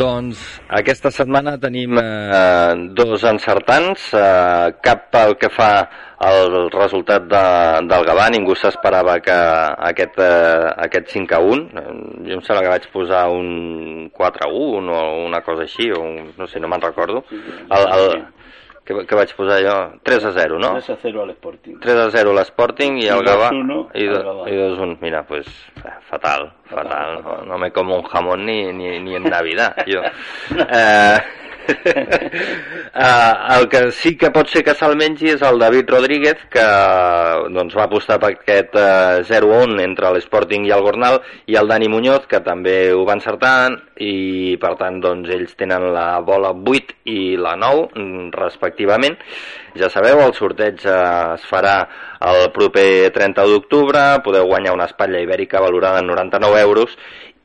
Doncs 0.00 0.40
aquesta 0.72 1.12
setmana 1.12 1.58
tenim 1.60 2.00
eh, 2.00 2.72
dos 2.96 3.26
encertants, 3.28 4.06
eh, 4.16 4.72
cap 4.80 5.10
pel 5.12 5.36
que 5.36 5.52
fa 5.52 5.68
al 6.24 6.70
resultat 6.72 7.28
de, 7.28 7.44
del 7.92 8.08
Gavà, 8.08 8.30
ningú 8.32 8.56
s'esperava 8.56 9.18
que 9.20 9.36
aquest, 9.90 10.16
eh, 10.16 10.64
aquest 10.88 11.12
5 11.18 11.36
a 11.36 11.42
1, 11.44 11.84
jo 12.24 12.40
em 12.40 12.46
sembla 12.46 12.64
que 12.64 12.72
vaig 12.72 12.88
posar 12.96 13.26
un 13.36 14.08
4 14.16 14.48
a 14.48 14.50
1 14.64 14.96
o 14.96 15.04
una 15.28 15.44
cosa 15.44 15.68
així, 15.68 15.92
o 15.92 16.00
un, 16.00 16.32
no 16.40 16.48
sé, 16.48 16.56
no 16.56 16.72
me'n 16.72 16.88
recordo. 16.88 17.26
El, 17.28 17.84
el, 17.84 18.20
que, 18.88 19.02
que 19.06 19.16
vaig 19.18 19.32
posar 19.36 19.58
jo? 19.60 19.74
3 20.02 20.24
a 20.24 20.32
0, 20.32 20.58
no? 20.58 20.70
3 20.78 20.90
a 20.94 20.96
0 21.02 21.22
al 21.22 21.30
Sporting. 21.36 21.76
3 21.84 21.98
a 22.06 22.10
0 22.10 22.32
l'Sporting 22.32 22.96
i 23.02 23.08
el 23.12 23.20
I 23.20 23.26
Gavà 23.26 23.50
2-1 23.52 23.82
i, 24.00 24.06
do, 24.08 24.22
Gavà. 24.24 24.46
i 24.48 24.56
2-1. 24.56 24.96
Mira, 25.04 25.22
pues 25.28 25.46
eh, 25.84 25.92
fatal, 26.08 26.48
fatal. 26.64 26.88
Fatal, 26.88 27.22
No, 27.24 27.44
no 27.52 27.58
me 27.58 27.70
como 27.70 27.96
un 27.96 28.02
jamón 28.04 28.46
ni, 28.46 28.72
ni, 28.72 28.98
ni 29.00 29.14
en 29.16 29.24
Navidad, 29.28 29.76
jo. 29.86 30.00
Eh, 30.56 31.18
Uh, 31.68 33.34
el 33.58 33.68
que 33.68 33.92
sí 33.92 34.16
que 34.16 34.30
pot 34.32 34.48
ser 34.48 34.62
que 34.64 34.74
se'l 34.76 34.96
mengi 34.96 35.28
és 35.34 35.42
el 35.44 35.60
David 35.60 35.90
Rodríguez, 35.92 36.40
que 36.52 36.64
doncs, 37.52 37.76
va 37.76 37.84
apostar 37.84 38.16
per 38.22 38.30
aquest 38.32 38.76
uh, 38.80 39.20
0-1 39.28 39.82
entre 39.84 40.12
l'Sporting 40.14 40.64
i 40.68 40.72
el 40.74 40.84
Gornal, 40.86 41.20
i 41.46 41.58
el 41.60 41.68
Dani 41.68 41.90
Muñoz, 41.92 42.26
que 42.30 42.40
també 42.44 42.78
ho 42.94 43.04
va 43.08 43.18
encertar, 43.18 43.68
i 44.00 44.56
per 44.62 44.74
tant 44.80 45.00
doncs, 45.04 45.28
ells 45.34 45.54
tenen 45.60 45.90
la 45.92 46.08
bola 46.24 46.54
8 46.56 46.98
i 47.12 47.36
la 47.36 47.54
9, 47.60 47.88
mm, 47.94 48.28
respectivament. 48.38 49.18
Ja 49.78 49.92
sabeu, 49.92 50.24
el 50.24 50.34
sorteig 50.34 50.80
uh, 50.88 51.36
es 51.36 51.44
farà 51.46 51.76
el 52.28 52.48
proper 52.56 53.12
30 53.14 53.44
d'octubre, 53.46 54.04
podeu 54.24 54.48
guanyar 54.48 54.74
una 54.74 54.88
espatlla 54.88 55.20
ibèrica 55.22 55.60
valorada 55.62 56.00
en 56.00 56.08
99 56.10 56.60
euros, 56.64 56.96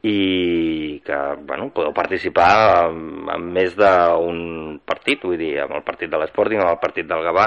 i 0.03 0.99
que 1.05 1.17
bueno, 1.47 1.69
podeu 1.71 1.93
participar 1.95 2.89
en, 2.89 3.23
en 3.31 3.45
més 3.55 3.71
d'un 3.79 4.41
partit, 4.83 5.23
vull 5.23 5.39
dir, 5.39 5.53
amb 5.63 5.77
el 5.77 5.83
partit 5.87 6.11
de 6.11 6.19
l'Sporting, 6.19 6.59
amb 6.59 6.73
el 6.73 6.81
partit 6.81 7.07
del 7.07 7.23
Gavà, 7.23 7.45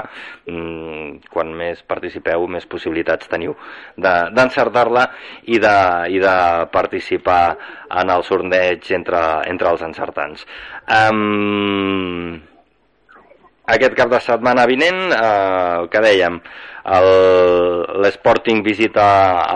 mmm, 0.49 1.29
quan 1.29 1.53
més 1.53 1.83
participeu, 1.85 2.47
més 2.49 2.65
possibilitats 2.65 3.29
teniu 3.29 3.53
de- 3.95 4.15
d'encertar-la 4.33 5.05
i, 5.45 5.61
de, 5.61 5.77
i 6.17 6.19
de 6.23 6.35
participar 6.73 7.41
en 8.01 8.09
el 8.09 8.25
sorteig 8.25 8.89
entre, 8.97 9.23
entre 9.53 9.75
els 9.75 9.85
encertants. 9.85 10.45
Um, 10.89 12.39
aquest 13.67 13.93
cap 13.99 14.09
de 14.09 14.19
setmana 14.23 14.65
vinent, 14.65 15.11
eh, 15.11 15.87
que 15.91 16.01
dèiem, 16.01 16.37
l'Sporting 16.87 18.63
visita 18.63 19.07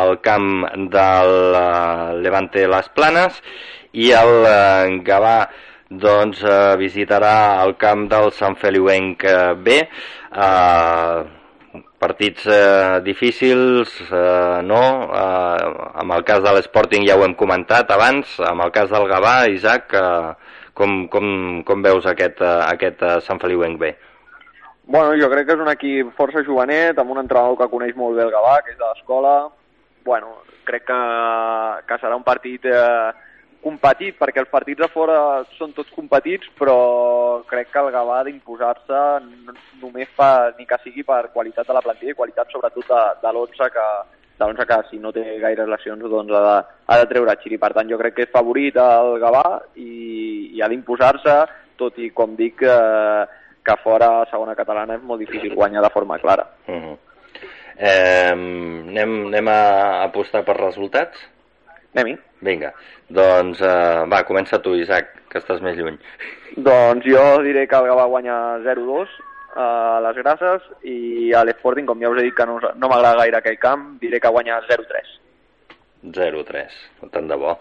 el 0.04 0.20
camp 0.20 0.66
del 0.92 1.56
eh, 1.56 2.16
Levante 2.20 2.68
Les 2.68 2.90
Planes 2.92 3.38
i 3.94 4.12
el 4.12 4.34
eh, 4.44 5.00
Gavà 5.08 5.38
doncs, 5.92 6.44
eh, 6.44 6.76
visitarà 6.80 7.64
el 7.64 7.78
camp 7.80 8.08
del 8.12 8.32
Sant 8.36 8.56
Feliuenc 8.60 9.24
B. 9.64 9.78
Eh, 9.80 11.22
partits 12.02 12.48
eh, 12.50 13.00
difícils, 13.06 13.94
eh, 14.10 14.62
no? 14.66 14.84
Eh, 15.14 15.72
amb 16.04 16.16
el 16.18 16.24
cas 16.28 16.42
de 16.44 16.56
l'Sporting 16.56 17.06
ja 17.08 17.16
ho 17.16 17.24
hem 17.28 17.36
comentat 17.38 17.92
abans, 17.94 18.40
amb 18.42 18.66
el 18.66 18.74
cas 18.76 18.90
del 18.92 19.08
Gavà, 19.12 19.36
Isaac, 19.54 19.94
eh, 19.94 20.62
com, 20.74 21.06
com, 21.14 21.28
com 21.68 21.84
veus 21.86 22.08
aquest, 22.10 22.42
aquest 22.44 23.06
Sant 23.28 23.40
Feliuenc 23.40 23.80
B? 23.80 23.94
Bueno, 24.92 25.14
jo 25.16 25.30
crec 25.32 25.46
que 25.48 25.54
és 25.56 25.62
un 25.64 25.70
equip 25.72 26.10
força 26.18 26.42
jovenet, 26.44 26.98
amb 27.00 27.14
un 27.14 27.22
entrenador 27.22 27.56
que 27.62 27.70
coneix 27.72 27.94
molt 27.96 28.18
bé 28.18 28.26
el 28.26 28.32
Gavà, 28.34 28.58
que 28.66 28.74
és 28.74 28.80
de 28.80 28.84
l'escola. 28.90 29.48
Bueno, 30.04 30.34
crec 30.68 30.84
que, 30.90 30.98
que 31.88 31.98
serà 32.02 32.18
un 32.20 32.26
partit 32.28 32.68
eh, 32.68 33.14
competit, 33.64 34.18
perquè 34.20 34.44
els 34.44 34.52
partits 34.52 34.84
de 34.84 34.90
fora 34.92 35.16
són 35.56 35.72
tots 35.78 35.96
competits, 35.96 36.52
però 36.60 36.76
crec 37.48 37.72
que 37.72 37.80
el 37.86 37.92
Gavà 37.96 38.20
d'imposar-se 38.28 39.02
no- 39.48 39.56
només 39.80 40.12
per, 40.18 40.58
ni 40.60 40.68
que 40.68 40.82
sigui 40.84 41.08
per 41.08 41.30
qualitat 41.32 41.72
de 41.72 41.80
la 41.80 41.88
plantilla 41.88 42.12
i 42.12 42.20
qualitat 42.20 42.52
sobretot 42.52 42.92
de, 42.92 43.02
de 43.24 43.32
l'11 43.32 43.72
que, 43.72 43.90
de 44.42 44.44
l'11 44.44 44.70
que 44.76 44.84
si 44.92 45.00
no 45.00 45.16
té 45.16 45.24
gaires 45.40 45.72
lesions 45.72 46.04
doncs 46.04 46.36
ha 46.36 46.48
de, 46.50 46.58
ha 46.92 47.00
de 47.00 47.12
treure 47.16 47.40
Xiri. 47.46 47.64
Per 47.64 47.72
tant, 47.80 47.88
jo 47.88 48.04
crec 48.04 48.20
que 48.20 48.28
és 48.28 48.36
favorit 48.36 48.76
el 48.76 49.22
Gavà 49.24 49.46
i, 49.80 50.50
i 50.52 50.60
ha 50.60 50.68
d'imposar-se, 50.68 51.44
tot 51.80 51.96
i, 52.04 52.12
com 52.12 52.36
dic, 52.36 52.60
eh, 52.68 53.40
que 53.66 53.78
fora 53.84 54.22
a 54.22 54.28
segona 54.30 54.56
catalana 54.56 54.98
és 54.98 55.04
molt 55.06 55.22
difícil 55.22 55.56
guanyar 55.56 55.84
de 55.84 55.94
forma 55.94 56.20
clara. 56.20 56.48
Uh 56.68 56.76
-huh. 56.76 56.98
eh, 57.78 58.32
anem, 58.32 59.28
anem 59.28 59.48
a 59.48 60.04
apostar 60.04 60.44
per 60.44 60.58
resultats? 60.58 61.18
Anem-hi. 61.94 62.18
Vinga, 62.42 62.74
doncs 63.10 63.62
eh, 63.62 64.06
va, 64.08 64.24
comença 64.24 64.62
tu, 64.62 64.76
Isaac, 64.76 65.12
que 65.30 65.40
estàs 65.40 65.62
més 65.62 65.78
lluny. 65.78 66.00
Doncs 66.58 67.06
jo 67.06 67.42
diré 67.44 67.68
que 67.68 67.76
el 67.76 67.88
Gavà 67.88 68.06
guanya 68.08 68.58
0-2 68.64 69.08
a 69.56 70.00
les 70.06 70.16
Grasses 70.16 70.62
i 70.88 71.34
a 71.36 71.44
l'Sporting, 71.44 71.86
com 71.86 72.00
ja 72.00 72.10
us 72.10 72.20
he 72.20 72.24
dit 72.30 72.36
que 72.36 72.46
no, 72.46 72.60
no 72.60 72.90
m'agrada 72.90 73.20
gaire 73.24 73.38
aquell 73.38 73.60
camp, 73.60 74.00
diré 74.00 74.20
que 74.20 74.32
guanya 74.32 74.62
0-3. 74.70 75.20
0-3, 76.04 76.78
tant 77.12 77.28
de 77.28 77.36
bo. 77.38 77.58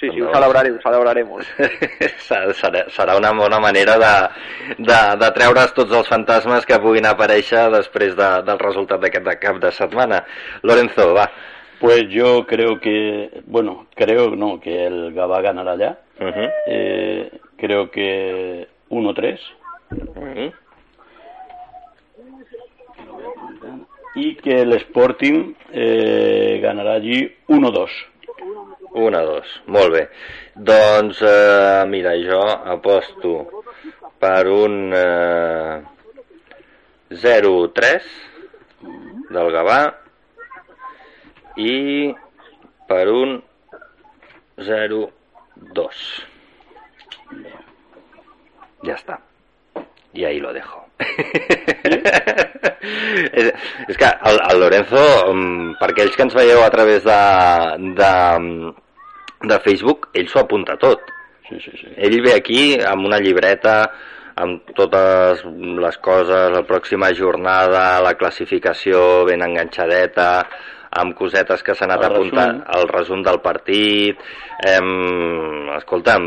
Sí, 0.00 0.08
sí, 0.10 0.20
ho 0.22 0.32
celebraré, 0.32 0.70
ho 0.70 0.78
serà, 2.28 2.52
serà- 2.54 2.84
serà 2.94 3.16
una 3.18 3.32
bona 3.32 3.58
manera 3.58 3.96
de, 3.98 4.12
de, 4.78 4.98
de 5.18 5.30
treure's 5.34 5.72
tots 5.74 5.92
els 5.92 6.08
fantasmes 6.08 6.66
que 6.66 6.78
puguin 6.78 7.06
aparèixer 7.10 7.64
després 7.74 8.14
de, 8.14 8.28
del 8.46 8.58
resultat 8.62 9.00
d'aquest 9.02 9.26
de 9.26 9.34
cap 9.42 9.58
de 9.58 9.72
setmana. 9.72 10.24
Lorenzo, 10.62 11.14
va. 11.14 11.26
Pues 11.80 12.08
yo 12.10 12.44
creo 12.46 12.78
que, 12.80 13.42
bueno, 13.46 13.86
creo 13.94 14.34
no, 14.36 14.60
que 14.60 14.86
el 14.86 15.12
Gabá 15.14 15.40
ganará 15.40 15.76
ya. 15.76 15.98
Uh 16.20 16.24
-huh. 16.26 16.50
Eh, 16.66 17.30
creo 17.56 17.90
que 17.90 18.66
1-3. 18.90 19.38
Uh 19.90 19.96
-huh. 20.16 20.52
Y 24.14 24.34
que 24.36 24.62
el 24.62 24.72
Sporting 24.74 25.54
eh, 25.72 26.58
ganará 26.62 26.94
allí 26.94 27.32
1-2. 27.48 27.88
1-2, 28.92 29.54
molt 29.66 29.92
bé. 29.92 30.08
Doncs, 30.54 31.20
eh, 31.22 31.84
mira, 31.86 32.14
jo 32.16 32.42
aposto 32.42 33.62
per 34.18 34.46
un 34.50 34.92
eh, 34.94 35.82
0-3 37.10 38.08
del 39.28 39.52
Gavà 39.52 39.80
i 41.56 42.14
per 42.88 43.06
un 43.12 43.42
0-2. 44.56 45.06
Ya 48.82 48.94
está. 48.94 49.20
Y 50.12 50.24
ahí 50.24 50.40
lo 50.40 50.52
dejo. 50.52 50.87
és, 53.32 53.52
és 53.88 53.96
que 53.96 54.10
el, 54.30 54.40
el 54.50 54.60
Lorenzo, 54.62 55.04
mm, 55.32 55.78
per 55.80 55.90
aquells 55.92 56.16
que 56.16 56.26
ens 56.26 56.36
veieu 56.36 56.60
a 56.64 56.70
través 56.74 57.06
de, 57.06 57.22
de, 57.98 58.12
de 59.52 59.58
Facebook, 59.66 60.10
ell 60.14 60.28
s'ho 60.30 60.42
apunta 60.44 60.78
tot. 60.80 61.00
Sí, 61.48 61.56
sí, 61.64 61.72
sí. 61.80 61.88
Ell 61.96 62.20
ve 62.24 62.34
aquí 62.36 62.62
amb 62.84 63.06
una 63.08 63.20
llibreta 63.22 63.80
amb 64.38 64.70
totes 64.76 65.42
les 65.82 65.96
coses, 65.98 66.50
la 66.54 66.62
pròxima 66.66 67.10
jornada, 67.16 67.98
la 68.04 68.14
classificació 68.14 69.24
ben 69.26 69.42
enganxadeta, 69.42 70.28
amb 71.00 71.16
cosetes 71.18 71.64
que 71.66 71.74
s'ha 71.74 71.88
anat 71.88 72.04
El 72.04 72.12
apuntant, 72.12 72.60
resum. 72.62 72.78
el 72.78 72.88
resum 72.92 73.24
del 73.26 73.40
partit... 73.44 74.22
Em, 74.68 75.68
escolta'm, 75.76 76.24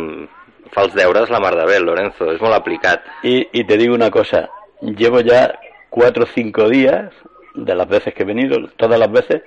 fa 0.71 0.85
els 0.85 0.93
deures 0.95 1.31
la 1.31 1.41
mar 1.43 1.51
de 1.57 1.65
bé, 1.67 1.79
Lorenzo, 1.83 2.29
és 2.31 2.39
molt 2.43 2.55
aplicat. 2.55 3.03
Y, 3.23 3.47
y 3.51 3.63
te 3.67 3.77
digo 3.77 3.95
una 3.95 4.11
cosa, 4.11 4.49
llevo 4.81 5.19
ya 5.21 5.57
cuatro 5.89 6.23
o 6.23 6.27
cinco 6.27 6.69
días, 6.69 7.11
de 7.55 7.75
las 7.75 7.87
veces 7.87 8.13
que 8.13 8.23
he 8.23 8.25
venido, 8.25 8.57
todas 8.77 8.99
las 8.99 9.11
veces, 9.11 9.41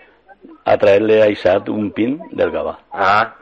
a 0.65 0.77
traerle 0.77 1.23
a 1.23 1.29
Isaac 1.29 1.69
un 1.69 1.91
pin 1.93 2.21
del 2.33 2.51
Gabá. 2.51 2.79
Ah, 2.93 3.35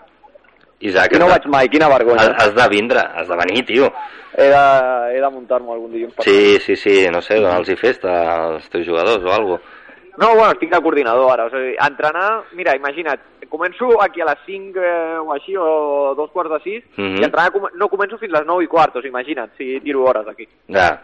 Isaac, 0.80 1.12
no 1.18 1.26
has, 1.26 1.32
vaig 1.32 1.46
mai, 1.46 1.68
quina 1.68 1.88
vergonya. 1.88 2.34
has 2.36 2.54
de 2.54 2.68
vindre, 2.68 2.98
has 3.00 3.28
de 3.28 3.36
venir, 3.36 3.64
tio. 3.66 3.92
He 4.36 4.42
de, 4.48 5.16
he 5.16 5.20
de 5.20 5.28
muntar-me 5.30 5.70
algun 5.72 5.92
dia. 5.92 6.08
per- 6.08 6.24
Sí, 6.24 6.58
sí, 6.60 6.74
sí, 6.76 7.06
no 7.12 7.20
sé, 7.22 7.36
dona'ls-hi 7.40 7.76
festa 7.76 8.46
als 8.54 8.68
teus 8.70 8.86
jugadors 8.86 9.22
o 9.24 9.32
alguna 9.32 9.60
No, 10.18 10.34
bueno, 10.34 10.50
estic 10.52 10.70
de 10.70 10.80
coordinador 10.82 11.30
ara. 11.32 11.46
O 11.46 11.50
sigui, 11.50 11.74
entrenar, 11.80 12.44
mira, 12.52 12.74
imagina't, 12.76 13.20
començo 13.48 13.86
aquí 14.02 14.20
a 14.20 14.26
les 14.26 14.38
5 14.44 14.78
eh, 14.78 15.18
o 15.18 15.32
així, 15.32 15.56
o 15.56 16.14
dos 16.14 16.30
quarts 16.30 16.52
de 16.52 16.60
6, 16.60 16.84
Mhm. 16.98 17.16
i 17.20 17.24
entrenar 17.24 17.50
com- 17.52 17.70
no 17.74 17.88
començo 17.88 18.18
fins 18.18 18.30
les 18.32 18.44
9 18.44 18.64
i 18.64 18.66
quart, 18.66 18.94
o 18.96 19.00
sigui, 19.00 19.08
imagina't, 19.08 19.52
si 19.56 19.80
tiro 19.80 20.04
hores 20.04 20.26
aquí. 20.28 20.46
Ja. 20.68 21.00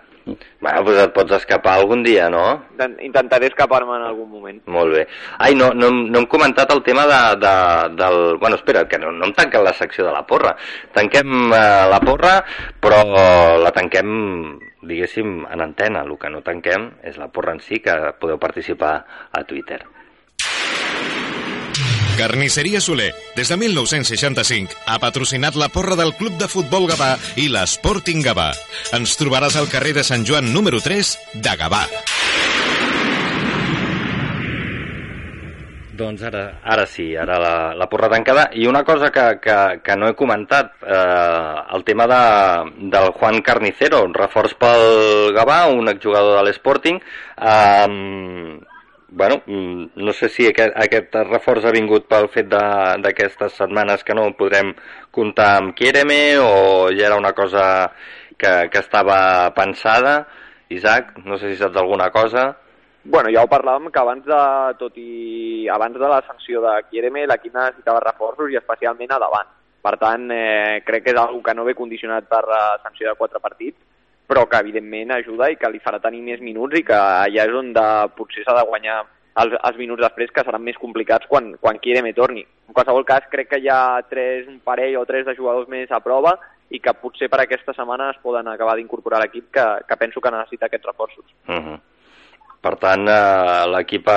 Bueno, 0.61 0.83
doncs 0.85 1.03
et 1.05 1.13
pots 1.15 1.35
escapar 1.39 1.75
algun 1.79 2.03
dia, 2.03 2.29
no? 2.31 2.45
Inten- 2.75 2.97
Intentaré 3.07 3.49
escapar-me 3.51 3.97
en 3.97 4.07
algun 4.09 4.29
moment. 4.31 4.61
Molt 4.67 4.95
bé. 4.95 5.07
Ai, 5.39 5.55
no, 5.55 5.71
no, 5.75 5.91
no 5.91 6.19
hem 6.23 6.27
comentat 6.31 6.73
el 6.75 6.83
tema 6.87 7.07
de, 7.09 7.21
de, 7.45 7.53
del... 7.97 8.37
Bueno, 8.39 8.57
espera, 8.57 8.87
que 8.89 8.99
no, 8.99 9.13
no 9.13 9.27
hem 9.27 9.35
tancat 9.35 9.65
la 9.65 9.73
secció 9.75 10.07
de 10.07 10.13
la 10.13 10.25
porra. 10.27 10.55
Tanquem 10.93 11.53
eh, 11.53 11.61
la 11.91 12.01
porra, 12.05 12.39
però 12.81 13.03
la 13.63 13.71
tanquem, 13.77 14.59
diguéssim, 14.83 15.45
en 15.51 15.61
antena. 15.65 16.03
El 16.07 16.19
que 16.19 16.31
no 16.31 16.43
tanquem 16.47 16.91
és 17.03 17.17
la 17.19 17.29
porra 17.33 17.55
en 17.57 17.61
si, 17.65 17.81
que 17.85 17.95
podeu 18.21 18.39
participar 18.39 18.97
a 19.33 19.45
Twitter. 19.45 19.83
Carnisseria 22.19 22.81
Soler, 22.83 23.13
des 23.37 23.47
de 23.47 23.57
1965, 23.57 24.75
ha 24.91 24.97
patrocinat 24.99 25.55
la 25.55 25.69
porra 25.71 25.95
del 25.95 26.11
Club 26.19 26.35
de 26.35 26.49
Futbol 26.51 26.89
Gavà 26.91 27.13
i 27.39 27.45
l'Sporting 27.47 28.25
Gavà. 28.27 28.49
Ens 28.99 29.13
trobaràs 29.21 29.55
al 29.55 29.69
carrer 29.71 29.93
de 29.95 30.03
Sant 30.03 30.25
Joan 30.27 30.49
número 30.51 30.81
3 30.83 31.13
de 31.39 31.53
Gavà. 31.61 31.85
Doncs 36.01 36.25
ara, 36.27 36.43
ara 36.67 36.87
sí, 36.91 37.07
ara 37.15 37.37
la, 37.39 37.53
la 37.79 37.87
porra 37.87 38.11
tancada. 38.11 38.49
I 38.51 38.67
una 38.67 38.83
cosa 38.83 39.13
que, 39.15 39.29
que, 39.39 39.55
que 39.87 39.97
no 39.99 40.11
he 40.11 40.17
comentat, 40.19 40.73
eh, 40.83 41.55
el 41.79 41.87
tema 41.87 42.09
de, 42.11 42.19
del 42.97 43.13
Juan 43.15 43.39
Carnicero, 43.47 44.03
reforç 44.11 44.57
pel 44.59 45.31
Gavà, 45.39 45.61
un 45.71 45.95
exjugador 45.95 46.41
de 46.41 46.51
l'Sporting. 46.51 46.99
Eh, 46.99 48.59
bueno, 49.09 49.43
mm, 49.47 49.85
no 49.97 50.13
sé 50.13 50.29
si 50.29 50.47
aquest, 50.47 50.77
aquest 50.77 51.15
reforç 51.31 51.65
ha 51.65 51.73
vingut 51.73 52.07
pel 52.09 52.29
fet 52.29 52.49
d'aquestes 52.49 53.57
setmanes 53.57 54.05
que 54.05 54.15
no 54.15 54.29
podrem 54.37 54.75
comptar 55.11 55.57
amb 55.57 55.75
Kiereme 55.75 56.39
o 56.43 56.89
ja 56.93 57.09
era 57.09 57.17
una 57.17 57.33
cosa 57.33 57.91
que, 58.37 58.69
que 58.71 58.79
estava 58.79 59.53
pensada. 59.55 60.27
Isaac, 60.69 61.17
no 61.25 61.39
sé 61.39 61.51
si 61.51 61.57
saps 61.57 61.77
alguna 61.77 62.11
cosa. 62.11 62.51
Bueno, 63.05 63.31
ja 63.33 63.41
ho 63.41 63.49
parlàvem 63.49 63.89
que 63.91 64.01
abans 64.01 64.25
de, 64.27 64.41
tot 64.77 64.97
i 65.01 65.69
abans 65.73 65.97
de 65.97 66.09
la 66.11 66.21
sanció 66.27 66.61
de 66.61 66.75
Kiereme, 66.91 67.25
l'equip 67.27 67.55
necessitava 67.55 68.05
reforços 68.05 68.53
i 68.53 68.59
especialment 68.61 69.15
a 69.17 69.23
davant. 69.23 69.55
Per 69.81 69.95
tant, 69.97 70.27
eh, 70.35 70.83
crec 70.85 71.07
que 71.07 71.15
és 71.15 71.21
una 71.21 71.43
que 71.43 71.55
no 71.55 71.65
ve 71.65 71.75
condicionat 71.79 72.29
per 72.29 72.43
la 72.45 72.63
sanció 72.83 73.09
de 73.09 73.17
quatre 73.17 73.41
partits, 73.41 73.79
però 74.29 74.45
que 74.47 74.61
evidentment 74.61 75.15
ajuda 75.17 75.49
i 75.51 75.57
que 75.57 75.71
li 75.73 75.81
farà 75.81 76.01
tenir 76.05 76.21
més 76.25 76.43
minuts 76.45 76.77
i 76.79 76.85
que 76.85 76.97
allà 76.97 77.47
és 77.49 77.55
on 77.57 77.73
de, 77.73 77.87
potser 78.19 78.45
s'ha 78.45 78.57
de 78.59 78.67
guanyar 78.69 78.99
els, 79.43 79.57
els 79.57 79.79
minuts 79.81 80.05
després 80.05 80.33
que 80.35 80.45
seran 80.45 80.65
més 80.65 80.79
complicats 80.81 81.29
quan, 81.31 81.55
quan 81.63 81.81
Kiereme 81.81 82.13
torni. 82.17 82.45
En 82.69 82.77
qualsevol 82.77 83.07
cas, 83.09 83.27
crec 83.33 83.49
que 83.53 83.63
hi 83.63 83.71
ha 83.73 84.01
tres, 84.11 84.47
un 84.51 84.61
parell 84.65 84.99
o 85.01 85.07
tres 85.09 85.25
de 85.27 85.37
jugadors 85.39 85.71
més 85.73 85.91
a 85.91 86.03
prova 86.05 86.37
i 86.69 86.83
que 86.85 86.93
potser 87.01 87.31
per 87.33 87.41
aquesta 87.41 87.73
setmana 87.73 88.11
es 88.13 88.21
poden 88.23 88.51
acabar 88.53 88.77
d'incorporar 88.77 89.23
a 89.23 89.25
l'equip 89.25 89.49
que, 89.55 89.67
que 89.89 90.01
penso 90.01 90.21
que 90.21 90.35
necessita 90.35 90.69
aquests 90.69 90.91
reforços. 90.91 91.25
Uh 91.49 91.55
-huh. 91.55 91.79
Per 92.59 92.73
tant, 92.83 93.05
eh, 93.07 93.67
l'equip 93.71 94.09
eh, 94.11 94.15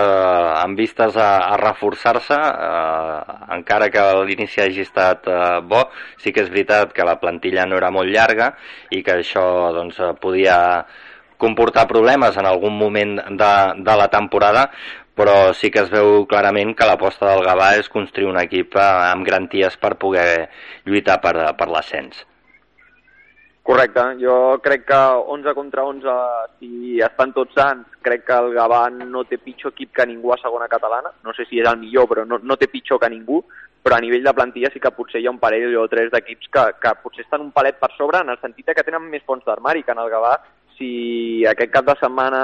amb 0.64 0.80
vistes 0.80 1.18
a, 1.18 1.30
a 1.54 1.58
reforçar-se, 1.62 2.38
eh, 2.38 3.36
encara 3.58 3.92
que 3.94 4.06
l'inici 4.26 4.64
hagi 4.64 4.82
estat 4.82 5.30
eh, 5.30 5.60
bo, 5.62 5.84
sí 6.18 6.34
que 6.34 6.42
és 6.42 6.50
veritat 6.50 6.96
que 6.98 7.06
la 7.06 7.20
plantilla 7.22 7.68
no 7.70 7.78
era 7.78 7.92
molt 7.94 8.10
llarga 8.10 8.56
i 8.90 9.04
que 9.06 9.20
això 9.20 9.46
doncs, 9.78 10.02
podia 10.24 10.58
comportar 11.42 11.86
problemes 11.90 12.38
en 12.38 12.50
algun 12.50 12.74
moment 12.78 13.16
de, 13.30 13.54
de 13.78 14.00
la 14.02 14.10
temporada, 14.10 14.68
però 15.14 15.54
sí 15.54 15.70
que 15.70 15.86
es 15.86 15.94
veu 15.94 16.26
clarament 16.26 16.74
que 16.74 16.90
l'aposta 16.90 17.30
del 17.30 17.46
Gavà 17.46 17.76
és 17.78 17.94
construir 17.94 18.30
un 18.34 18.42
equip 18.42 18.74
eh, 18.74 18.90
amb 19.14 19.28
garanties 19.28 19.78
per 19.78 19.96
poder 20.02 20.50
lluitar 20.90 21.22
per, 21.22 21.36
per 21.62 21.70
l'ascens. 21.70 22.26
Correcte, 23.64 24.02
jo 24.18 24.58
crec 24.58 24.88
que 24.88 25.00
11 25.34 25.54
contra 25.54 25.84
11, 25.86 26.14
si 26.60 27.00
estan 27.00 27.32
tots 27.32 27.54
sants, 27.54 27.86
crec 28.02 28.24
que 28.26 28.38
el 28.44 28.56
Gavà 28.56 28.88
no 28.90 29.22
té 29.30 29.38
pitjor 29.38 29.76
equip 29.76 29.92
que 30.00 30.06
ningú 30.10 30.34
a 30.34 30.40
segona 30.42 30.68
catalana, 30.68 31.12
no 31.24 31.34
sé 31.38 31.46
si 31.46 31.62
és 31.62 31.70
el 31.70 31.78
millor, 31.78 32.08
però 32.10 32.26
no, 32.26 32.40
no 32.42 32.58
té 32.58 32.68
pitjor 32.72 33.00
que 33.00 33.12
ningú, 33.14 33.44
però 33.82 33.98
a 33.98 34.02
nivell 34.02 34.26
de 34.26 34.34
plantilla 34.34 34.70
sí 34.74 34.82
que 34.82 34.94
potser 34.94 35.22
hi 35.22 35.28
ha 35.28 35.34
un 35.34 35.40
parell 35.42 35.76
o 35.78 35.88
tres 35.90 36.10
d'equips 36.14 36.50
que, 36.54 36.66
que 36.82 36.96
potser 37.04 37.26
estan 37.26 37.46
un 37.46 37.52
palet 37.54 37.78
per 37.82 37.92
sobre 37.98 38.22
en 38.22 38.34
el 38.34 38.42
sentit 38.42 38.74
que 38.74 38.86
tenen 38.86 39.10
més 39.10 39.26
fons 39.26 39.46
d'armari 39.46 39.86
que 39.86 39.94
en 39.94 40.02
el 40.02 40.10
Gavà 40.10 40.36
si 40.82 41.46
aquest 41.46 41.72
cap 41.74 41.86
de 41.86 41.96
setmana 42.02 42.42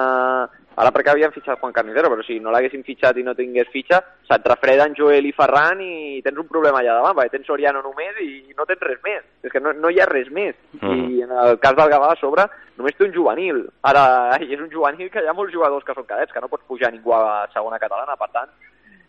ara 0.77 0.91
perquè 0.93 1.09
havien 1.09 1.33
fitxat 1.33 1.57
Juan 1.57 1.73
Carnicero, 1.73 2.11
però 2.13 2.21
si 2.21 2.37
no 2.39 2.51
l'haguessin 2.53 2.83
fitxat 2.85 3.17
i 3.17 3.23
no 3.25 3.33
tingués 3.33 3.69
fitxa, 3.73 3.97
se't 4.29 4.45
refreden 4.45 4.93
Joel 4.97 5.25
i 5.25 5.33
Ferran 5.33 5.81
i 5.81 6.21
tens 6.21 6.37
un 6.37 6.45
problema 6.45 6.83
allà 6.83 6.99
davant, 6.99 7.15
perquè 7.17 7.33
tens 7.33 7.49
Soriano 7.49 7.81
només 7.81 8.19
i 8.21 8.53
no 8.53 8.67
tens 8.69 8.85
res 8.85 9.01
més. 9.05 9.25
És 9.41 9.53
que 9.53 9.61
no, 9.63 9.73
no 9.73 9.89
hi 9.89 9.97
ha 9.99 10.05
res 10.05 10.29
més. 10.29 10.53
Mm. 10.77 11.09
I 11.17 11.25
en 11.25 11.33
el 11.33 11.57
cas 11.63 11.75
del 11.79 11.89
Gavà 11.89 12.13
a 12.13 12.21
sobre 12.21 12.45
només 12.77 12.93
té 12.93 13.07
un 13.07 13.15
juvenil. 13.17 13.65
Ara, 13.89 14.05
és 14.45 14.61
un 14.61 14.69
juvenil 14.69 15.09
que 15.09 15.25
hi 15.25 15.29
ha 15.31 15.37
molts 15.37 15.55
jugadors 15.55 15.85
que 15.87 15.97
són 15.97 16.05
cadets, 16.05 16.33
que 16.33 16.45
no 16.45 16.53
pots 16.53 16.69
pujar 16.69 16.93
ningú 16.93 17.17
a 17.17 17.47
segona 17.57 17.81
catalana, 17.81 18.13
per 18.21 18.29
tant, 18.37 18.53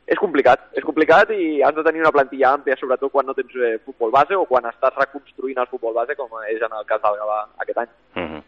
és 0.09 0.17
complicat, 0.17 0.71
és 0.73 0.85
complicat 0.89 1.31
i 1.37 1.61
has 1.61 1.75
de 1.77 1.85
tenir 1.85 2.01
una 2.01 2.15
plantilla 2.15 2.55
àmplia, 2.57 2.79
sobretot 2.81 3.13
quan 3.13 3.29
no 3.29 3.37
tens 3.37 3.53
eh, 3.61 3.77
futbol 3.85 4.15
base 4.15 4.39
o 4.41 4.47
quan 4.49 4.65
estàs 4.71 4.97
reconstruint 4.97 5.61
el 5.61 5.69
futbol 5.69 5.93
base, 5.93 6.17
com 6.17 6.33
és 6.49 6.65
en 6.65 6.79
el 6.81 6.89
cas 6.89 7.03
del 7.05 7.21
Gavà 7.21 7.43
aquest 7.61 7.83
any. 7.85 7.91
Mm 8.17 8.25
-hmm. 8.25 8.47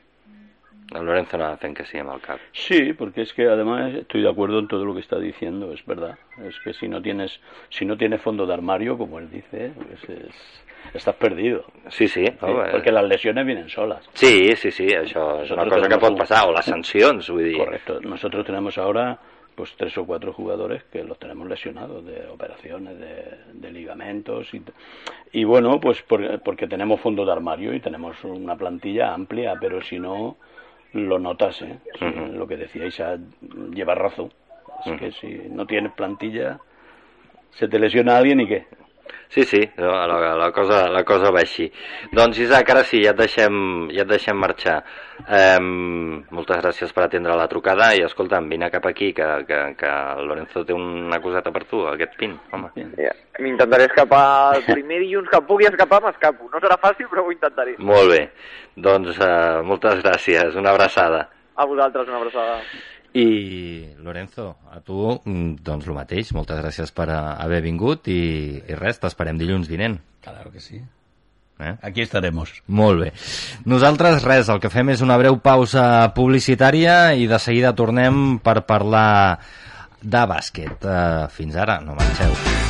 Lorenzo 0.93 1.39
no 1.39 1.47
hacen 1.47 1.75
que 1.75 1.85
sí 1.85 1.99
en 1.99 2.09
el 2.09 2.21
cap. 2.21 2.39
Sí, 2.53 2.93
porque 2.93 3.23
es 3.23 3.33
que 3.33 3.47
además 3.47 3.95
estoy 3.95 4.23
de 4.23 4.31
acuerdo 4.31 4.59
en 4.59 4.69
todo 4.69 4.85
lo 4.85 4.95
que 4.95 5.01
está 5.01 5.19
diciendo, 5.19 5.73
es 5.73 5.85
verdad. 5.87 6.19
Es 6.45 6.59
que 6.61 6.73
si 6.73 6.89
no 6.89 7.01
tienes, 7.01 7.41
si 7.69 7.85
no 7.85 7.97
tienes 7.97 8.21
fondo 8.21 8.47
de 8.47 8.55
armario, 8.55 8.99
como 8.99 9.19
él 9.19 9.31
dice, 9.31 9.73
pues 9.77 10.19
es, 10.19 10.35
estás 10.95 11.15
perdido. 11.15 11.65
Sí, 11.89 12.09
sí. 12.09 12.25
porque 12.41 12.91
las 12.91 13.05
lesiones 13.05 13.47
vienen 13.47 13.69
solas. 13.69 14.09
Sí, 14.15 14.55
sí, 14.57 14.71
sí, 14.71 14.89
això 14.91 15.43
és 15.45 15.51
una 15.55 15.67
cosa 15.69 15.89
que 15.89 15.99
pot 16.03 16.17
passar, 16.19 16.47
o 16.49 16.55
les 16.57 16.67
sancions, 16.67 17.31
vull 17.31 17.45
dir. 17.45 17.59
Correcto. 17.59 18.01
Nosotros 18.03 18.45
tenemos 18.47 18.79
ahora 18.79 19.19
pues 19.55 19.75
tres 19.77 19.97
o 19.99 20.07
cuatro 20.07 20.33
jugadores 20.33 20.85
que 20.85 21.05
los 21.05 21.19
tenemos 21.19 21.47
lesionados 21.47 22.05
de 22.07 22.27
operaciones, 22.29 22.99
de, 22.99 23.25
de 23.53 23.71
ligamentos 23.73 24.55
y, 24.55 24.63
y 25.33 25.45
bueno, 25.45 25.79
pues 25.79 26.01
por, 26.03 26.41
porque 26.41 26.67
tenemos 26.67 27.01
fondo 27.01 27.27
de 27.27 27.33
armario 27.33 27.75
y 27.75 27.81
tenemos 27.81 28.17
una 28.25 28.57
plantilla 28.57 29.13
amplia, 29.13 29.57
pero 29.61 29.83
si 29.83 29.99
no 29.99 30.39
lo 30.93 31.19
notas, 31.19 31.61
¿eh? 31.63 31.79
Sí, 31.99 32.05
uh 32.05 32.09
-huh. 32.09 32.33
Lo 32.33 32.47
que 32.47 32.57
decíais, 32.57 33.01
lleva 33.73 33.95
razón. 33.95 34.33
Es 34.81 34.87
uh 34.87 34.91
-huh. 34.95 34.99
que 34.99 35.13
si 35.13 35.49
no 35.51 35.67
tienes 35.67 35.93
plantilla, 35.93 36.59
se 37.51 37.69
te 37.69 37.79
lesiona 37.79 38.17
alguien 38.17 38.41
i 38.41 38.47
què? 38.47 38.65
Sí, 39.31 39.45
sí, 39.45 39.61
la, 39.77 40.09
la, 40.09 40.35
la, 40.35 40.51
cosa, 40.51 40.89
la 40.91 41.05
cosa 41.07 41.31
va 41.31 41.45
així. 41.45 41.69
Doncs 42.11 42.41
Isaac, 42.43 42.73
ara 42.73 42.81
sí, 42.83 42.99
ja 43.05 43.13
et 43.13 43.21
deixem, 43.21 43.55
ja 43.95 44.03
et 44.03 44.11
deixem 44.11 44.35
marxar. 44.35 44.81
Um, 45.21 46.25
moltes 46.35 46.59
gràcies 46.59 46.91
per 46.97 47.05
atendre 47.05 47.37
la 47.39 47.47
trucada 47.53 47.93
i 47.95 48.03
escolta'm, 48.03 48.49
vine 48.51 48.73
cap 48.75 48.89
aquí, 48.91 49.13
que, 49.15 49.29
que, 49.47 49.61
que 49.79 49.93
Lorenzo 50.27 50.65
té 50.67 50.75
una 50.75 51.21
coseta 51.23 51.55
per 51.55 51.63
tu, 51.71 51.85
aquest 51.93 52.19
pin, 52.19 52.35
home. 52.51 52.73
Yeah. 52.99 53.15
M'intentaré 53.39 53.87
escapar 53.87 54.25
el 54.57 54.67
primer 54.75 54.99
dilluns 55.05 55.31
que 55.31 55.45
pugui 55.47 55.71
escapar, 55.71 56.03
m'escapo. 56.09 56.51
No 56.51 56.67
serà 56.67 56.81
fàcil, 56.83 57.07
però 57.13 57.23
ho 57.23 57.31
intentaré. 57.31 57.79
Molt 57.79 58.11
bé, 58.11 58.25
doncs 58.75 59.15
uh, 59.15 59.61
moltes 59.63 60.03
gràcies, 60.03 60.59
una 60.59 60.75
abraçada. 60.75 61.29
A 61.55 61.71
vosaltres, 61.71 62.11
una 62.11 62.19
abraçada. 62.19 62.59
I, 63.13 63.95
Lorenzo, 63.99 64.55
a 64.71 64.81
tu, 64.87 65.19
doncs 65.67 65.89
el 65.89 65.97
mateix. 65.97 66.31
Moltes 66.37 66.61
gràcies 66.63 66.95
per 66.95 67.09
haver 67.11 67.61
vingut 67.65 68.09
i, 68.13 68.23
i 68.63 68.79
res, 68.79 69.03
t'esperem 69.03 69.41
dilluns 69.41 69.71
vinent. 69.71 69.99
Claro 70.23 70.53
que 70.55 70.63
sí. 70.63 70.81
Eh? 71.61 71.75
Aquí 71.83 72.01
estaremos. 72.03 72.63
Molt 72.67 73.03
bé. 73.03 73.13
Nosaltres, 73.69 74.23
res, 74.25 74.49
el 74.49 74.63
que 74.63 74.73
fem 74.73 74.95
és 74.95 75.05
una 75.05 75.19
breu 75.21 75.41
pausa 75.45 75.85
publicitària 76.17 77.13
i 77.13 77.29
de 77.31 77.41
seguida 77.43 77.75
tornem 77.77 78.39
per 78.45 78.63
parlar 78.69 79.39
de 80.01 80.27
bàsquet. 80.31 80.81
Uh, 80.81 81.29
fins 81.35 81.61
ara, 81.61 81.81
no 81.85 81.99
marxeu. 81.99 82.70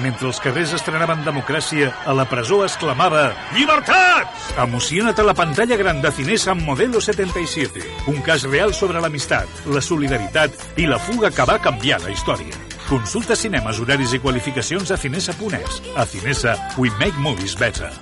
Mentre 0.00 0.30
els 0.30 0.40
carrers 0.40 0.72
estrenaven 0.76 1.24
democràcia, 1.26 1.90
a 2.06 2.14
la 2.16 2.24
presó 2.30 2.62
es 2.64 2.76
clamava 2.80 3.32
«Llibertats!». 3.52 4.52
Emociona't 4.62 5.20
a 5.20 5.26
la 5.26 5.34
pantalla 5.36 5.76
gran 5.76 6.00
de 6.02 6.12
Cinesa 6.14 6.52
amb 6.54 6.64
Modelo 6.66 7.00
77. 7.00 7.84
Un 8.12 8.22
cas 8.24 8.46
real 8.48 8.72
sobre 8.74 9.02
l'amistat, 9.02 9.66
la 9.66 9.84
solidaritat 9.84 10.78
i 10.80 10.88
la 10.88 11.00
fuga 11.02 11.32
que 11.34 11.48
va 11.48 11.60
canviar 11.60 12.00
la 12.06 12.14
història. 12.14 12.56
Consulta 12.88 13.36
cinemes, 13.36 13.80
horaris 13.80 14.16
i 14.16 14.22
qualificacions 14.22 14.90
a 14.90 14.96
cinesa.es. 15.00 15.82
A 15.96 16.06
Cinesa, 16.06 16.56
we 16.78 16.90
make 16.98 17.16
movies 17.18 17.58
better. 17.58 17.92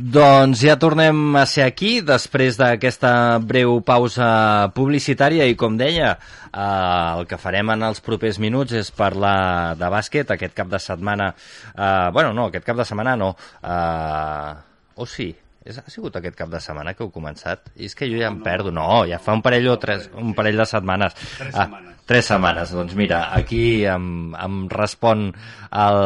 Doncs 0.00 0.62
ja 0.64 0.78
tornem 0.80 1.34
a 1.36 1.42
ser 1.44 1.66
aquí 1.66 1.98
després 2.00 2.56
d'aquesta 2.56 3.36
breu 3.44 3.82
pausa 3.84 4.70
publicitària 4.72 5.44
i 5.44 5.56
com 5.60 5.76
deia, 5.76 6.14
eh, 6.48 7.18
el 7.18 7.26
que 7.28 7.36
farem 7.36 7.68
en 7.74 7.84
els 7.90 8.00
propers 8.00 8.38
minuts 8.40 8.72
és 8.72 8.90
parlar 8.96 9.76
de 9.76 9.90
bàsquet. 9.92 10.32
Aquest 10.32 10.56
cap 10.56 10.70
de 10.72 10.80
setmana, 10.80 11.34
eh, 11.76 12.08
bueno 12.16 12.32
no, 12.32 12.46
aquest 12.48 12.64
cap 12.64 12.80
de 12.80 12.88
setmana 12.88 13.16
no, 13.16 13.34
eh, 13.62 14.54
o 14.94 15.02
oh, 15.04 15.06
sí, 15.06 15.34
és, 15.64 15.76
ha 15.76 15.92
sigut 15.92 16.16
aquest 16.16 16.36
cap 16.38 16.48
de 16.52 16.60
setmana 16.62 16.94
que 16.96 17.04
heu 17.04 17.10
començat? 17.12 17.70
I 17.76 17.90
és 17.90 17.96
que 17.96 18.08
jo 18.08 18.20
ja 18.20 18.30
em 18.32 18.40
perdo. 18.44 18.72
No, 18.72 19.04
ja 19.08 19.20
fa 19.20 19.34
un 19.36 19.42
parell 19.44 19.68
o 19.72 19.76
tres, 19.82 20.08
un 20.16 20.32
parell 20.36 20.60
de 20.60 20.66
setmanes. 20.68 21.16
Tres 21.18 21.52
ah, 21.54 21.66
setmanes. 21.66 21.98
Tres 22.10 22.30
setmanes. 22.32 22.72
Doncs 22.74 22.96
mira, 22.98 23.20
aquí 23.36 23.84
em, 23.86 24.32
em 24.34 24.56
respon 24.72 25.28
el, 25.28 26.00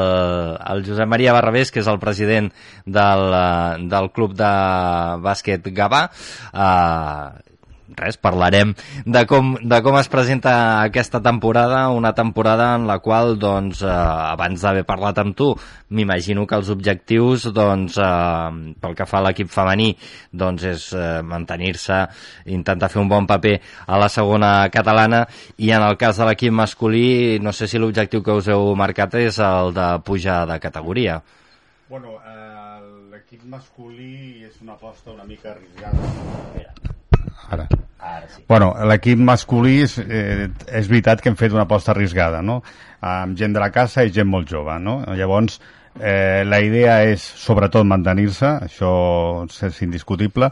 el 0.75 0.85
Josep 0.89 1.09
Maria 1.09 1.37
Barrabés, 1.37 1.71
que 1.71 1.81
és 1.85 1.89
el 1.89 2.03
president 2.03 2.51
del, 2.85 3.25
del 3.93 4.11
club 4.17 4.35
de 4.37 4.53
bàsquet 5.25 5.71
Gavà. 5.77 6.03
Uh, 6.51 7.44
res, 7.99 8.19
parlarem 8.21 8.75
de 9.07 9.25
com, 9.31 9.55
de 9.61 9.81
com 9.85 9.99
es 9.99 10.09
presenta 10.13 10.55
aquesta 10.83 11.21
temporada, 11.23 11.89
una 11.95 12.15
temporada 12.15 12.75
en 12.77 12.87
la 12.89 12.99
qual, 13.05 13.39
doncs, 13.39 13.83
eh, 13.83 13.91
abans 13.91 14.63
d'haver 14.63 14.85
parlat 14.89 15.21
amb 15.23 15.37
tu, 15.37 15.51
m'imagino 15.95 16.47
que 16.47 16.59
els 16.59 16.71
objectius, 16.75 17.49
doncs, 17.55 17.99
eh, 17.99 18.75
pel 18.81 18.97
que 18.99 19.07
fa 19.07 19.21
a 19.21 19.27
l'equip 19.29 19.51
femení, 19.53 19.93
doncs 20.33 20.67
és 20.71 20.89
eh, 20.93 21.21
mantenir-se, 21.23 22.01
intentar 22.47 22.91
fer 22.93 23.03
un 23.03 23.13
bon 23.13 23.29
paper 23.31 23.59
a 23.87 24.01
la 24.01 24.11
segona 24.13 24.55
catalana, 24.75 25.25
i 25.59 25.71
en 25.75 25.85
el 25.85 25.99
cas 26.01 26.19
de 26.19 26.29
l'equip 26.29 26.53
masculí, 26.53 27.39
no 27.41 27.53
sé 27.53 27.69
si 27.71 27.79
l'objectiu 27.79 28.23
que 28.25 28.39
us 28.41 28.51
heu 28.51 28.75
marcat 28.79 29.15
és 29.21 29.39
el 29.39 29.75
de 29.77 29.89
pujar 30.05 30.45
de 30.51 30.59
categoria. 30.61 31.21
Bueno, 31.89 32.19
eh, 32.25 32.81
l'equip 33.13 33.45
masculí 33.45 34.43
és 34.49 34.61
una 34.63 34.75
aposta 34.79 35.13
una 35.13 35.25
mica 35.29 35.53
arriscada. 35.53 36.94
Ara. 37.51 37.69
Ara 37.99 38.29
sí. 38.29 38.43
Bueno, 38.49 38.73
l'equip 38.89 39.19
masculí 39.19 39.81
és, 39.85 39.99
eh, 39.99 40.49
és 40.69 40.89
veritat 40.89 41.21
que 41.21 41.31
hem 41.31 41.37
fet 41.37 41.53
una 41.53 41.65
aposta 41.69 41.93
arriscada, 41.93 42.43
no? 42.43 42.63
Amb 43.01 43.37
gent 43.39 43.55
de 43.55 43.61
la 43.61 43.71
casa 43.73 44.05
i 44.05 44.13
gent 44.13 44.29
molt 44.29 44.49
jove, 44.51 44.79
no? 44.81 45.01
Llavors, 45.17 45.61
eh, 46.01 46.45
la 46.47 46.61
idea 46.61 47.03
és 47.05 47.23
sobretot 47.23 47.87
mantenir-se, 47.87 48.51
això 48.69 49.47
és 49.49 49.83
indiscutible, 49.83 50.51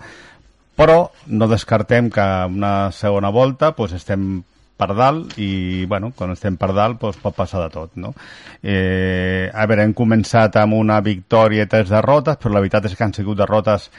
però 0.77 1.11
no 1.27 1.49
descartem 1.49 2.09
que 2.11 2.25
una 2.49 2.91
segona 2.93 3.31
volta 3.31 3.73
pues, 3.77 3.93
estem 3.93 4.43
per 4.83 4.95
dalt 4.97 5.37
i, 5.39 5.85
bueno, 5.87 6.11
quan 6.17 6.33
estem 6.35 6.57
per 6.59 6.73
dalt 6.75 6.99
doncs, 7.01 7.21
pot 7.23 7.37
passar 7.37 7.61
de 7.67 7.71
tot, 7.75 7.93
no? 8.01 8.15
Eh, 8.63 9.51
a 9.53 9.67
veure, 9.71 9.85
hem 9.87 9.95
començat 9.95 10.57
amb 10.59 10.79
una 10.79 10.99
victòria 11.05 11.67
i 11.67 11.71
tres 11.71 11.93
derrotes, 11.93 12.41
però 12.41 12.57
la 12.57 12.65
veritat 12.65 12.89
és 12.89 12.97
que 12.97 13.07
han 13.07 13.15
sigut 13.15 13.39
derrotes 13.39 13.91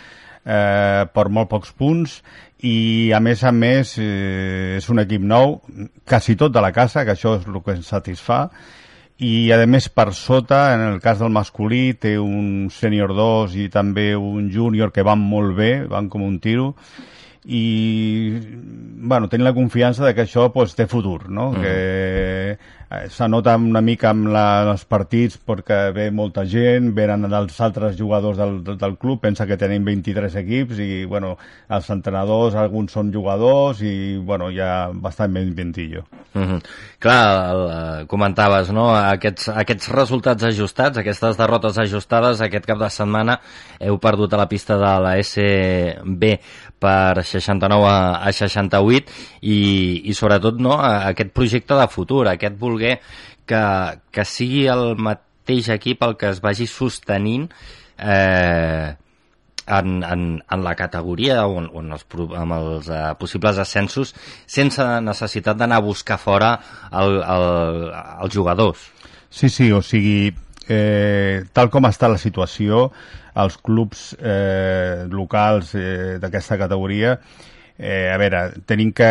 eh, 0.46 1.04
per 1.14 1.28
molt 1.30 1.50
pocs 1.52 1.74
punts 1.78 2.22
i 2.64 3.12
a 3.12 3.20
més 3.20 3.44
a 3.44 3.52
més 3.52 3.98
eh, 4.00 4.78
és 4.78 4.88
un 4.90 5.04
equip 5.04 5.24
nou, 5.28 5.58
quasi 6.08 6.38
tot 6.40 6.54
de 6.54 6.64
la 6.64 6.72
casa, 6.76 7.04
que 7.04 7.16
això 7.16 7.36
és 7.40 7.48
el 7.48 7.60
que 7.64 7.76
ens 7.76 7.92
satisfà, 7.92 8.46
i 9.24 9.52
a 9.54 9.60
més 9.70 9.90
per 9.94 10.12
sota, 10.16 10.74
en 10.74 10.86
el 10.88 11.02
cas 11.04 11.20
del 11.20 11.32
masculí, 11.32 11.94
té 12.00 12.16
un 12.20 12.70
sènior 12.74 13.14
2 13.16 13.58
i 13.62 13.68
també 13.72 14.14
un 14.16 14.50
júnior 14.52 14.92
que 14.96 15.04
van 15.06 15.20
molt 15.20 15.56
bé, 15.60 15.74
van 15.92 16.10
com 16.10 16.24
un 16.26 16.40
tiro, 16.44 16.74
i 17.44 18.40
bueno, 19.04 19.28
tenir 19.28 19.44
la 19.44 19.54
confiança 19.54 20.06
de 20.06 20.14
que 20.16 20.24
això 20.24 20.48
pues, 20.54 20.76
té 20.76 20.88
futur, 20.88 21.28
no? 21.30 21.52
Mm. 21.52 21.62
que 21.62 22.58
Eh, 22.94 23.10
s'anota 23.10 23.56
una 23.58 23.82
mica 23.82 24.10
amb 24.12 24.28
la, 24.34 24.46
els 24.74 24.84
partits 24.86 25.40
perquè 25.42 25.78
ve 25.96 26.10
molta 26.14 26.44
gent, 26.50 26.92
venen 26.94 27.26
dels 27.32 27.60
altres 27.64 27.96
jugadors 27.98 28.38
del, 28.38 28.60
del 28.64 28.98
club, 29.02 29.22
pensa 29.24 29.48
que 29.50 29.58
tenim 29.58 29.86
23 29.88 30.36
equips 30.44 30.82
i 30.84 30.90
bueno, 31.10 31.34
els 31.74 31.90
entrenadors, 31.94 32.58
alguns 32.60 32.94
són 32.94 33.10
jugadors 33.14 33.82
i 33.82 33.94
bueno, 34.22 34.52
hi 34.52 34.60
ha 34.62 34.92
bastant 34.94 35.34
ben 35.34 35.54
ventillo. 35.56 36.04
Mm 36.34 36.44
-hmm. 36.44 36.60
Clar, 37.00 37.24
el, 37.54 37.62
eh, 37.70 38.06
comentaves, 38.08 38.72
no? 38.72 38.90
Aquests, 38.96 39.50
aquests 39.50 39.90
resultats 39.90 40.44
ajustats, 40.44 40.98
aquestes 40.98 41.38
derrotes 41.38 41.78
ajustades, 41.78 42.42
aquest 42.42 42.66
cap 42.66 42.78
de 42.78 42.90
setmana 42.90 43.40
heu 43.80 43.98
perdut 43.98 44.34
a 44.34 44.38
la 44.38 44.48
pista 44.48 44.78
de 44.78 44.94
la 45.02 45.18
SB 45.18 46.40
per 46.80 47.24
69 47.24 47.86
a, 47.88 48.20
a 48.28 48.32
68 48.32 49.12
i, 49.42 50.02
i 50.10 50.14
sobretot 50.14 50.60
no, 50.60 50.74
aquest 50.82 51.32
projecte 51.32 51.76
de 51.76 51.88
futur, 51.88 52.28
aquest 52.28 52.58
voler 52.60 52.83
que, 53.50 53.64
que 54.14 54.26
sigui 54.28 54.66
el 54.72 54.94
mateix 55.00 55.70
equip 55.76 56.04
el 56.08 56.18
que 56.20 56.32
es 56.32 56.42
vagi 56.44 56.68
sostenint 56.70 57.50
eh, 57.98 58.94
en, 59.66 60.04
en, 60.04 60.24
en 60.52 60.64
la 60.64 60.76
categoria 60.76 61.46
o 61.48 61.60
en, 61.62 61.70
o 61.72 61.84
en 61.84 61.94
els, 61.96 62.06
amb 62.40 62.58
els 62.58 62.90
eh, 62.92 63.04
possibles 63.20 63.60
ascensos 63.64 64.14
sense 64.46 64.88
necessitat 65.04 65.60
d'anar 65.60 65.80
a 65.80 65.86
buscar 65.86 66.20
fora 66.20 66.56
el, 66.92 67.22
el, 67.22 67.48
els 68.26 68.36
jugadors. 68.36 68.90
Sí, 69.34 69.50
sí, 69.50 69.72
o 69.74 69.82
sigui, 69.82 70.34
eh, 70.70 71.42
tal 71.54 71.72
com 71.74 71.88
està 71.90 72.12
la 72.12 72.20
situació, 72.22 72.90
els 73.34 73.56
clubs 73.66 74.12
eh, 74.20 75.08
locals 75.10 75.74
eh, 75.80 76.20
d'aquesta 76.22 76.60
categoria 76.62 77.16
eh, 77.18 77.53
a 77.84 78.18
veure, 78.22 78.44
tenim 78.70 78.94
que 78.96 79.10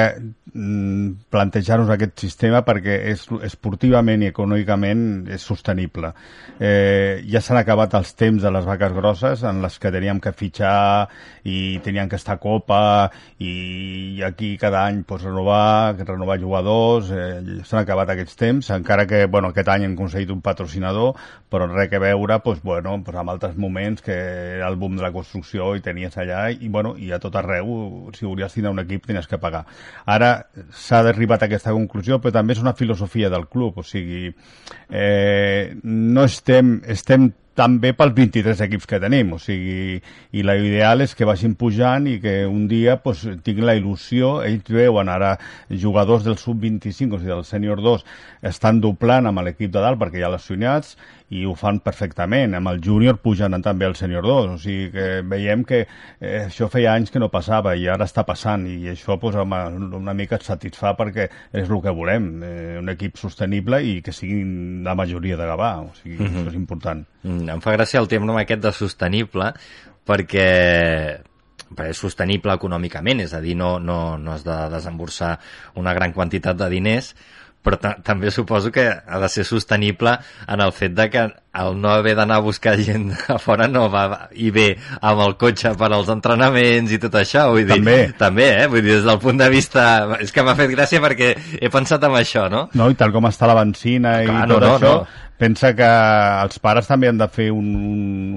mm, 0.52 1.28
plantejar-nos 1.32 1.90
aquest 1.92 2.22
sistema 2.24 2.62
perquè 2.66 2.98
és, 3.12 3.24
esportivament 3.44 4.22
i 4.22 4.30
econòmicament 4.30 5.28
és 5.32 5.44
sostenible. 5.44 6.12
Eh, 6.58 7.22
ja 7.28 7.42
s'han 7.42 7.60
acabat 7.60 7.94
els 7.98 8.14
temps 8.18 8.42
de 8.42 8.52
les 8.52 8.66
vaques 8.68 8.94
grosses 8.96 9.42
en 9.48 9.62
les 9.64 9.78
que 9.82 9.92
teníem 9.94 10.20
que 10.22 10.34
fitxar 10.36 11.08
i 11.48 11.80
teníem 11.84 12.08
que 12.08 12.20
estar 12.20 12.36
a 12.36 12.42
Copa 12.42 13.10
i 13.42 14.22
aquí 14.24 14.56
cada 14.60 14.84
any 14.86 15.02
pues, 15.08 15.22
renovar, 15.22 15.96
renovar 15.98 16.38
jugadors, 16.40 17.10
eh, 17.10 17.62
s'han 17.64 17.82
acabat 17.82 18.14
aquests 18.14 18.38
temps, 18.38 18.70
encara 18.74 19.06
que 19.06 19.24
bueno, 19.26 19.50
aquest 19.52 19.72
any 19.72 19.86
hem 19.88 19.96
aconseguit 19.96 20.30
un 20.30 20.42
patrocinador, 20.44 21.16
però 21.50 21.66
res 21.70 21.90
que 21.90 22.00
veure 22.02 22.38
pues, 22.44 22.62
bueno, 22.62 22.96
pues, 23.04 23.16
amb 23.18 23.34
altres 23.34 23.56
moments 23.56 24.02
que 24.02 24.14
era 24.58 24.68
el 24.68 24.76
boom 24.76 24.96
de 24.96 25.02
la 25.04 25.12
construcció 25.12 25.72
i 25.76 25.82
tenies 25.84 26.16
allà 26.18 26.46
i, 26.52 26.68
bueno, 26.68 26.94
i 26.96 27.12
a 27.12 27.20
tot 27.22 27.36
arreu, 27.40 28.10
si 28.16 28.26
volies 28.26 28.52
destinar 28.62 28.72
un 28.72 28.80
equip 28.80 29.06
tenies 29.06 29.26
que 29.26 29.38
pagar. 29.38 29.66
Ara 30.06 30.46
s'ha 30.70 31.02
arribat 31.02 31.42
a 31.42 31.50
aquesta 31.50 31.74
conclusió, 31.74 32.20
però 32.20 32.32
també 32.38 32.54
és 32.54 32.62
una 32.62 32.74
filosofia 32.74 33.30
del 33.30 33.48
club, 33.48 33.78
o 33.78 33.82
sigui, 33.82 34.32
eh, 34.90 35.74
no 35.82 36.24
estem, 36.24 36.80
estem 36.86 37.32
també 37.54 37.92
pels 37.92 38.14
23 38.16 38.62
equips 38.64 38.86
que 38.88 38.98
tenim, 39.00 39.34
o 39.36 39.38
sigui, 39.38 39.98
i 40.32 40.42
la 40.42 40.54
és 40.56 41.14
que 41.14 41.26
vagin 41.28 41.54
pujant 41.54 42.06
i 42.08 42.18
que 42.20 42.46
un 42.46 42.66
dia 42.66 42.96
pues, 43.02 43.26
tinguin 43.44 43.66
la 43.66 43.76
il·lusió, 43.76 44.42
ells 44.46 44.70
veuen 44.72 45.08
ara 45.08 45.36
jugadors 45.68 46.24
del 46.24 46.38
sub-25, 46.38 47.16
o 47.16 47.18
sigui, 47.18 47.28
del 47.28 47.44
sènior 47.44 47.82
2, 47.82 48.04
estan 48.48 48.80
doblant 48.80 49.26
amb 49.26 49.44
l'equip 49.44 49.70
de 49.70 49.80
dalt 49.80 50.00
perquè 50.00 50.22
hi 50.22 50.24
ha 50.24 50.32
lesionats 50.32 50.96
i 51.32 51.44
ho 51.48 51.54
fan 51.56 51.80
perfectament. 51.84 52.56
Amb 52.58 52.70
el 52.72 52.80
júnior 52.84 53.18
pugen 53.24 53.56
també 53.64 53.86
al 53.88 53.96
sènior 53.96 54.26
2, 54.26 54.50
o 54.52 54.58
sigui 54.60 54.90
que 54.92 55.06
veiem 55.28 55.64
que 55.68 55.82
eh, 55.84 56.44
això 56.44 56.68
feia 56.72 56.92
anys 56.96 57.12
que 57.12 57.22
no 57.22 57.30
passava 57.32 57.74
i 57.78 57.88
ara 57.88 58.08
està 58.08 58.26
passant 58.28 58.66
i 58.68 58.90
això 58.92 59.16
pues, 59.20 59.38
home, 59.40 59.62
una 59.96 60.16
mica 60.18 60.36
et 60.36 60.46
satisfà 60.46 60.94
perquè 60.98 61.28
és 61.52 61.68
el 61.68 61.82
que 61.82 61.96
volem, 61.96 62.28
eh, 62.44 62.76
un 62.82 62.92
equip 62.92 63.16
sostenible 63.20 63.80
i 63.88 63.98
que 64.04 64.12
siguin 64.12 64.82
la 64.84 64.96
majoria 64.98 65.40
de 65.40 65.48
Gavà, 65.48 65.72
o 65.86 65.90
sigui, 66.02 66.18
mm 66.18 66.26
-hmm. 66.26 66.38
això 66.42 66.48
és 66.48 66.60
important. 66.60 67.04
Mm, 67.22 67.48
em 67.48 67.60
fa 67.60 67.76
gràcia 67.76 68.00
el 68.00 68.08
terme 68.08 68.40
aquest 68.40 68.62
de 68.62 68.72
sostenible 68.72 69.52
perquè 70.06 71.20
perquè 71.72 71.90
és 71.90 71.96
sostenible 71.96 72.52
econòmicament, 72.52 73.20
és 73.20 73.32
a 73.32 73.40
dir, 73.40 73.56
no, 73.56 73.78
no, 73.78 74.18
no 74.18 74.32
has 74.32 74.44
de 74.44 74.56
desemborsar 74.68 75.38
una 75.74 75.94
gran 75.94 76.12
quantitat 76.12 76.56
de 76.56 76.68
diners, 76.68 77.14
però 77.62 77.78
també 78.02 78.30
suposo 78.34 78.72
que 78.74 78.88
ha 78.90 79.22
de 79.22 79.28
ser 79.30 79.44
sostenible 79.46 80.16
en 80.48 80.60
el 80.60 80.72
fet 80.74 80.94
de 80.98 81.08
que 81.10 81.28
el 81.52 81.80
no 81.80 81.90
haver 81.92 82.14
d'anar 82.16 82.38
a 82.40 82.44
buscar 82.44 82.76
gent 82.80 83.10
a 83.28 83.38
fora 83.38 83.68
no 83.68 83.84
va 83.92 84.28
i 84.40 84.50
bé 84.50 84.70
amb 85.00 85.20
el 85.26 85.34
cotxe 85.40 85.74
per 85.78 85.90
als 85.92 86.08
entrenaments 86.12 86.92
i 86.92 86.98
tot 87.02 87.18
això 87.20 87.48
vull 87.52 87.66
dir, 87.66 87.76
també. 87.76 87.96
també, 88.18 88.46
eh? 88.62 88.68
vull 88.72 88.80
dir, 88.82 88.96
des 88.96 89.08
del 89.08 89.20
punt 89.22 89.40
de 89.40 89.50
vista 89.52 89.84
és 90.20 90.32
que 90.32 90.44
m'ha 90.44 90.56
fet 90.58 90.72
gràcia 90.72 91.02
perquè 91.04 91.34
he 91.60 91.70
pensat 91.72 92.02
en 92.08 92.16
això, 92.18 92.48
no? 92.52 92.68
No, 92.74 92.88
i 92.90 92.96
tal 92.98 93.12
com 93.14 93.28
està 93.28 93.50
la 93.50 93.58
benzina 93.60 94.22
i 94.24 94.30
Clar, 94.30 94.46
tot 94.48 94.64
no, 94.64 94.70
això 94.72 94.94
no. 95.02 95.28
pensa 95.42 95.74
que 95.76 95.90
els 96.46 96.62
pares 96.64 96.88
també 96.88 97.12
han 97.12 97.20
de 97.20 97.28
fer 97.30 97.50
un, 97.52 97.68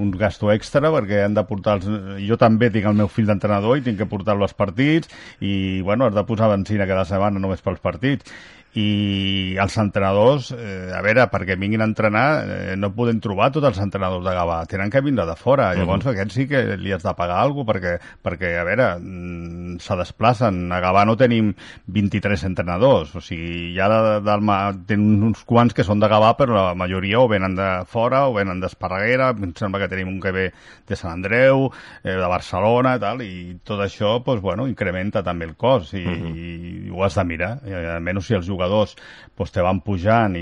un 0.04 0.12
gasto 0.20 0.52
extra 0.52 0.92
perquè 0.94 1.24
han 1.26 1.38
de 1.38 1.46
portar 1.48 1.80
els... 1.80 1.88
jo 2.28 2.38
també 2.42 2.70
tinc 2.74 2.92
el 2.92 3.00
meu 3.00 3.08
fill 3.08 3.32
d'entrenador 3.32 3.80
i 3.80 3.86
tinc 3.86 4.04
que 4.04 4.10
portar-lo 4.12 4.46
als 4.46 4.58
partits 4.58 5.10
i 5.40 5.80
bueno, 5.88 6.12
has 6.12 6.20
de 6.20 6.28
posar 6.28 6.52
benzina 6.52 6.90
cada 6.90 7.08
setmana 7.08 7.40
només 7.40 7.64
pels 7.64 7.80
partits 7.80 8.28
i 8.76 9.56
els 9.62 9.78
entrenadors, 9.80 10.50
eh, 10.52 10.92
a 10.92 11.00
veure, 11.04 11.24
perquè 11.32 11.56
vinguin 11.56 11.82
a 11.82 11.88
entrenar, 11.88 12.26
eh, 12.44 12.76
no 12.76 12.92
poden 12.96 13.22
trobar 13.24 13.48
tots 13.56 13.70
els 13.70 13.80
entrenadors 13.80 14.26
de 14.26 14.34
Gavà, 14.36 14.58
tenen 14.68 14.92
que 14.92 15.02
vindre 15.02 15.26
de 15.26 15.36
fora, 15.40 15.74
llavors 15.74 16.04
uh 16.04 16.10
-huh. 16.10 16.14
aquests 16.14 16.34
sí 16.34 16.48
que 16.48 16.76
li 16.76 16.92
has 16.92 17.04
de 17.04 17.14
pagar 17.14 17.40
alguna 17.40 17.66
cosa, 17.66 17.80
perquè, 17.80 18.00
perquè 18.22 18.60
a 18.60 18.64
veure, 18.66 19.00
mm, 19.00 19.78
se 19.80 19.96
desplacen, 19.96 20.72
a 20.72 20.82
Gavà 20.82 21.06
no 21.06 21.16
tenim 21.16 21.54
23 21.86 22.44
entrenadors, 22.44 23.16
o 23.16 23.22
sigui, 23.22 23.74
ja 23.76 23.88
de, 23.88 24.20
de, 24.20 24.38
de, 24.40 24.86
tenen 24.86 25.24
uns 25.24 25.44
quants 25.46 25.74
que 25.74 25.84
són 25.84 26.00
de 26.00 26.10
Gavà, 26.10 26.36
però 26.36 26.54
la 26.54 26.76
majoria 26.76 27.20
o 27.22 27.30
venen 27.30 27.56
de 27.56 27.86
fora 27.86 28.28
o 28.28 28.34
venen 28.34 28.60
d'Esparreguera, 28.60 29.30
em 29.30 29.54
sembla 29.56 29.80
que 29.80 29.88
tenim 29.88 30.10
un 30.10 30.20
que 30.20 30.32
ve 30.32 30.52
de 30.86 30.96
Sant 30.96 31.14
Andreu, 31.14 31.72
eh, 32.04 32.12
de 32.12 32.28
Barcelona 32.28 33.00
tal, 33.00 33.22
i 33.22 33.58
tot 33.64 33.80
això, 33.80 34.22
pues, 34.22 34.42
bueno, 34.42 34.68
incrementa 34.68 35.24
també 35.24 35.46
el 35.46 35.56
cost, 35.56 35.94
i, 35.94 36.06
uh 36.06 36.12
-huh. 36.12 36.36
i 36.36 36.90
ho 36.90 37.04
has 37.06 37.16
de 37.16 37.24
mirar, 37.24 37.60
i, 37.66 37.72
almenys 37.72 38.26
si 38.26 38.34
els 38.34 38.46
jugadors 38.46 38.65
jugadors 38.66 38.96
pues, 39.36 39.52
te 39.52 39.62
van 39.62 39.82
pujant 39.84 40.36
i, 40.40 40.42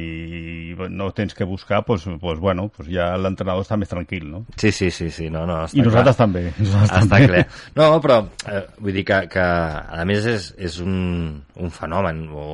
i 0.71 0.89
no 0.89 1.09
tens 1.11 1.34
que 1.34 1.43
buscar, 1.43 1.84
pues, 1.86 2.05
pues, 2.21 2.39
bueno, 2.39 2.69
pues 2.69 2.89
ja 2.93 3.15
l'entrenador 3.17 3.65
està 3.65 3.78
més 3.78 3.89
tranquil, 3.89 4.28
no? 4.30 4.43
Sí, 4.57 4.71
sí, 4.71 4.91
sí, 4.91 5.09
sí 5.11 5.30
no, 5.34 5.47
no, 5.49 5.63
està 5.65 5.80
I 5.80 5.86
nosaltres 5.86 6.15
clar. 6.15 6.28
també. 6.28 6.43
Nosaltres 6.59 7.07
està 7.07 7.17
també. 7.17 7.28
clar. 7.32 7.47
No, 7.80 7.88
però 8.03 8.19
eh, 8.51 8.61
vull 8.80 8.99
dir 8.99 9.05
que, 9.07 9.19
que 9.34 9.43
a 9.43 10.05
més 10.05 10.30
és, 10.30 10.51
és 10.61 10.78
un, 10.84 11.41
un 11.57 11.74
fenomen 11.74 12.28
o, 12.30 12.45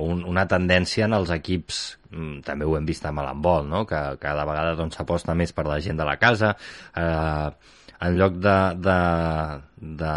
o 0.00 0.06
un, 0.14 0.24
una 0.30 0.46
tendència 0.48 1.04
en 1.04 1.18
els 1.20 1.34
equips 1.36 1.84
mm, 2.10 2.40
també 2.48 2.64
ho 2.64 2.78
hem 2.78 2.88
vist 2.88 3.04
amb 3.08 3.20
l'handbol, 3.24 3.68
no? 3.68 3.84
que 3.88 4.02
cada 4.22 4.48
vegada 4.48 4.74
doncs, 4.80 4.96
s'aposta 4.96 5.32
doncs, 5.32 5.44
més 5.44 5.56
per 5.56 5.68
la 5.68 5.80
gent 5.84 6.00
de 6.00 6.08
la 6.08 6.16
casa, 6.16 6.54
eh, 6.96 7.72
en 8.04 8.18
lloc 8.18 8.40
de, 8.42 8.58
de, 8.84 8.98
de 10.00 10.14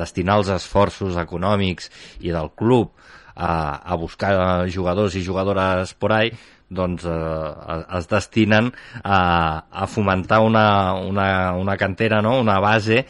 destinar 0.00 0.40
els 0.40 0.50
esforços 0.56 1.20
econòmics 1.20 1.92
i 2.24 2.32
del 2.32 2.50
club 2.56 2.96
a, 3.34 3.80
a 3.82 3.96
buscar 3.96 4.68
jugadors 4.70 5.16
i 5.16 5.24
jugadores 5.24 5.94
por 5.94 6.12
ahí, 6.12 6.32
doncs 6.72 7.04
eh, 7.04 7.84
es 7.98 8.08
destinen 8.08 8.72
a, 9.04 9.64
a 9.70 9.86
fomentar 9.86 10.40
una, 10.40 10.94
una, 10.94 11.52
una 11.54 11.76
cantera, 11.76 12.22
no? 12.22 12.38
una 12.40 12.58
base 12.60 13.04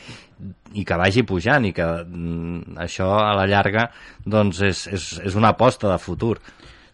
i 0.73 0.85
que 0.89 0.99
vagi 0.99 1.23
pujant 1.29 1.68
i 1.68 1.73
que 1.77 1.87
mm, 1.87 2.79
això 2.83 3.12
a 3.20 3.33
la 3.39 3.47
llarga 3.47 3.89
doncs 4.25 4.62
és, 4.66 4.87
és, 4.89 5.09
és 5.31 5.39
una 5.39 5.53
aposta 5.55 5.91
de 5.91 5.99
futur. 6.03 6.37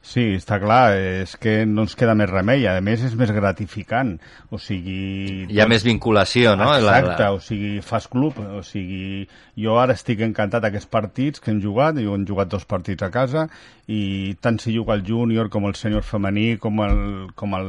Sí, 0.08 0.22
està 0.38 0.56
clar, 0.56 0.94
és 0.96 1.34
que 1.36 1.66
no 1.68 1.82
ens 1.84 1.92
queda 1.98 2.14
més 2.16 2.30
remei, 2.30 2.62
a 2.64 2.78
més 2.80 3.02
és 3.04 3.12
més 3.18 3.28
gratificant, 3.34 4.14
o 4.48 4.56
sigui... 4.56 5.44
Hi 5.44 5.58
ha 5.60 5.66
tot... 5.66 5.72
més 5.74 5.84
vinculació, 5.84 6.54
no? 6.56 6.70
Exacte, 6.78 7.26
la, 7.26 7.34
o 7.36 7.42
sigui, 7.44 7.74
fas 7.84 8.08
club, 8.08 8.38
o 8.40 8.62
sigui, 8.64 9.26
jo 9.60 9.76
ara 9.76 9.92
estic 9.98 10.22
encantat 10.24 10.64
d'aquests 10.64 10.88
partits 10.88 11.44
que 11.44 11.52
hem 11.52 11.60
jugat, 11.60 12.00
jo 12.00 12.14
hem 12.16 12.24
jugat 12.24 12.48
dos 12.54 12.64
partits 12.70 13.04
a 13.04 13.10
casa, 13.12 13.50
i 13.88 14.34
tant 14.44 14.56
si 14.60 14.72
juga 14.72 14.96
el 14.96 15.04
júnior 15.04 15.50
com 15.52 15.68
el 15.68 15.76
sènior 15.76 16.04
femení, 16.04 16.56
com 16.60 16.80
el, 16.84 16.98
com 17.36 17.58
el 17.60 17.68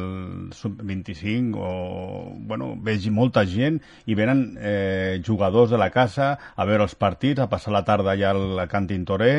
sub-25, 0.55 1.59
o, 1.59 2.31
bueno, 2.47 2.71
veig 2.87 3.09
molta 3.11 3.43
gent, 3.47 3.81
i 4.07 4.15
venen 4.19 4.45
eh, 4.59 5.19
jugadors 5.27 5.75
de 5.75 5.81
la 5.81 5.89
casa 5.91 6.31
a 6.55 6.67
veure 6.67 6.87
els 6.87 6.95
partits, 6.95 7.43
a 7.43 7.51
passar 7.51 7.75
la 7.75 7.83
tarda 7.87 8.15
allà 8.15 8.31
al 8.31 8.65
Cantin 8.71 9.03
Toré, 9.07 9.33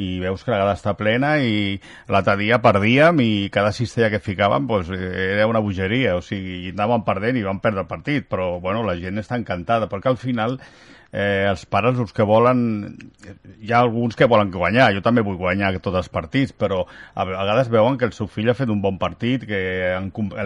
i 0.00 0.16
veus 0.22 0.42
que 0.42 0.54
la 0.54 0.62
grada 0.64 0.78
està 0.78 0.96
plena, 0.98 1.36
i 1.42 1.78
l'altre 2.10 2.39
dia 2.40 2.60
perdíem 2.64 3.20
i 3.22 3.32
cada 3.52 3.72
cistella 3.76 4.10
que 4.10 4.22
ficàvem 4.24 4.66
pues, 4.66 4.90
era 4.90 5.46
una 5.50 5.62
bogeria, 5.62 6.16
o 6.18 6.24
sigui, 6.24 6.72
anàvem 6.72 7.04
perdent 7.06 7.38
i 7.38 7.44
vam 7.46 7.60
perdre 7.62 7.84
el 7.84 7.90
partit, 7.90 8.26
però 8.30 8.54
bueno, 8.60 8.82
la 8.86 8.96
gent 8.98 9.20
està 9.20 9.38
encantada, 9.38 9.88
perquè 9.92 10.10
al 10.10 10.18
final 10.20 10.58
eh, 11.12 11.46
els 11.48 11.64
pares 11.66 11.98
els 11.98 12.14
que 12.14 12.26
volen 12.26 12.62
hi 13.60 13.72
ha 13.72 13.80
alguns 13.80 14.16
que 14.16 14.28
volen 14.30 14.52
guanyar. 14.54 14.90
Jo 14.94 15.02
també 15.04 15.24
vull 15.26 15.38
guanyar 15.40 15.72
tots 15.78 16.02
els 16.02 16.10
partits 16.12 16.54
però 16.56 16.84
a 17.14 17.26
vegades 17.26 17.70
veuen 17.72 17.98
que 17.98 18.08
el 18.08 18.14
seu 18.16 18.30
fill 18.30 18.50
ha 18.50 18.58
fet 18.58 18.70
un 18.70 18.82
bon 18.82 18.98
partit 18.98 19.46
que 19.48 19.60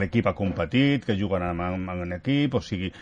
l'equip 0.01 0.29
ha 0.29 0.37
competit 0.39 1.05
que 1.05 1.19
juguen 1.21 1.45
en, 1.51 1.61
en, 1.61 1.89
en 2.07 2.19
equip 2.19 2.57
o 2.59 2.65
sigui 2.65 2.93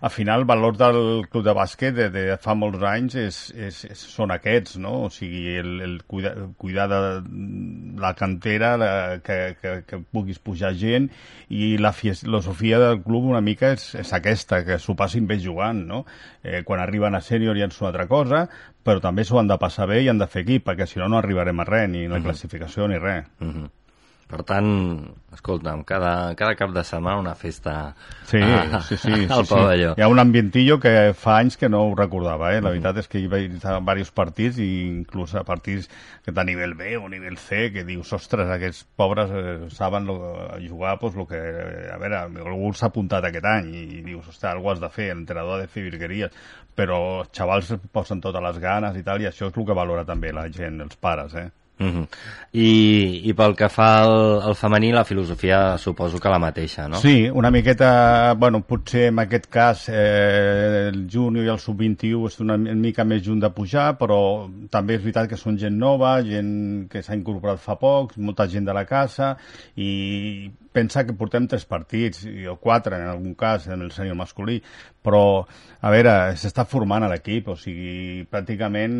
al 0.00 0.10
final 0.10 0.40
el 0.40 0.46
valor 0.46 0.76
del 0.76 1.26
club 1.30 1.44
de 1.44 1.54
bàsquet 1.56 1.94
de, 1.94 2.08
de 2.10 2.24
fa 2.42 2.54
molts 2.58 2.82
anys 2.88 3.16
és, 3.20 3.38
és, 3.54 3.80
és, 3.90 4.04
són 4.14 4.34
aquests, 4.34 4.76
no? 4.82 5.04
O 5.06 5.10
sigui, 5.12 5.56
el, 5.60 5.72
el 5.84 5.96
cuidar, 6.06 6.34
cuidar 6.58 6.88
de 6.92 7.00
la 8.00 8.14
cantera, 8.18 8.74
la, 8.80 8.90
que, 9.24 9.38
que, 9.60 9.74
que 9.88 10.00
puguis 10.12 10.40
pujar 10.42 10.74
gent 10.78 11.10
i 11.48 11.74
la 11.78 11.92
filosofia 11.92 12.80
del 12.82 13.02
club 13.04 13.30
una 13.32 13.42
mica 13.44 13.74
és, 13.76 13.90
és 14.00 14.12
aquesta, 14.16 14.62
que 14.66 14.78
s'ho 14.82 14.96
passin 14.98 15.28
bé 15.30 15.38
jugant, 15.42 15.84
no? 15.88 16.04
Eh, 16.42 16.62
quan 16.66 16.82
arriben 16.82 17.14
a 17.14 17.22
sènior 17.24 17.58
ja 17.58 17.68
en 17.68 17.78
una 17.78 17.90
altra 17.92 18.08
cosa, 18.10 18.44
però 18.84 19.00
també 19.00 19.24
s'ho 19.24 19.40
han 19.40 19.48
de 19.48 19.58
passar 19.60 19.88
bé 19.90 20.02
i 20.04 20.10
han 20.12 20.20
de 20.20 20.28
fer 20.30 20.44
equip, 20.44 20.66
perquè 20.68 20.86
si 20.88 21.00
no 21.00 21.08
no 21.08 21.18
arribarem 21.20 21.60
a 21.60 21.68
res, 21.68 21.88
ni 21.90 22.06
la 22.06 22.16
uh 22.16 22.20
-huh. 22.20 22.24
classificació 22.28 22.88
ni 22.88 22.98
res. 22.98 23.26
Uh 23.40 23.48
-huh. 23.48 23.70
Per 24.34 24.42
tant, 24.42 24.68
escolta'm, 25.30 25.84
cada, 25.86 26.34
cada 26.34 26.56
cap 26.58 26.72
de 26.74 26.82
setmana 26.82 27.20
una 27.20 27.34
festa 27.38 27.94
sí, 28.26 28.40
a, 28.42 28.80
sí, 28.82 28.96
sí, 28.98 29.12
al 29.30 29.44
sí, 29.46 29.54
pavelló. 29.54 29.92
Sí. 29.92 30.00
Hi 30.00 30.02
ha 30.02 30.08
un 30.10 30.18
ambientillo 30.18 30.80
que 30.82 31.12
fa 31.14 31.36
anys 31.38 31.54
que 31.60 31.70
no 31.70 31.84
ho 31.86 31.92
recordava, 31.94 32.50
eh? 32.50 32.58
La 32.58 32.72
mm. 32.72 32.72
veritat 32.72 32.98
és 33.04 33.10
que 33.12 33.22
hi 33.22 33.30
vaig 33.30 33.54
a 33.62 33.76
diversos 33.78 34.10
partits, 34.16 34.58
i 34.58 34.68
inclús 34.88 35.36
a 35.38 35.44
partits 35.46 35.86
que 36.26 36.34
de 36.34 36.46
nivell 36.50 36.74
B 36.74 36.96
o 36.98 37.06
nivell 37.12 37.38
C, 37.38 37.68
que 37.76 37.86
dius, 37.86 38.10
ostres, 38.18 38.50
aquests 38.50 38.82
pobres 38.98 39.30
eh, 39.30 39.56
saben 39.70 40.10
lo, 40.10 40.18
jugar, 40.66 40.98
pues, 40.98 41.14
lo 41.14 41.30
que... 41.30 41.38
A 41.94 42.02
veure, 42.02 42.24
algú 42.42 42.74
s'ha 42.74 42.90
apuntat 42.90 43.30
aquest 43.30 43.46
any 43.54 43.70
i, 43.70 43.86
i 44.00 44.04
dius, 44.10 44.26
ostres, 44.26 44.50
algú 44.50 44.74
has 44.74 44.82
de 44.82 44.90
fer, 44.90 45.12
l'entrenador 45.12 45.60
ha 45.60 45.62
de 45.62 45.70
fer 45.70 45.86
virgueries, 45.86 46.34
però 46.74 47.20
els 47.22 47.30
xavals 47.38 47.76
posen 47.94 48.24
totes 48.24 48.42
les 48.42 48.58
ganes 48.58 48.98
i 48.98 49.06
tal, 49.06 49.22
i 49.22 49.30
això 49.30 49.46
és 49.46 49.54
el 49.54 49.68
que 49.68 49.78
valora 49.78 50.02
també 50.08 50.34
la 50.34 50.50
gent, 50.50 50.82
els 50.82 50.98
pares, 50.98 51.38
eh? 51.38 51.52
Uh 51.78 51.86
-huh. 51.86 52.06
I, 52.52 53.28
I 53.28 53.32
pel 53.34 53.56
que 53.56 53.68
fa 53.68 54.02
al, 54.02 54.42
al 54.42 54.54
femení, 54.54 54.92
la 54.92 55.04
filosofia 55.04 55.76
suposo 55.76 56.20
que 56.20 56.28
la 56.28 56.38
mateixa, 56.38 56.88
no? 56.88 56.96
Sí, 56.96 57.28
una 57.28 57.50
miqueta, 57.50 58.34
bueno, 58.34 58.60
potser 58.60 59.08
en 59.08 59.18
aquest 59.18 59.46
cas 59.50 59.88
eh, 59.88 60.90
el 60.92 61.08
júnior 61.10 61.44
i 61.44 61.48
el 61.48 61.58
sub-21 61.58 62.26
és 62.26 62.40
una 62.40 62.56
mica 62.56 63.04
més 63.04 63.22
junt 63.24 63.40
de 63.40 63.50
pujar, 63.50 63.98
però 63.98 64.48
també 64.70 64.94
és 64.94 65.02
veritat 65.02 65.28
que 65.28 65.36
són 65.36 65.58
gent 65.58 65.76
nova, 65.76 66.22
gent 66.22 66.88
que 66.88 67.02
s'ha 67.02 67.14
incorporat 67.14 67.58
fa 67.58 67.74
poc, 67.74 68.16
molta 68.16 68.46
gent 68.46 68.64
de 68.64 68.72
la 68.72 68.84
casa, 68.84 69.36
i 69.74 70.50
pensa 70.74 71.04
que 71.06 71.14
portem 71.16 71.46
tres 71.50 71.64
partits, 71.70 72.24
o 72.50 72.56
quatre 72.60 72.98
en 72.98 73.08
algun 73.08 73.34
cas, 73.38 73.68
en 73.70 73.84
el 73.86 73.92
senyor 73.94 74.18
masculí, 74.18 74.58
però, 75.04 75.22
a 75.80 75.92
veure, 75.94 76.14
s'està 76.40 76.66
formant 76.68 77.06
a 77.06 77.10
l'equip, 77.12 77.52
o 77.54 77.56
sigui, 77.60 78.24
pràcticament 78.30 78.96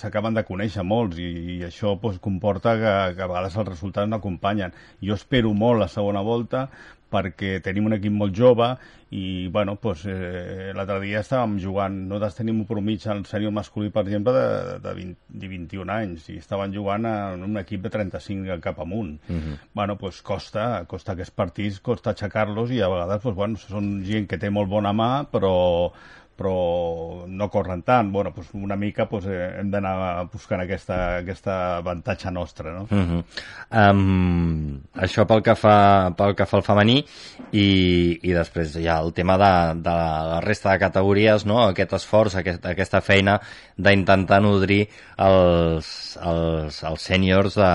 s'acaben 0.00 0.36
de 0.36 0.44
conèixer 0.48 0.84
molts 0.84 1.20
i, 1.22 1.30
i 1.56 1.60
això 1.66 1.96
pues, 2.02 2.20
comporta 2.22 2.76
que, 2.80 2.96
que 3.16 3.24
a 3.24 3.30
vegades 3.30 3.56
els 3.56 3.70
resultats 3.72 4.10
no 4.10 4.20
acompanyen. 4.20 4.74
Jo 5.02 5.16
espero 5.16 5.54
molt 5.56 5.80
la 5.80 5.90
segona 5.92 6.24
volta 6.26 6.68
perquè 7.12 7.58
tenim 7.64 7.86
un 7.90 7.96
equip 7.98 8.14
molt 8.16 8.34
jove 8.36 8.72
i 9.12 9.48
bueno, 9.52 9.74
pues, 9.76 10.06
eh, 10.08 10.70
l'altre 10.72 10.96
dia 11.02 11.20
estàvem 11.20 11.58
jugant, 11.60 11.98
nosaltres 12.08 12.38
tenim 12.38 12.62
un 12.62 12.68
promig 12.68 13.04
al 13.12 13.26
sènior 13.28 13.52
masculí, 13.52 13.90
per 13.92 14.06
exemple, 14.06 14.32
de, 14.32 14.78
de, 14.80 14.94
20, 14.96 15.18
de 15.42 15.50
21 15.52 15.92
anys 15.92 16.30
i 16.32 16.38
estaven 16.40 16.72
jugant 16.72 17.04
en 17.10 17.44
un 17.44 17.60
equip 17.60 17.84
de 17.84 17.92
35 17.92 18.56
cap 18.64 18.80
amunt. 18.80 19.18
Uh 19.28 19.34
mhm. 19.34 19.42
-huh. 19.42 19.58
bueno, 19.74 19.98
pues, 19.98 20.22
costa, 20.22 20.84
costa 20.88 21.12
aquests 21.12 21.36
partits, 21.36 21.80
costa 21.80 22.10
aixecar-los 22.10 22.70
i 22.70 22.80
a 22.80 22.88
vegades 22.88 23.22
pues, 23.22 23.34
bueno, 23.34 23.56
són 23.56 24.02
gent 24.04 24.26
que 24.26 24.38
té 24.38 24.50
molt 24.50 24.70
bona 24.70 24.92
mà, 24.92 25.26
però 25.30 25.92
però 26.36 27.24
no 27.28 27.48
corren 27.52 27.82
tant. 27.86 28.10
Bueno, 28.12 28.32
doncs 28.34 28.52
una 28.56 28.76
mica 28.76 29.06
doncs, 29.10 29.28
hem 29.28 29.70
d'anar 29.72 30.24
buscant 30.32 30.62
aquesta, 30.64 31.18
aquesta 31.20 31.58
avantatge 31.78 32.30
nostra. 32.30 32.72
No? 32.72 32.82
Uh 32.90 32.98
-huh. 32.98 33.24
um, 33.70 34.80
això 34.94 35.26
pel 35.26 35.42
que, 35.42 35.54
fa, 35.54 36.12
pel 36.16 36.34
que 36.34 36.46
fa 36.46 36.56
al 36.56 36.62
femení 36.62 37.04
i, 37.52 38.18
i 38.22 38.32
després 38.32 38.76
hi 38.76 38.88
ha 38.88 39.00
el 39.00 39.12
tema 39.12 39.36
de, 39.36 39.80
de 39.80 39.90
la 39.90 40.40
resta 40.40 40.72
de 40.72 40.78
categories, 40.78 41.46
no? 41.46 41.62
aquest 41.68 41.92
esforç, 41.92 42.36
aquest, 42.36 42.64
aquesta 42.66 43.00
feina 43.00 43.40
d'intentar 43.76 44.40
nodrir 44.40 44.88
els, 45.18 46.18
els, 46.22 46.82
els 46.82 47.02
sèniors 47.02 47.54
de, 47.54 47.72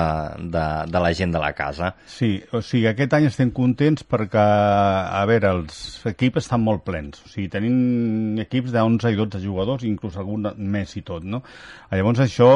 de, 0.50 0.66
de 0.92 1.00
la 1.00 1.14
gent 1.14 1.32
de 1.32 1.40
la 1.40 1.54
casa. 1.54 1.96
Sí, 2.06 2.44
o 2.52 2.62
sigui, 2.62 2.88
aquest 2.88 3.14
any 3.14 3.26
estem 3.26 3.52
contents 3.52 4.04
perquè, 4.04 4.42
a 4.42 5.26
veure, 5.26 5.48
els 5.60 6.06
equips 6.06 6.46
estan 6.46 6.62
molt 6.62 6.84
plens. 6.84 7.22
O 7.26 7.30
sigui, 7.30 7.48
tenim 7.50 8.40
equips 8.40 8.57
de 8.66 8.82
11 8.82 9.12
i 9.14 9.18
12 9.20 9.42
jugadors, 9.44 9.86
inclús 9.88 10.18
algun 10.18 10.50
més 10.58 10.96
i 10.98 11.04
tot, 11.06 11.24
no? 11.24 11.44
Llavors 11.92 12.24
això 12.26 12.50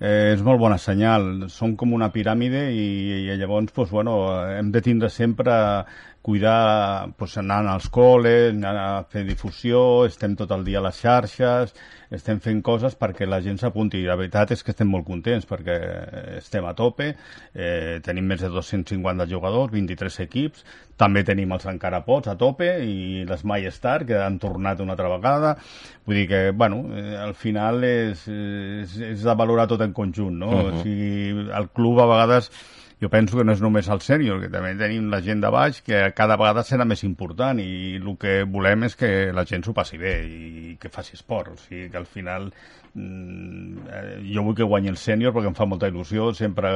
eh, 0.00 0.34
és 0.34 0.42
molt 0.42 0.60
bona 0.60 0.78
senyal, 0.78 1.46
són 1.48 1.76
com 1.76 1.94
una 1.94 2.10
piràmide 2.14 2.66
i, 2.74 2.88
i 3.30 3.38
llavors, 3.38 3.72
pues, 3.74 3.90
bueno, 3.94 4.18
hem 4.58 4.72
de 4.74 4.82
tindre 4.82 5.10
sempre 5.10 5.54
cuidar, 6.24 7.10
pues, 7.18 7.34
anant 7.36 7.66
als 7.68 7.90
col·les, 7.92 8.54
anant 8.54 8.78
a 8.80 9.02
fer 9.12 9.26
difusió, 9.28 10.06
estem 10.08 10.32
tot 10.38 10.54
el 10.56 10.62
dia 10.64 10.78
a 10.80 10.84
les 10.86 10.96
xarxes, 10.96 11.74
estem 12.16 12.38
fent 12.40 12.62
coses 12.64 12.94
perquè 12.96 13.26
la 13.28 13.42
gent 13.44 13.58
s'apunti. 13.60 14.00
La 14.08 14.16
veritat 14.16 14.54
és 14.54 14.62
que 14.64 14.72
estem 14.72 14.88
molt 14.88 15.04
contents 15.04 15.44
perquè 15.50 15.76
estem 16.38 16.64
a 16.64 16.72
tope, 16.78 17.10
eh, 17.52 17.98
tenim 18.06 18.24
més 18.32 18.40
de 18.40 18.48
250 18.48 19.26
jugadors, 19.28 19.72
23 19.74 20.16
equips, 20.24 20.64
també 20.96 21.24
tenim 21.28 21.52
els 21.52 21.66
encara 21.68 22.00
pots 22.06 22.30
a 22.32 22.36
tope 22.40 22.70
i 22.86 23.26
les 23.28 23.44
My 23.44 23.68
Star 23.74 24.06
que 24.08 24.16
han 24.16 24.38
tornat 24.40 24.80
una 24.80 24.94
altra 24.96 25.10
vegada. 25.12 25.56
Vull 26.06 26.22
dir 26.22 26.28
que, 26.30 26.40
bueno, 26.52 26.86
eh, 26.94 27.18
al 27.20 27.34
final 27.34 27.84
és, 27.84 28.24
és, 28.28 28.96
és 29.10 29.28
de 29.28 29.36
valorar 29.36 29.68
tot 29.68 29.84
en 29.84 29.92
conjunt, 29.92 30.40
no? 30.40 30.48
Uh 30.48 30.62
-huh. 30.62 30.72
O 30.72 30.82
sigui, 30.82 31.50
el 31.52 31.68
club 31.68 32.00
a 32.00 32.06
vegades 32.06 32.50
jo 33.02 33.10
penso 33.10 33.36
que 33.38 33.44
no 33.44 33.54
és 33.54 33.62
només 33.62 33.88
el 33.90 34.00
sènior, 34.04 34.40
que 34.42 34.50
també 34.52 34.74
tenim 34.78 35.10
la 35.12 35.20
gent 35.24 35.42
de 35.42 35.50
baix 35.52 35.80
que 35.86 36.00
cada 36.16 36.38
vegada 36.40 36.64
serà 36.66 36.86
més 36.88 37.02
important 37.06 37.60
i 37.62 37.96
el 37.98 38.14
que 38.20 38.42
volem 38.48 38.86
és 38.88 38.96
que 38.96 39.10
la 39.34 39.44
gent 39.48 39.66
s'ho 39.66 39.74
passi 39.76 39.98
bé 40.00 40.14
i 40.24 40.76
que 40.80 40.92
faci 40.92 41.18
esport. 41.18 41.52
O 41.54 41.60
sigui, 41.60 41.88
que 41.90 42.00
al 42.00 42.06
final 42.06 42.52
jo 42.94 44.42
vull 44.46 44.54
que 44.54 44.66
guanyi 44.66 44.92
el 44.92 44.98
sènior 45.00 45.32
perquè 45.34 45.50
em 45.50 45.56
fa 45.56 45.66
molta 45.66 45.88
il·lusió 45.90 46.28
sempre 46.36 46.70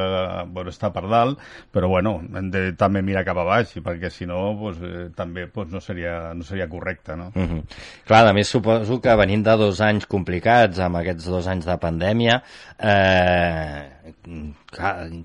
bueno, 0.50 0.72
estar 0.72 0.90
per 0.94 1.04
dalt, 1.06 1.38
però 1.74 1.90
bueno, 1.90 2.16
hem 2.34 2.50
de 2.50 2.62
també 2.78 3.02
mirar 3.06 3.24
cap 3.26 3.38
a 3.38 3.46
baix 3.46 3.76
perquè 3.84 4.10
si 4.10 4.26
no 4.26 4.56
pues, 4.58 4.80
eh, 4.82 5.08
també 5.16 5.46
pues, 5.46 5.70
no, 5.70 5.80
seria, 5.84 6.34
no 6.34 6.42
seria 6.42 6.68
correcte. 6.68 7.16
No? 7.16 7.30
Uh 7.34 7.42
-huh. 7.42 7.62
Clar, 8.06 8.26
a 8.26 8.32
més 8.32 8.48
suposo 8.48 9.00
que 9.00 9.14
venint 9.16 9.44
de 9.44 9.56
dos 9.56 9.80
anys 9.80 10.06
complicats, 10.06 10.78
amb 10.78 10.96
aquests 10.96 11.24
dos 11.24 11.46
anys 11.46 11.64
de 11.64 11.78
pandèmia, 11.78 12.42
eh, 12.78 13.88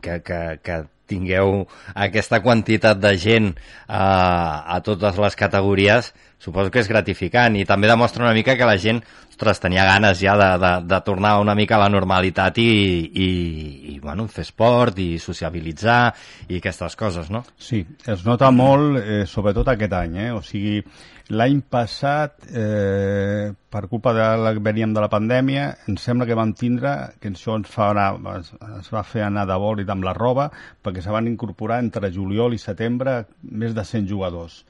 que, 0.02 0.22
que, 0.22 0.60
que 0.62 0.84
tingueu 1.14 1.64
aquesta 1.94 2.42
quantitat 2.44 3.00
de 3.00 3.16
gent 3.22 3.54
eh, 3.54 3.96
a 3.96 4.82
totes 4.84 5.22
les 5.22 5.40
categories, 5.40 6.14
suposo 6.44 6.74
que 6.74 6.82
és 6.84 6.92
gratificant 6.92 7.56
i 7.56 7.64
també 7.70 7.88
demostra 7.88 8.26
una 8.26 8.36
mica 8.36 8.58
que 8.60 8.68
la 8.68 8.76
gent 8.82 9.00
ostres, 9.34 9.60
tenia 9.60 9.86
ganes 9.86 10.20
ja 10.22 10.36
de, 10.38 10.50
de, 10.62 10.72
de 10.88 11.00
tornar 11.06 11.40
una 11.42 11.56
mica 11.56 11.76
a 11.76 11.84
la 11.84 11.90
normalitat 11.90 12.58
i, 12.62 12.70
i, 13.10 13.30
i 13.94 14.00
bueno, 14.00 14.28
fer 14.32 14.46
esport 14.46 15.00
i 15.02 15.18
sociabilitzar 15.20 16.14
i 16.50 16.60
aquestes 16.60 16.96
coses, 17.00 17.32
no? 17.34 17.44
Sí, 17.58 17.84
es 18.08 18.26
nota 18.26 18.52
molt, 18.52 19.00
eh, 19.02 19.24
sobretot 19.30 19.74
aquest 19.74 19.98
any, 19.98 20.20
eh? 20.28 20.32
o 20.32 20.42
sigui, 20.46 20.80
L'any 21.32 21.62
passat, 21.72 22.34
eh, 22.52 23.54
per 23.72 23.88
culpa 23.88 24.12
de 24.12 24.26
la 24.44 24.52
que 24.54 24.60
veníem 24.60 24.92
de 24.94 25.00
la 25.00 25.08
pandèmia, 25.08 25.70
em 25.88 25.96
sembla 25.96 26.26
que 26.28 26.36
vam 26.36 26.52
tindre, 26.54 27.16
que 27.22 27.30
això 27.32 27.56
ens, 27.56 27.70
fa 27.72 27.92
anar, 27.92 28.10
es, 28.42 28.50
es 28.82 28.90
va 28.92 29.06
fer 29.08 29.24
anar 29.24 29.46
de 29.48 29.56
bòlit 29.56 29.90
amb 29.90 30.04
la 30.04 30.14
roba, 30.14 30.50
perquè 30.84 31.02
se 31.02 31.14
van 31.16 31.30
incorporar 31.32 31.80
entre 31.80 32.12
juliol 32.12 32.54
i 32.54 32.60
setembre 32.60 33.22
més 33.42 33.72
de 33.74 33.86
100 33.88 34.10
jugadors. 34.10 34.66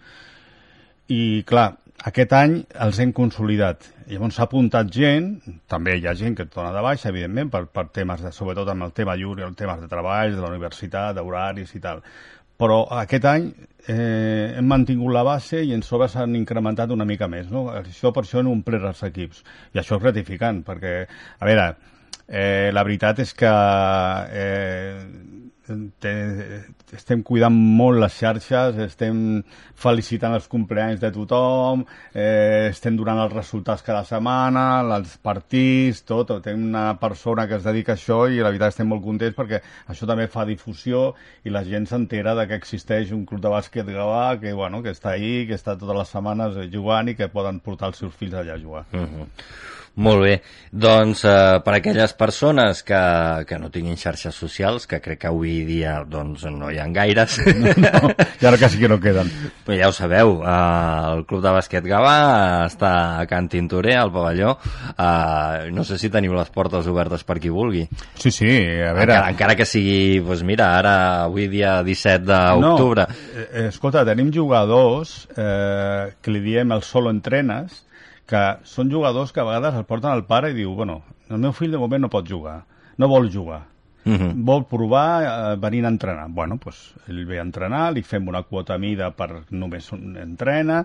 I, 1.10 1.41
clar, 1.49 1.72
aquest 2.06 2.38
any 2.38 2.60
els 2.86 2.99
hem 3.01 3.16
consolidat. 3.18 3.89
Llavors 4.12 4.38
s'ha 4.38 4.45
apuntat 4.45 4.93
gent, 4.93 5.34
també 5.68 5.97
hi 5.97 6.06
ha 6.06 6.14
gent 6.14 6.38
que 6.38 6.45
et 6.45 6.54
dona 6.54 6.70
de 6.76 6.86
baixa, 6.86 7.10
evidentment, 7.10 7.49
per, 7.49 7.66
per 7.66 7.88
temes, 7.97 8.22
de, 8.22 8.32
sobretot 8.32 8.70
amb 8.70 8.86
el 8.86 8.93
tema 8.93 9.18
lliure, 9.18 9.41
el 9.47 9.58
temes 9.58 9.82
de 9.82 9.89
treball, 9.89 10.38
de 10.38 10.45
la 10.45 10.54
universitat, 10.54 11.18
d'horaris 11.18 11.74
i 11.74 11.82
tal 11.82 12.06
però 12.64 12.84
aquest 13.03 13.26
any 13.28 13.49
eh, 13.88 14.53
hem 14.55 14.68
mantingut 14.72 15.11
la 15.11 15.24
base 15.28 15.64
i 15.68 15.74
en 15.76 15.84
sobre 15.84 16.07
s'han 16.11 16.38
incrementat 16.39 16.93
una 16.95 17.07
mica 17.07 17.28
més. 17.28 17.49
No? 17.51 17.66
Això 17.76 18.14
per 18.16 18.24
això 18.24 18.39
han 18.39 18.51
omplert 18.51 18.88
els 18.93 19.03
equips. 19.09 19.43
I 19.76 19.82
això 19.82 19.99
és 19.99 20.05
gratificant, 20.05 20.64
perquè, 20.68 20.93
a 21.39 21.49
veure, 21.49 21.68
eh, 22.28 22.72
la 22.72 22.84
veritat 22.88 23.20
és 23.24 23.34
que 23.36 23.51
eh, 24.43 25.01
estem 26.93 27.24
cuidant 27.26 27.53
molt 27.53 27.99
les 28.01 28.15
xarxes, 28.19 28.78
estem 28.86 29.17
felicitant 29.76 30.36
els 30.38 30.47
compleanys 30.51 31.01
de 31.01 31.11
tothom, 31.15 31.84
eh, 32.13 32.69
estem 32.69 32.97
donant 32.99 33.24
els 33.26 33.34
resultats 33.34 33.84
cada 33.86 34.03
setmana, 34.07 34.65
els 34.97 35.17
partits, 35.17 36.03
tot. 36.07 36.36
Tenim 36.43 36.67
una 36.69 36.86
persona 36.99 37.47
que 37.47 37.59
es 37.59 37.67
dedica 37.67 37.93
a 37.93 37.99
això 37.99 38.24
i 38.30 38.39
la 38.39 38.51
veritat 38.51 38.76
estem 38.76 38.89
molt 38.89 39.03
contents 39.03 39.38
perquè 39.38 39.61
això 39.91 40.07
també 40.09 40.28
fa 40.28 40.45
difusió 40.45 41.13
i 41.43 41.53
la 41.53 41.63
gent 41.67 41.88
s'entera 41.89 42.36
de 42.36 42.47
que 42.47 42.59
existeix 42.59 43.11
un 43.11 43.26
club 43.26 43.41
de 43.41 43.51
bàsquet 43.53 43.86
Gavà 43.93 44.39
que, 44.39 44.53
bueno, 44.53 44.82
que 44.84 44.93
està 44.95 45.13
ahí, 45.13 45.45
que 45.47 45.55
està 45.59 45.78
totes 45.78 45.97
les 45.97 46.15
setmanes 46.15 46.57
jugant 46.74 47.09
i 47.09 47.15
que 47.15 47.30
poden 47.30 47.59
portar 47.59 47.91
els 47.91 48.01
seus 48.03 48.15
fills 48.15 48.34
allà 48.34 48.55
a 48.55 48.61
jugar. 48.61 48.86
Uh 48.93 48.99
-huh. 48.99 49.28
Molt 49.96 50.24
bé. 50.24 50.38
Doncs 50.74 51.22
eh, 51.30 51.60
per 51.62 51.76
aquelles 51.76 52.16
persones 52.18 52.82
que, 52.86 53.00
que 53.46 53.60
no 53.62 53.70
tinguin 53.70 53.98
xarxes 54.00 54.34
socials, 54.34 54.88
que 54.89 54.98
crec 55.04 55.20
que 55.22 55.30
avui 55.30 55.60
dia 55.68 56.00
doncs, 56.10 56.48
no 56.50 56.72
hi 56.74 56.80
ha 56.82 56.88
gaires... 56.94 57.39
No, 57.64 57.70
no, 57.70 58.10
i 58.41 58.48
ara 58.48 58.58
quasi 58.58 58.80
que 58.80 58.89
no 58.89 58.98
queden. 59.00 59.30
Però 59.64 59.76
ja 59.78 59.88
ho 59.91 59.94
sabeu, 59.96 60.34
eh, 60.41 61.14
el 61.14 61.24
Club 61.30 61.44
de 61.44 61.54
Bàsquet 61.54 61.86
Gavà 61.88 62.16
està 62.66 62.91
a 63.20 63.28
Can 63.30 63.48
Tintorer, 63.52 63.96
al 64.00 64.12
pavelló. 64.14 64.56
Eh, 64.94 65.70
no 65.76 65.86
sé 65.88 66.00
si 66.02 66.10
teniu 66.14 66.34
les 66.36 66.50
portes 66.54 66.89
obertes 66.89 67.24
per 67.28 67.38
qui 67.44 67.54
vulgui. 67.54 67.86
Sí, 68.18 68.34
sí, 68.34 68.50
a 68.50 68.91
veure... 68.98 69.14
Encara, 69.14 69.32
encara 69.36 69.58
que 69.60 69.70
sigui, 69.70 70.20
doncs 70.26 70.44
mira, 70.48 70.74
ara 70.82 70.96
avui 71.30 71.48
dia 71.52 71.78
17 71.86 72.26
d'octubre... 72.26 73.08
No, 73.08 73.46
eh, 73.46 73.68
escolta, 73.70 74.06
tenim 74.10 74.34
jugadors 74.34 75.16
eh, 75.38 76.14
que 76.20 76.34
li 76.34 76.44
diem 76.44 76.74
el 76.74 76.84
solo 76.88 77.14
entrenes, 77.14 77.84
que 78.30 78.43
són 78.63 78.91
jugadors 78.91 79.34
que 79.34 79.41
a 79.43 79.47
vegades 79.47 79.76
el 79.76 79.86
porten 79.86 80.11
al 80.11 80.26
pare 80.26 80.51
i 80.51 80.57
diu, 80.57 80.74
bueno, 80.76 81.01
el 81.30 81.41
meu 81.43 81.53
fill 81.55 81.71
de 81.71 81.82
moment 81.82 82.05
no 82.05 82.11
pot 82.13 82.28
jugar, 82.30 82.63
no 82.97 83.11
vol 83.11 83.32
jugar, 83.32 83.67
Uh 84.05 84.09
mhm. 84.09 84.19
-huh. 84.19 84.45
vol 84.45 84.65
provar 84.67 85.24
eh, 85.24 85.55
venint 85.55 85.86
a 85.86 85.88
entrenar. 85.88 86.28
Bueno, 86.30 86.57
pues, 86.57 86.93
ell 87.07 87.26
ve 87.26 87.39
a 87.39 87.41
entrenar, 87.41 87.93
li 87.93 88.01
fem 88.03 88.28
una 88.28 88.43
quota 88.43 88.78
mida 88.78 89.11
per 89.11 89.45
només 89.49 89.93
entrena 89.93 90.84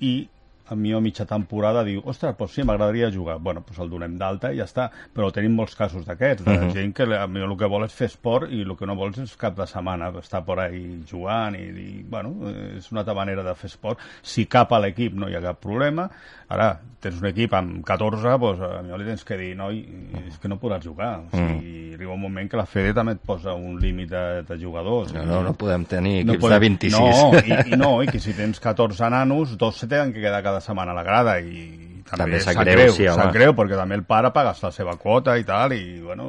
i 0.00 0.28
a 0.66 0.74
mi 0.74 0.92
a 0.92 1.00
mitja 1.00 1.26
temporada 1.26 1.84
diu, 1.84 2.00
ostres, 2.08 2.36
doncs 2.38 2.54
sí, 2.56 2.64
m'agradaria 2.64 3.10
jugar. 3.12 3.36
Bueno, 3.38 3.62
doncs 3.66 3.80
el 3.84 3.90
donem 3.90 4.16
d'alta 4.16 4.52
i 4.52 4.58
ja 4.58 4.64
està. 4.64 4.88
Però 5.14 5.30
tenim 5.32 5.54
molts 5.54 5.76
casos 5.76 6.06
d'aquests, 6.06 6.44
de 6.44 6.50
uh 6.50 6.54
mhm. 6.54 6.68
-huh. 6.68 6.72
gent 6.72 6.94
que 6.94 7.02
a 7.02 7.26
mi 7.26 7.40
el 7.40 7.56
que 7.56 7.66
vol 7.66 7.84
és 7.84 7.92
fer 7.92 8.06
esport 8.06 8.50
i 8.50 8.62
el 8.62 8.76
que 8.76 8.86
no 8.86 8.96
vols 8.96 9.18
és 9.18 9.36
cap 9.36 9.56
de 9.56 9.66
setmana 9.66 10.12
estar 10.18 10.44
por 10.44 10.58
ahí 10.60 11.04
jugant 11.10 11.54
i, 11.54 11.64
i 11.64 12.02
bueno, 12.08 12.34
és 12.76 12.90
una 12.92 13.00
altra 13.00 13.14
manera 13.14 13.42
de 13.42 13.54
fer 13.54 13.68
esport. 13.68 13.98
Si 14.22 14.46
cap 14.46 14.72
a 14.72 14.78
l'equip 14.78 15.12
no 15.12 15.28
hi 15.28 15.34
ha 15.34 15.40
cap 15.40 15.60
problema, 15.60 16.10
ara 16.54 16.72
tens 17.04 17.20
un 17.20 17.28
equip 17.28 17.52
amb 17.56 17.82
14, 17.84 18.36
doncs 18.40 18.62
a 18.64 18.80
mi 18.84 18.96
li 18.96 19.08
tens 19.08 19.24
que 19.28 19.36
dir, 19.36 19.50
no, 19.58 19.68
és 19.70 20.38
que 20.40 20.48
no 20.48 20.56
podràs 20.60 20.84
jugar. 20.86 21.10
O 21.20 21.34
sigui, 21.34 21.58
mm. 21.58 21.96
arriba 21.98 22.14
un 22.16 22.22
moment 22.22 22.50
que 22.50 22.60
la 22.60 22.66
Fede 22.70 22.94
també 22.96 23.16
et 23.18 23.24
posa 23.28 23.56
un 23.58 23.76
límit 23.82 24.10
de, 24.12 24.24
de 24.48 24.58
jugadors. 24.60 25.12
No, 25.16 25.24
no, 25.28 25.42
no 25.44 25.54
podem 25.60 25.84
tenir 25.90 26.20
equips 26.22 26.32
no 26.32 26.40
podem, 26.46 26.56
de 26.56 26.88
26. 26.88 26.94
No, 26.96 27.42
i, 27.42 27.58
i 27.74 27.80
no, 27.80 27.90
i 28.04 28.08
que 28.08 28.22
si 28.24 28.36
tens 28.36 28.62
14 28.62 29.10
nanos, 29.12 29.58
dos 29.60 29.82
se 29.82 29.90
tenen 29.90 30.14
que 30.14 30.24
quedar 30.24 30.42
cada 30.46 30.64
setmana 30.64 30.96
a 30.96 31.00
la 31.02 31.04
grada 31.06 31.36
i 31.44 31.93
també, 32.04 32.24
també 32.24 32.40
sap 32.44 32.58
greu, 32.60 32.78
greu, 32.78 32.92
sí, 32.92 33.06
sap 33.08 33.32
greu, 33.34 33.54
perquè 33.56 33.78
també 33.78 33.98
el 33.98 34.04
pare 34.08 34.30
paga 34.34 34.54
la 34.62 34.70
seva 34.74 34.96
quota 35.00 35.36
i 35.40 35.44
tal, 35.48 35.72
i 35.72 36.00
bueno, 36.04 36.28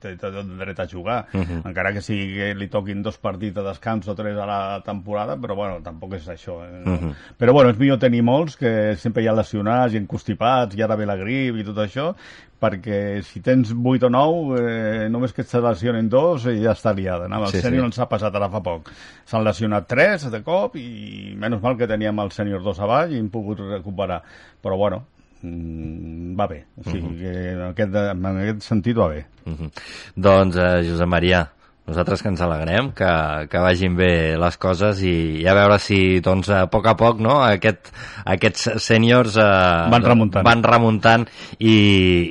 té, 0.00 0.14
té 0.16 0.30
tot 0.32 0.52
dret 0.58 0.80
a 0.80 0.86
jugar, 0.88 1.26
uh 1.32 1.40
-huh. 1.40 1.60
encara 1.68 1.92
que 1.92 2.00
sigui 2.00 2.34
que 2.34 2.54
li 2.54 2.68
toquin 2.68 3.02
dos 3.02 3.18
partits 3.18 3.54
de 3.54 3.62
descans 3.62 4.08
o 4.08 4.14
tres 4.14 4.36
a 4.38 4.46
la 4.46 4.82
temporada, 4.84 5.36
però 5.36 5.54
bueno, 5.54 5.80
tampoc 5.82 6.14
és 6.14 6.28
això. 6.28 6.60
Eh? 6.64 6.82
Uh 6.84 6.98
-huh. 6.98 7.14
Però 7.38 7.52
bueno, 7.52 7.70
és 7.70 7.78
millor 7.78 7.98
tenir 7.98 8.22
molts, 8.22 8.56
que 8.56 8.96
sempre 8.96 9.22
hi 9.22 9.28
ha 9.28 9.32
lesionats 9.32 9.94
i 9.94 9.96
encostipats, 9.96 10.76
i 10.76 10.82
ara 10.82 10.96
ve 10.96 11.06
la 11.06 11.16
grip 11.16 11.56
i 11.56 11.64
tot 11.64 11.76
això, 11.76 12.14
perquè 12.60 13.20
si 13.24 13.40
tens 13.44 13.72
8 13.72 14.08
o 14.08 14.10
9, 14.12 14.58
eh, 14.60 15.06
només 15.12 15.32
que 15.32 15.44
et 15.46 15.54
lesionen 15.64 16.08
dos 16.12 16.44
i 16.50 16.58
ja 16.62 16.74
està 16.76 16.92
liada. 16.96 17.28
No? 17.28 17.44
El 17.46 17.54
sí, 17.54 17.62
sènior 17.64 17.86
sí. 17.86 17.90
ens 17.90 18.00
ha 18.02 18.08
passat 18.10 18.36
ara 18.36 18.50
fa 18.52 18.60
poc. 18.64 18.90
S'han 19.28 19.46
lesionat 19.46 19.88
3 19.90 20.28
de 20.34 20.42
cop 20.46 20.76
i 20.80 21.32
menys 21.40 21.62
mal 21.62 21.78
que 21.80 21.88
teníem 21.90 22.20
el 22.20 22.34
sènior 22.36 22.62
2 22.66 22.82
a 22.84 22.90
baix 22.90 23.14
i 23.14 23.20
hem 23.20 23.30
pogut 23.32 23.62
recuperar. 23.64 24.20
Però 24.60 24.76
bueno, 24.76 25.04
mm, 25.42 26.36
va 26.38 26.46
bé. 26.50 26.64
O 26.76 26.84
sigui, 26.84 27.00
uh 27.00 27.10
-huh. 27.10 27.18
que 27.18 27.52
en 27.52 27.62
aquest, 27.70 27.94
en 27.94 28.26
aquest 28.36 28.62
sentit 28.62 28.96
va 28.96 29.08
bé. 29.08 29.24
Uh 29.46 29.52
-huh. 29.52 29.70
Doncs, 30.16 30.56
eh, 30.56 30.84
Josep 30.88 31.08
Maria, 31.08 31.48
nosaltres 31.90 32.22
que 32.22 32.30
ens 32.30 32.40
alegrem, 32.44 32.92
que, 32.96 33.10
que 33.50 33.62
vagin 33.62 33.96
bé 33.98 34.12
les 34.40 34.56
coses 34.60 35.02
i, 35.02 35.42
i 35.42 35.46
a 35.50 35.54
veure 35.58 35.78
si 35.82 36.20
doncs, 36.24 36.50
a 36.54 36.64
poc 36.70 36.86
a 36.86 36.94
poc 36.98 37.20
no, 37.22 37.40
aquest, 37.42 37.90
aquests 38.30 38.68
sèniors 38.84 39.36
eh, 39.40 39.48
van 39.92 40.06
remuntant, 40.06 40.46
van 40.46 40.62
remuntant 40.64 41.26
i, 41.58 41.74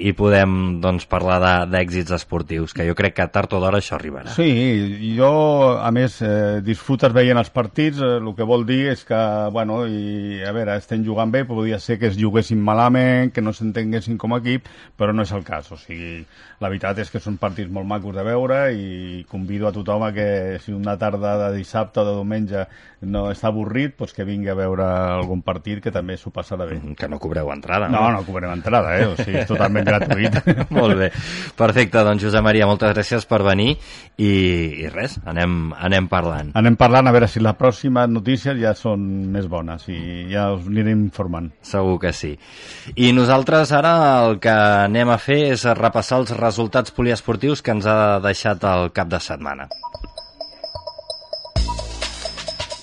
i 0.07 0.13
podem 0.17 0.79
doncs, 0.83 1.05
parlar 1.11 1.67
d'èxits 1.69 2.15
esportius, 2.15 2.73
que 2.75 2.87
jo 2.87 2.95
crec 2.97 3.17
que 3.19 3.27
tard 3.33 3.53
o 3.53 3.61
d'hora 3.61 3.81
això 3.83 3.97
arribarà. 3.97 4.31
Sí, 4.37 4.49
jo 5.17 5.31
a 5.75 5.91
més 5.95 6.19
eh, 6.23 6.59
disfrutes 6.65 7.13
veient 7.15 7.39
els 7.41 7.51
partits, 7.53 7.99
eh, 7.99 8.15
el 8.21 8.31
que 8.37 8.47
vol 8.47 8.65
dir 8.69 8.81
és 8.93 9.03
que, 9.07 9.19
bueno, 9.53 9.81
i 9.85 10.39
a 10.47 10.55
veure, 10.55 10.79
estem 10.79 11.03
jugant 11.05 11.33
bé, 11.33 11.43
podria 11.49 11.81
ser 11.83 11.99
que 11.99 12.09
es 12.09 12.17
juguessin 12.19 12.61
malament, 12.63 13.33
que 13.35 13.43
no 13.43 13.53
s'entenguessin 13.55 14.17
com 14.21 14.33
a 14.35 14.41
equip, 14.41 14.71
però 14.97 15.15
no 15.15 15.27
és 15.27 15.35
el 15.35 15.43
cas, 15.47 15.67
o 15.75 15.79
sigui, 15.79 16.23
la 16.63 16.71
veritat 16.71 17.03
és 17.03 17.11
que 17.11 17.21
són 17.23 17.37
partits 17.41 17.71
molt 17.71 17.87
macos 17.89 18.15
de 18.15 18.23
veure 18.25 18.61
i 18.75 19.23
conviure 19.29 19.48
convido 19.49 19.67
a 19.67 19.71
tothom 19.73 20.03
a 20.03 20.13
que 20.13 20.59
si 20.61 20.71
una 20.71 20.93
tarda 21.01 21.49
de 21.49 21.57
dissabte 21.57 21.99
o 21.99 22.05
de 22.05 22.13
diumenge 22.13 22.67
no 23.01 23.25
està 23.31 23.47
avorrit, 23.49 23.93
doncs 23.99 24.11
que 24.15 24.25
vingui 24.27 24.51
a 24.51 24.55
veure 24.57 24.83
algun 24.83 25.41
partit 25.45 25.79
que 25.83 25.91
també 25.93 26.17
s'ho 26.19 26.31
passarà 26.35 26.67
bé. 26.67 26.79
Que 26.99 27.07
no 27.07 27.19
cobreu 27.21 27.51
entrada, 27.53 27.87
no? 27.87 28.01
no? 28.01 28.19
No, 28.19 28.25
cobrem 28.27 28.51
entrada, 28.51 28.95
eh? 28.99 29.07
O 29.07 29.15
sigui, 29.15 29.39
és 29.43 29.47
totalment 29.47 29.87
gratuït. 29.87 30.35
Molt 30.75 30.97
bé. 30.99 31.09
Perfecte, 31.59 32.03
doncs 32.03 32.25
Josep 32.25 32.43
Maria, 32.43 32.67
moltes 32.69 32.91
gràcies 32.93 33.27
per 33.29 33.41
venir 33.47 33.71
i, 33.71 34.31
i 34.83 34.89
res, 34.91 35.19
anem, 35.29 35.71
anem 35.79 36.09
parlant. 36.11 36.51
Anem 36.59 36.75
parlant 36.79 37.07
a 37.07 37.15
veure 37.15 37.29
si 37.31 37.43
les 37.43 37.55
pròximes 37.59 38.11
notícies 38.11 38.59
ja 38.59 38.75
són 38.75 39.05
més 39.33 39.47
bones 39.51 39.87
i 39.91 40.27
ja 40.31 40.49
us 40.55 40.67
anirem 40.67 41.07
informant. 41.07 41.51
Segur 41.63 41.97
que 42.03 42.13
sí. 42.15 42.33
I 42.95 43.13
nosaltres 43.15 43.71
ara 43.75 43.95
el 44.25 44.39
que 44.43 44.53
anem 44.85 45.13
a 45.13 45.19
fer 45.21 45.41
és 45.53 45.65
repassar 45.79 46.19
els 46.23 46.35
resultats 46.35 46.95
poliesportius 46.95 47.63
que 47.63 47.77
ens 47.77 47.87
ha 47.87 48.19
deixat 48.23 48.65
el 48.67 48.91
cap 48.95 49.11
de 49.11 49.23
setmana. 49.23 49.69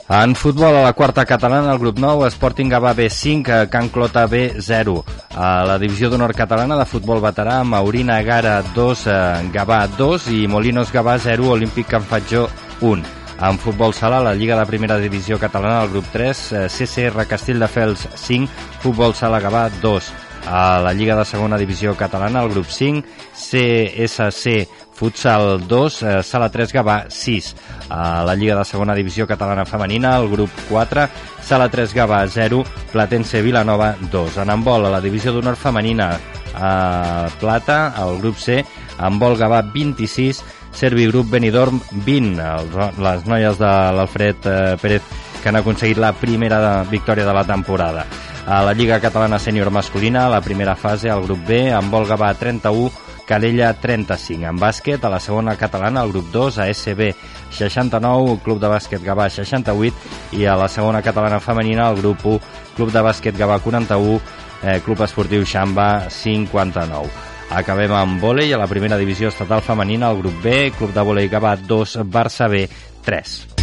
En 0.08 0.36
futbol, 0.36 0.70
a 0.70 0.82
la 0.84 0.92
quarta 0.92 1.24
catalana, 1.26 1.72
el 1.72 1.80
grup 1.80 1.98
9, 1.98 2.28
Sporting 2.28 2.70
Gavà 2.70 2.94
B5, 2.94 3.68
Can 3.68 3.88
Clota 3.88 4.28
B0. 4.28 5.02
A 5.34 5.64
la 5.66 5.80
divisió 5.82 6.06
d'honor 6.08 6.30
catalana 6.30 6.76
de 6.78 6.84
futbol 6.86 7.18
veterà, 7.18 7.56
Maurina 7.66 8.20
Gara 8.22 8.60
2, 8.62 9.02
Gavà 9.50 9.80
2 9.98 10.28
i 10.30 10.46
Molinos 10.46 10.92
Gavà 10.94 11.16
0, 11.18 11.50
Olímpic 11.50 11.90
Can 11.90 12.06
Fatjó 12.06 12.46
1. 12.86 13.02
En 13.50 13.58
futbol 13.58 13.92
sala, 13.98 14.22
la 14.22 14.36
Lliga 14.38 14.54
de 14.60 14.70
Primera 14.70 14.96
Divisió 15.02 15.40
Catalana, 15.42 15.82
el 15.82 15.90
grup 15.90 16.06
3, 16.12 16.70
CCR 16.70 17.26
Castelldefels 17.26 18.06
5, 18.14 18.46
Futbol 18.86 19.12
Sala 19.12 19.42
Gavà 19.42 19.68
2. 19.82 20.12
A 20.46 20.78
la 20.78 20.94
Lliga 20.94 21.16
de 21.18 21.24
Segona 21.24 21.58
Divisió 21.58 21.96
Catalana, 21.96 22.44
el 22.44 22.54
grup 22.54 22.70
5, 22.70 23.02
CSC 23.34 24.85
Futsal 24.96 25.66
2, 25.68 26.02
eh, 26.02 26.22
Sala 26.24 26.48
3 26.48 26.72
Gavà 26.72 27.04
6. 27.12 27.54
A 27.90 28.24
la 28.24 28.34
Lliga 28.34 28.56
de 28.56 28.64
Segona 28.64 28.94
Divisió 28.96 29.26
Catalana 29.26 29.66
Femenina, 29.68 30.16
el 30.16 30.30
grup 30.30 30.50
4, 30.70 31.08
Sala 31.44 31.68
3 31.68 31.92
Gavà 31.94 32.26
0, 32.26 32.64
Platense 32.92 33.42
Vilanova 33.42 33.94
2. 34.10 34.38
En 34.38 34.50
handbol, 34.50 34.86
a 34.86 34.94
la 34.96 35.02
Divisió 35.04 35.34
d'Honor 35.36 35.56
Femenina, 35.60 36.14
a 36.56 37.28
Plata, 37.38 37.94
el 38.00 38.18
grup 38.22 38.40
C, 38.40 38.64
handbol 38.96 39.36
Gavà 39.36 39.60
26, 39.74 40.42
Servi 40.72 41.06
Grup 41.06 41.30
Benidorm 41.30 41.80
20. 42.04 42.40
Els, 42.40 42.98
les 42.98 43.28
noies 43.28 43.60
de 43.60 43.72
l'Alfred 43.96 44.48
eh, 44.48 44.76
Pérez 44.80 45.02
que 45.42 45.50
han 45.50 45.60
aconseguit 45.60 46.00
la 46.02 46.14
primera 46.16 46.82
victòria 46.90 47.24
de 47.24 47.34
la 47.36 47.44
temporada. 47.44 48.06
A 48.46 48.62
la 48.62 48.72
Lliga 48.74 49.00
Catalana 49.02 49.38
Sènior 49.38 49.70
Masculina, 49.70 50.28
la 50.30 50.40
primera 50.40 50.74
fase, 50.74 51.10
el 51.10 51.22
grup 51.22 51.44
B, 51.46 51.66
handbol 51.70 52.06
Gavà 52.08 52.32
31, 52.34 52.90
Calella 53.26 53.72
35. 53.74 54.46
En 54.46 54.56
bàsquet, 54.56 55.02
a 55.04 55.10
la 55.10 55.20
segona 55.20 55.56
catalana, 55.58 56.04
el 56.06 56.12
grup 56.14 56.30
2, 56.32 56.60
ASB 56.62 57.02
69, 57.50 58.38
Club 58.44 58.60
de 58.62 58.70
Bàsquet 58.70 59.02
Gavà 59.02 59.26
68 59.28 60.38
i 60.38 60.46
a 60.46 60.56
la 60.56 60.68
segona 60.70 61.02
catalana 61.02 61.42
femenina, 61.42 61.90
el 61.90 62.00
grup 62.00 62.24
1, 62.24 62.40
Club 62.76 62.94
de 62.94 63.02
Bàsquet 63.02 63.36
Gavà 63.36 63.58
41, 63.60 64.20
eh, 64.62 64.80
Club 64.84 65.02
Esportiu 65.02 65.44
Xamba 65.44 66.06
59. 66.10 67.10
Acabem 67.50 67.92
amb 67.94 68.22
vòlei 68.22 68.54
a 68.54 68.58
la 68.58 68.70
primera 68.70 68.98
divisió 68.98 69.28
estatal 69.28 69.62
femenina, 69.62 70.10
el 70.10 70.22
grup 70.22 70.40
B, 70.42 70.72
Club 70.78 70.94
de 70.94 71.06
Vòlei 71.10 71.30
Gavà 71.30 71.56
2, 71.56 71.98
Barça 72.06 72.48
B 72.50 72.66
3. 73.04 73.55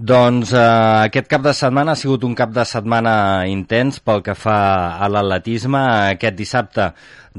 Doncs 0.00 0.54
eh, 0.56 0.60
aquest 1.04 1.26
cap 1.28 1.42
de 1.44 1.52
setmana 1.52 1.92
ha 1.92 2.00
sigut 2.00 2.22
un 2.24 2.32
cap 2.32 2.54
de 2.56 2.62
setmana 2.64 3.12
intens 3.52 3.98
pel 4.00 4.22
que 4.24 4.32
fa 4.32 4.56
a 4.96 5.08
l'atletisme. 5.12 5.82
Aquest 6.14 6.38
dissabte 6.38 6.86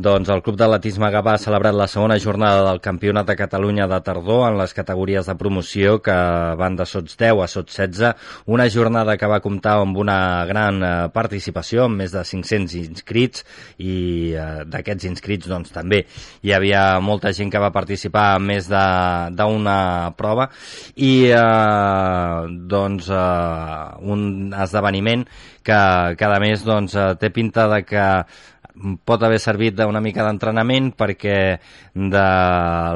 doncs, 0.01 0.29
el 0.33 0.41
Club 0.41 0.57
d'Atletisme 0.57 1.09
Gavà 1.13 1.35
ha 1.35 1.41
celebrat 1.41 1.75
la 1.77 1.85
segona 1.89 2.17
jornada 2.19 2.63
del 2.65 2.79
Campionat 2.81 3.27
de 3.29 3.35
Catalunya 3.37 3.85
de 3.87 3.99
tardor 4.01 4.47
en 4.47 4.57
les 4.57 4.73
categories 4.73 5.27
de 5.29 5.35
promoció 5.37 5.99
que 6.01 6.15
van 6.57 6.75
de 6.79 6.87
sots 6.89 7.17
10 7.19 7.41
a 7.43 7.47
sots 7.51 7.77
16. 7.77 8.15
Una 8.49 8.67
jornada 8.73 9.15
que 9.17 9.29
va 9.29 9.41
comptar 9.43 9.77
amb 9.81 9.97
una 10.01 10.45
gran 10.49 10.81
eh, 10.81 10.91
participació, 11.13 11.85
amb 11.85 12.01
més 12.01 12.15
de 12.15 12.23
500 12.25 12.75
inscrits 12.81 13.45
i 13.77 14.33
eh, 14.33 14.65
d'aquests 14.65 15.09
inscrits 15.11 15.49
doncs, 15.51 15.73
també 15.75 16.03
hi 16.41 16.55
havia 16.57 16.99
molta 16.99 17.33
gent 17.37 17.53
que 17.53 17.61
va 17.61 17.73
participar 17.75 18.35
en 18.39 18.47
més 18.49 18.69
d'una 18.71 19.79
prova 20.17 20.49
i 20.95 21.13
eh, 21.29 22.57
doncs, 22.73 23.11
eh, 23.13 24.11
un 24.11 24.55
esdeveniment 24.65 25.27
que 25.61 25.81
cada 26.17 26.39
mes 26.41 26.65
doncs, 26.65 26.95
eh, 26.97 27.11
té 27.21 27.29
pinta 27.29 27.67
de 27.69 27.83
que 27.85 28.05
pot 29.05 29.23
haver 29.23 29.39
servit 29.39 29.75
d'una 29.77 30.01
mica 30.03 30.23
d'entrenament 30.25 30.91
perquè 30.97 31.37
de 31.93 32.25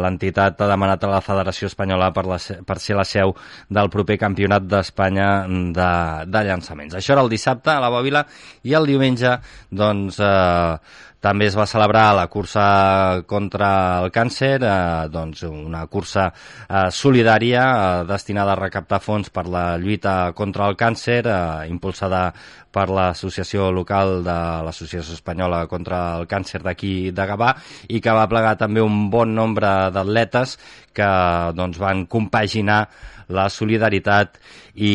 l'entitat 0.01 0.61
ha 0.61 0.69
demanat 0.71 1.03
a 1.03 1.11
la 1.11 1.23
Federació 1.23 1.69
Espanyola 1.71 2.11
per, 2.15 2.25
la, 2.29 2.39
per 2.39 2.79
ser 2.79 2.97
la 2.97 3.07
seu 3.07 3.35
del 3.69 3.91
proper 3.93 4.17
campionat 4.21 4.67
d'Espanya 4.71 5.29
de, 5.47 5.89
de 6.31 6.45
llançaments. 6.47 6.95
Això 6.95 7.15
era 7.15 7.25
el 7.25 7.33
dissabte 7.33 7.73
a 7.73 7.81
la 7.83 7.91
Bòbila 7.93 8.25
i 8.63 8.75
el 8.77 8.87
diumenge 8.87 9.37
doncs, 9.71 10.19
eh, 10.23 11.03
també 11.25 11.47
es 11.49 11.55
va 11.57 11.65
celebrar 11.65 12.11
la 12.13 12.27
cursa 12.29 13.23
contra 13.25 13.69
el 14.03 14.11
càncer, 14.13 14.59
eh, 14.61 15.07
doncs 15.09 15.41
una 15.47 15.85
cursa 15.89 16.27
eh, 16.29 16.91
solidària 16.93 17.63
eh, 17.65 18.03
destinada 18.05 18.53
a 18.53 18.59
recaptar 18.59 18.99
fons 19.01 19.31
per 19.33 19.47
la 19.49 19.65
lluita 19.81 20.33
contra 20.37 20.69
el 20.69 20.77
càncer, 20.77 21.23
eh, 21.25 21.65
impulsada 21.71 22.27
per 22.75 22.89
l'associació 22.91 23.71
local 23.71 24.19
de 24.25 24.37
l'Associació 24.67 25.15
Espanyola 25.15 25.63
contra 25.71 26.19
el 26.19 26.27
Càncer 26.27 26.61
d'aquí 26.61 27.11
de 27.15 27.27
Gavà 27.29 27.53
i 27.87 28.01
que 28.03 28.13
va 28.13 28.27
plegar 28.27 28.57
també 28.59 28.83
un 28.83 29.05
bon 29.09 29.31
nombre 29.33 29.71
d'atletes 29.95 30.57
que 30.93 31.11
doncs, 31.55 31.79
van 31.79 32.05
compaginar 32.05 32.83
la 33.31 33.47
solidaritat 33.49 34.37
i, 34.75 34.91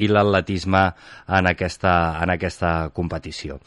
i 0.00 0.08
l'atletisme 0.08 0.86
en, 1.26 1.50
aquesta, 1.50 1.96
en 2.22 2.38
aquesta 2.38 2.76
competició. 2.94 3.58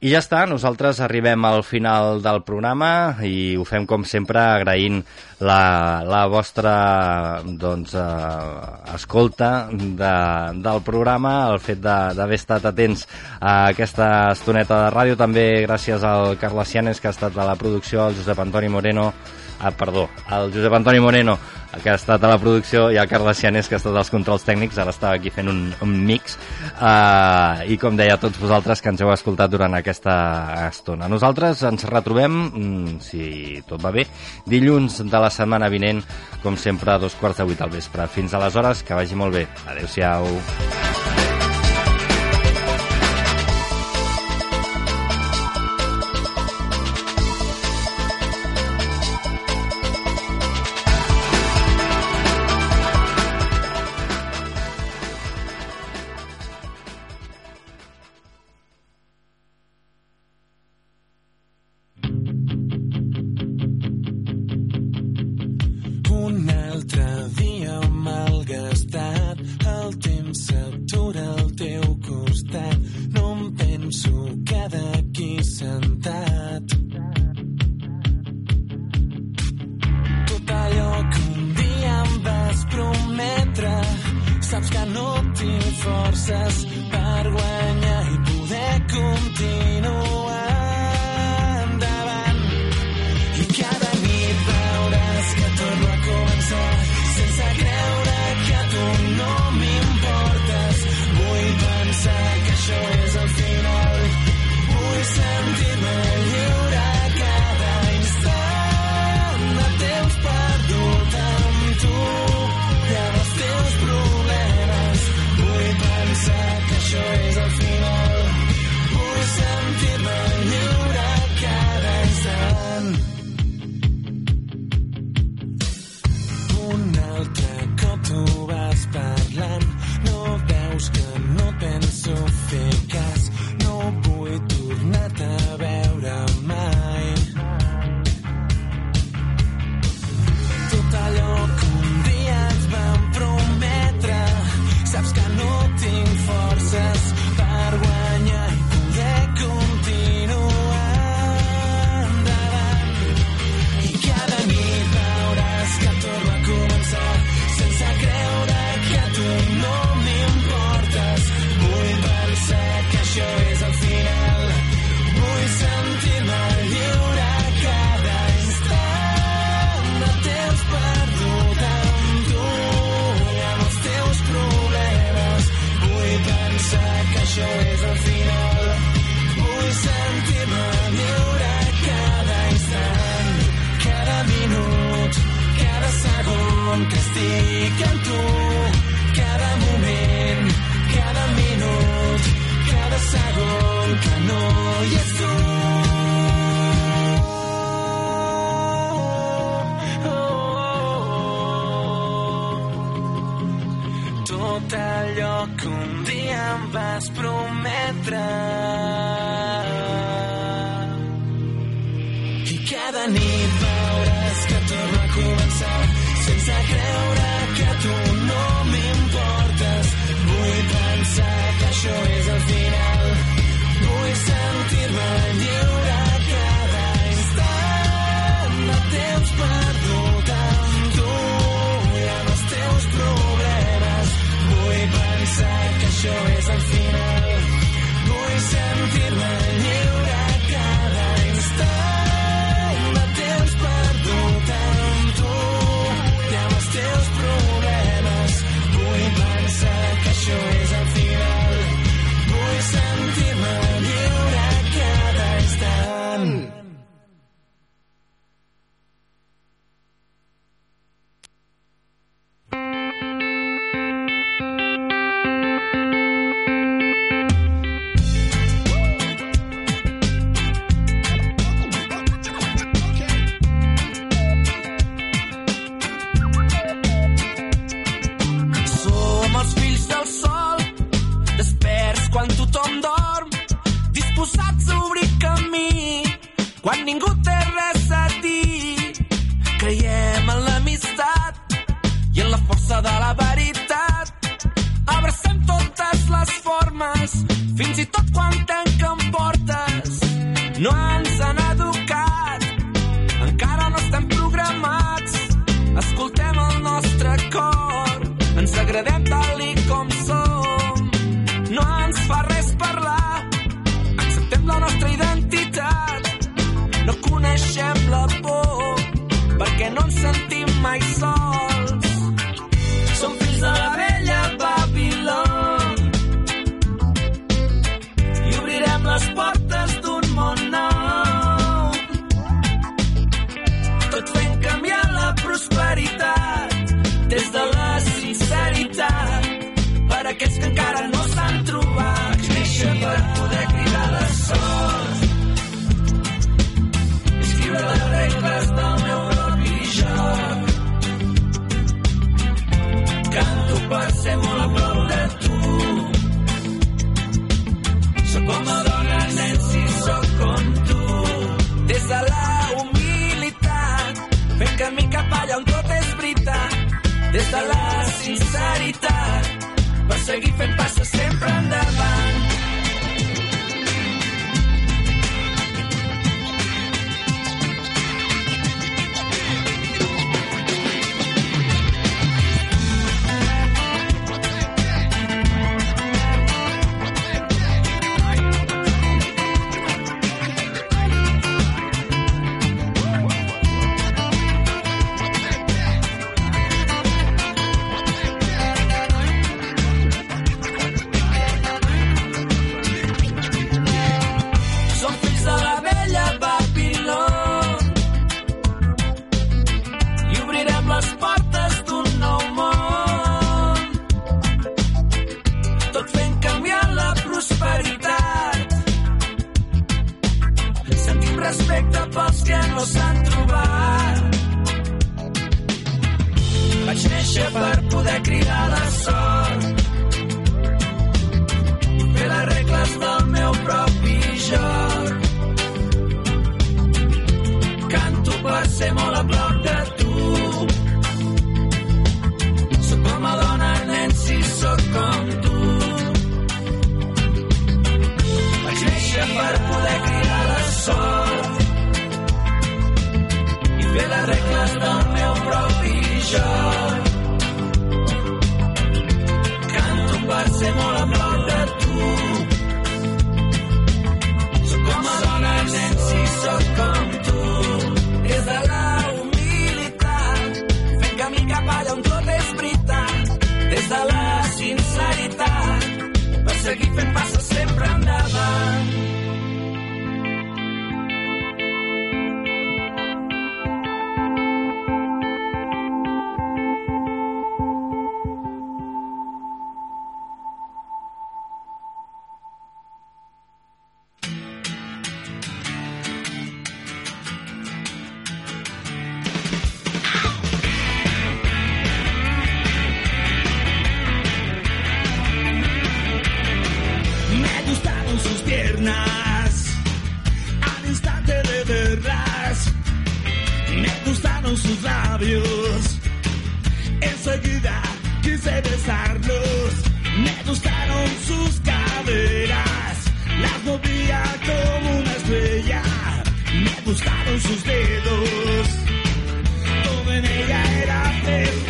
I 0.00 0.08
ja 0.14 0.22
està, 0.22 0.46
nosaltres 0.48 0.96
arribem 1.04 1.42
al 1.44 1.60
final 1.60 2.22
del 2.24 2.38
programa 2.40 3.20
i 3.20 3.52
ho 3.60 3.66
fem 3.68 3.84
com 3.84 4.00
sempre 4.08 4.40
agraint 4.40 5.02
la, 5.44 6.00
la 6.08 6.22
vostra 6.32 6.72
doncs, 7.44 7.92
eh, 8.00 8.94
escolta 8.96 9.50
de, 9.68 10.14
del 10.64 10.80
programa, 10.86 11.34
el 11.52 11.60
fet 11.60 11.82
d'haver 11.84 12.38
estat 12.40 12.70
atents 12.70 13.04
a 13.42 13.66
aquesta 13.74 14.08
estoneta 14.30 14.86
de 14.86 14.88
ràdio, 14.96 15.18
també 15.20 15.44
gràcies 15.66 16.00
al 16.00 16.32
Carles 16.40 16.72
Cianes 16.72 16.96
que 16.96 17.12
ha 17.12 17.16
estat 17.18 17.36
a 17.36 17.50
la 17.50 17.58
producció, 17.60 18.06
al 18.06 18.16
Josep 18.16 18.40
Antoni 18.40 18.72
Moreno, 18.72 19.10
ah, 19.60 19.70
perdó, 19.70 20.08
al 20.28 20.52
Josep 20.52 20.72
Antoni 20.80 21.00
Moreno 21.00 21.38
que 21.78 21.90
ha 21.90 21.94
estat 21.94 22.24
a 22.24 22.30
la 22.32 22.38
producció, 22.40 22.88
i 22.90 22.98
el 22.98 23.08
Carles 23.08 23.38
Cianes, 23.38 23.68
que 23.68 23.76
ha 23.76 23.80
estat 23.80 23.94
als 23.96 24.10
controls 24.10 24.44
tècnics, 24.46 24.78
ara 24.82 24.90
estava 24.90 25.14
aquí 25.14 25.30
fent 25.30 25.50
un, 25.52 25.60
un 25.84 25.94
mix, 26.06 26.36
uh, 26.82 27.62
i 27.70 27.78
com 27.80 27.96
deia 27.98 28.18
tots 28.20 28.40
vosaltres 28.42 28.82
que 28.82 28.90
ens 28.90 29.04
heu 29.04 29.12
escoltat 29.14 29.52
durant 29.52 29.76
aquesta 29.78 30.16
estona. 30.66 31.08
Nosaltres 31.12 31.62
ens 31.70 31.86
retrobem, 31.90 32.38
mm, 32.50 32.98
si 33.06 33.62
tot 33.68 33.82
va 33.84 33.94
bé, 33.94 34.06
dilluns 34.50 35.02
de 35.06 35.22
la 35.22 35.30
setmana 35.30 35.70
vinent, 35.70 36.02
com 36.42 36.58
sempre, 36.58 36.96
a 36.96 36.98
dos 36.98 37.14
quarts 37.20 37.38
de 37.38 37.50
vuit 37.52 37.62
al 37.62 37.70
vespre. 37.70 38.08
Fins 38.10 38.34
aleshores, 38.34 38.82
que 38.82 38.98
vagi 38.98 39.18
molt 39.18 39.38
bé. 39.38 39.46
Adéu-siau. 39.70 40.26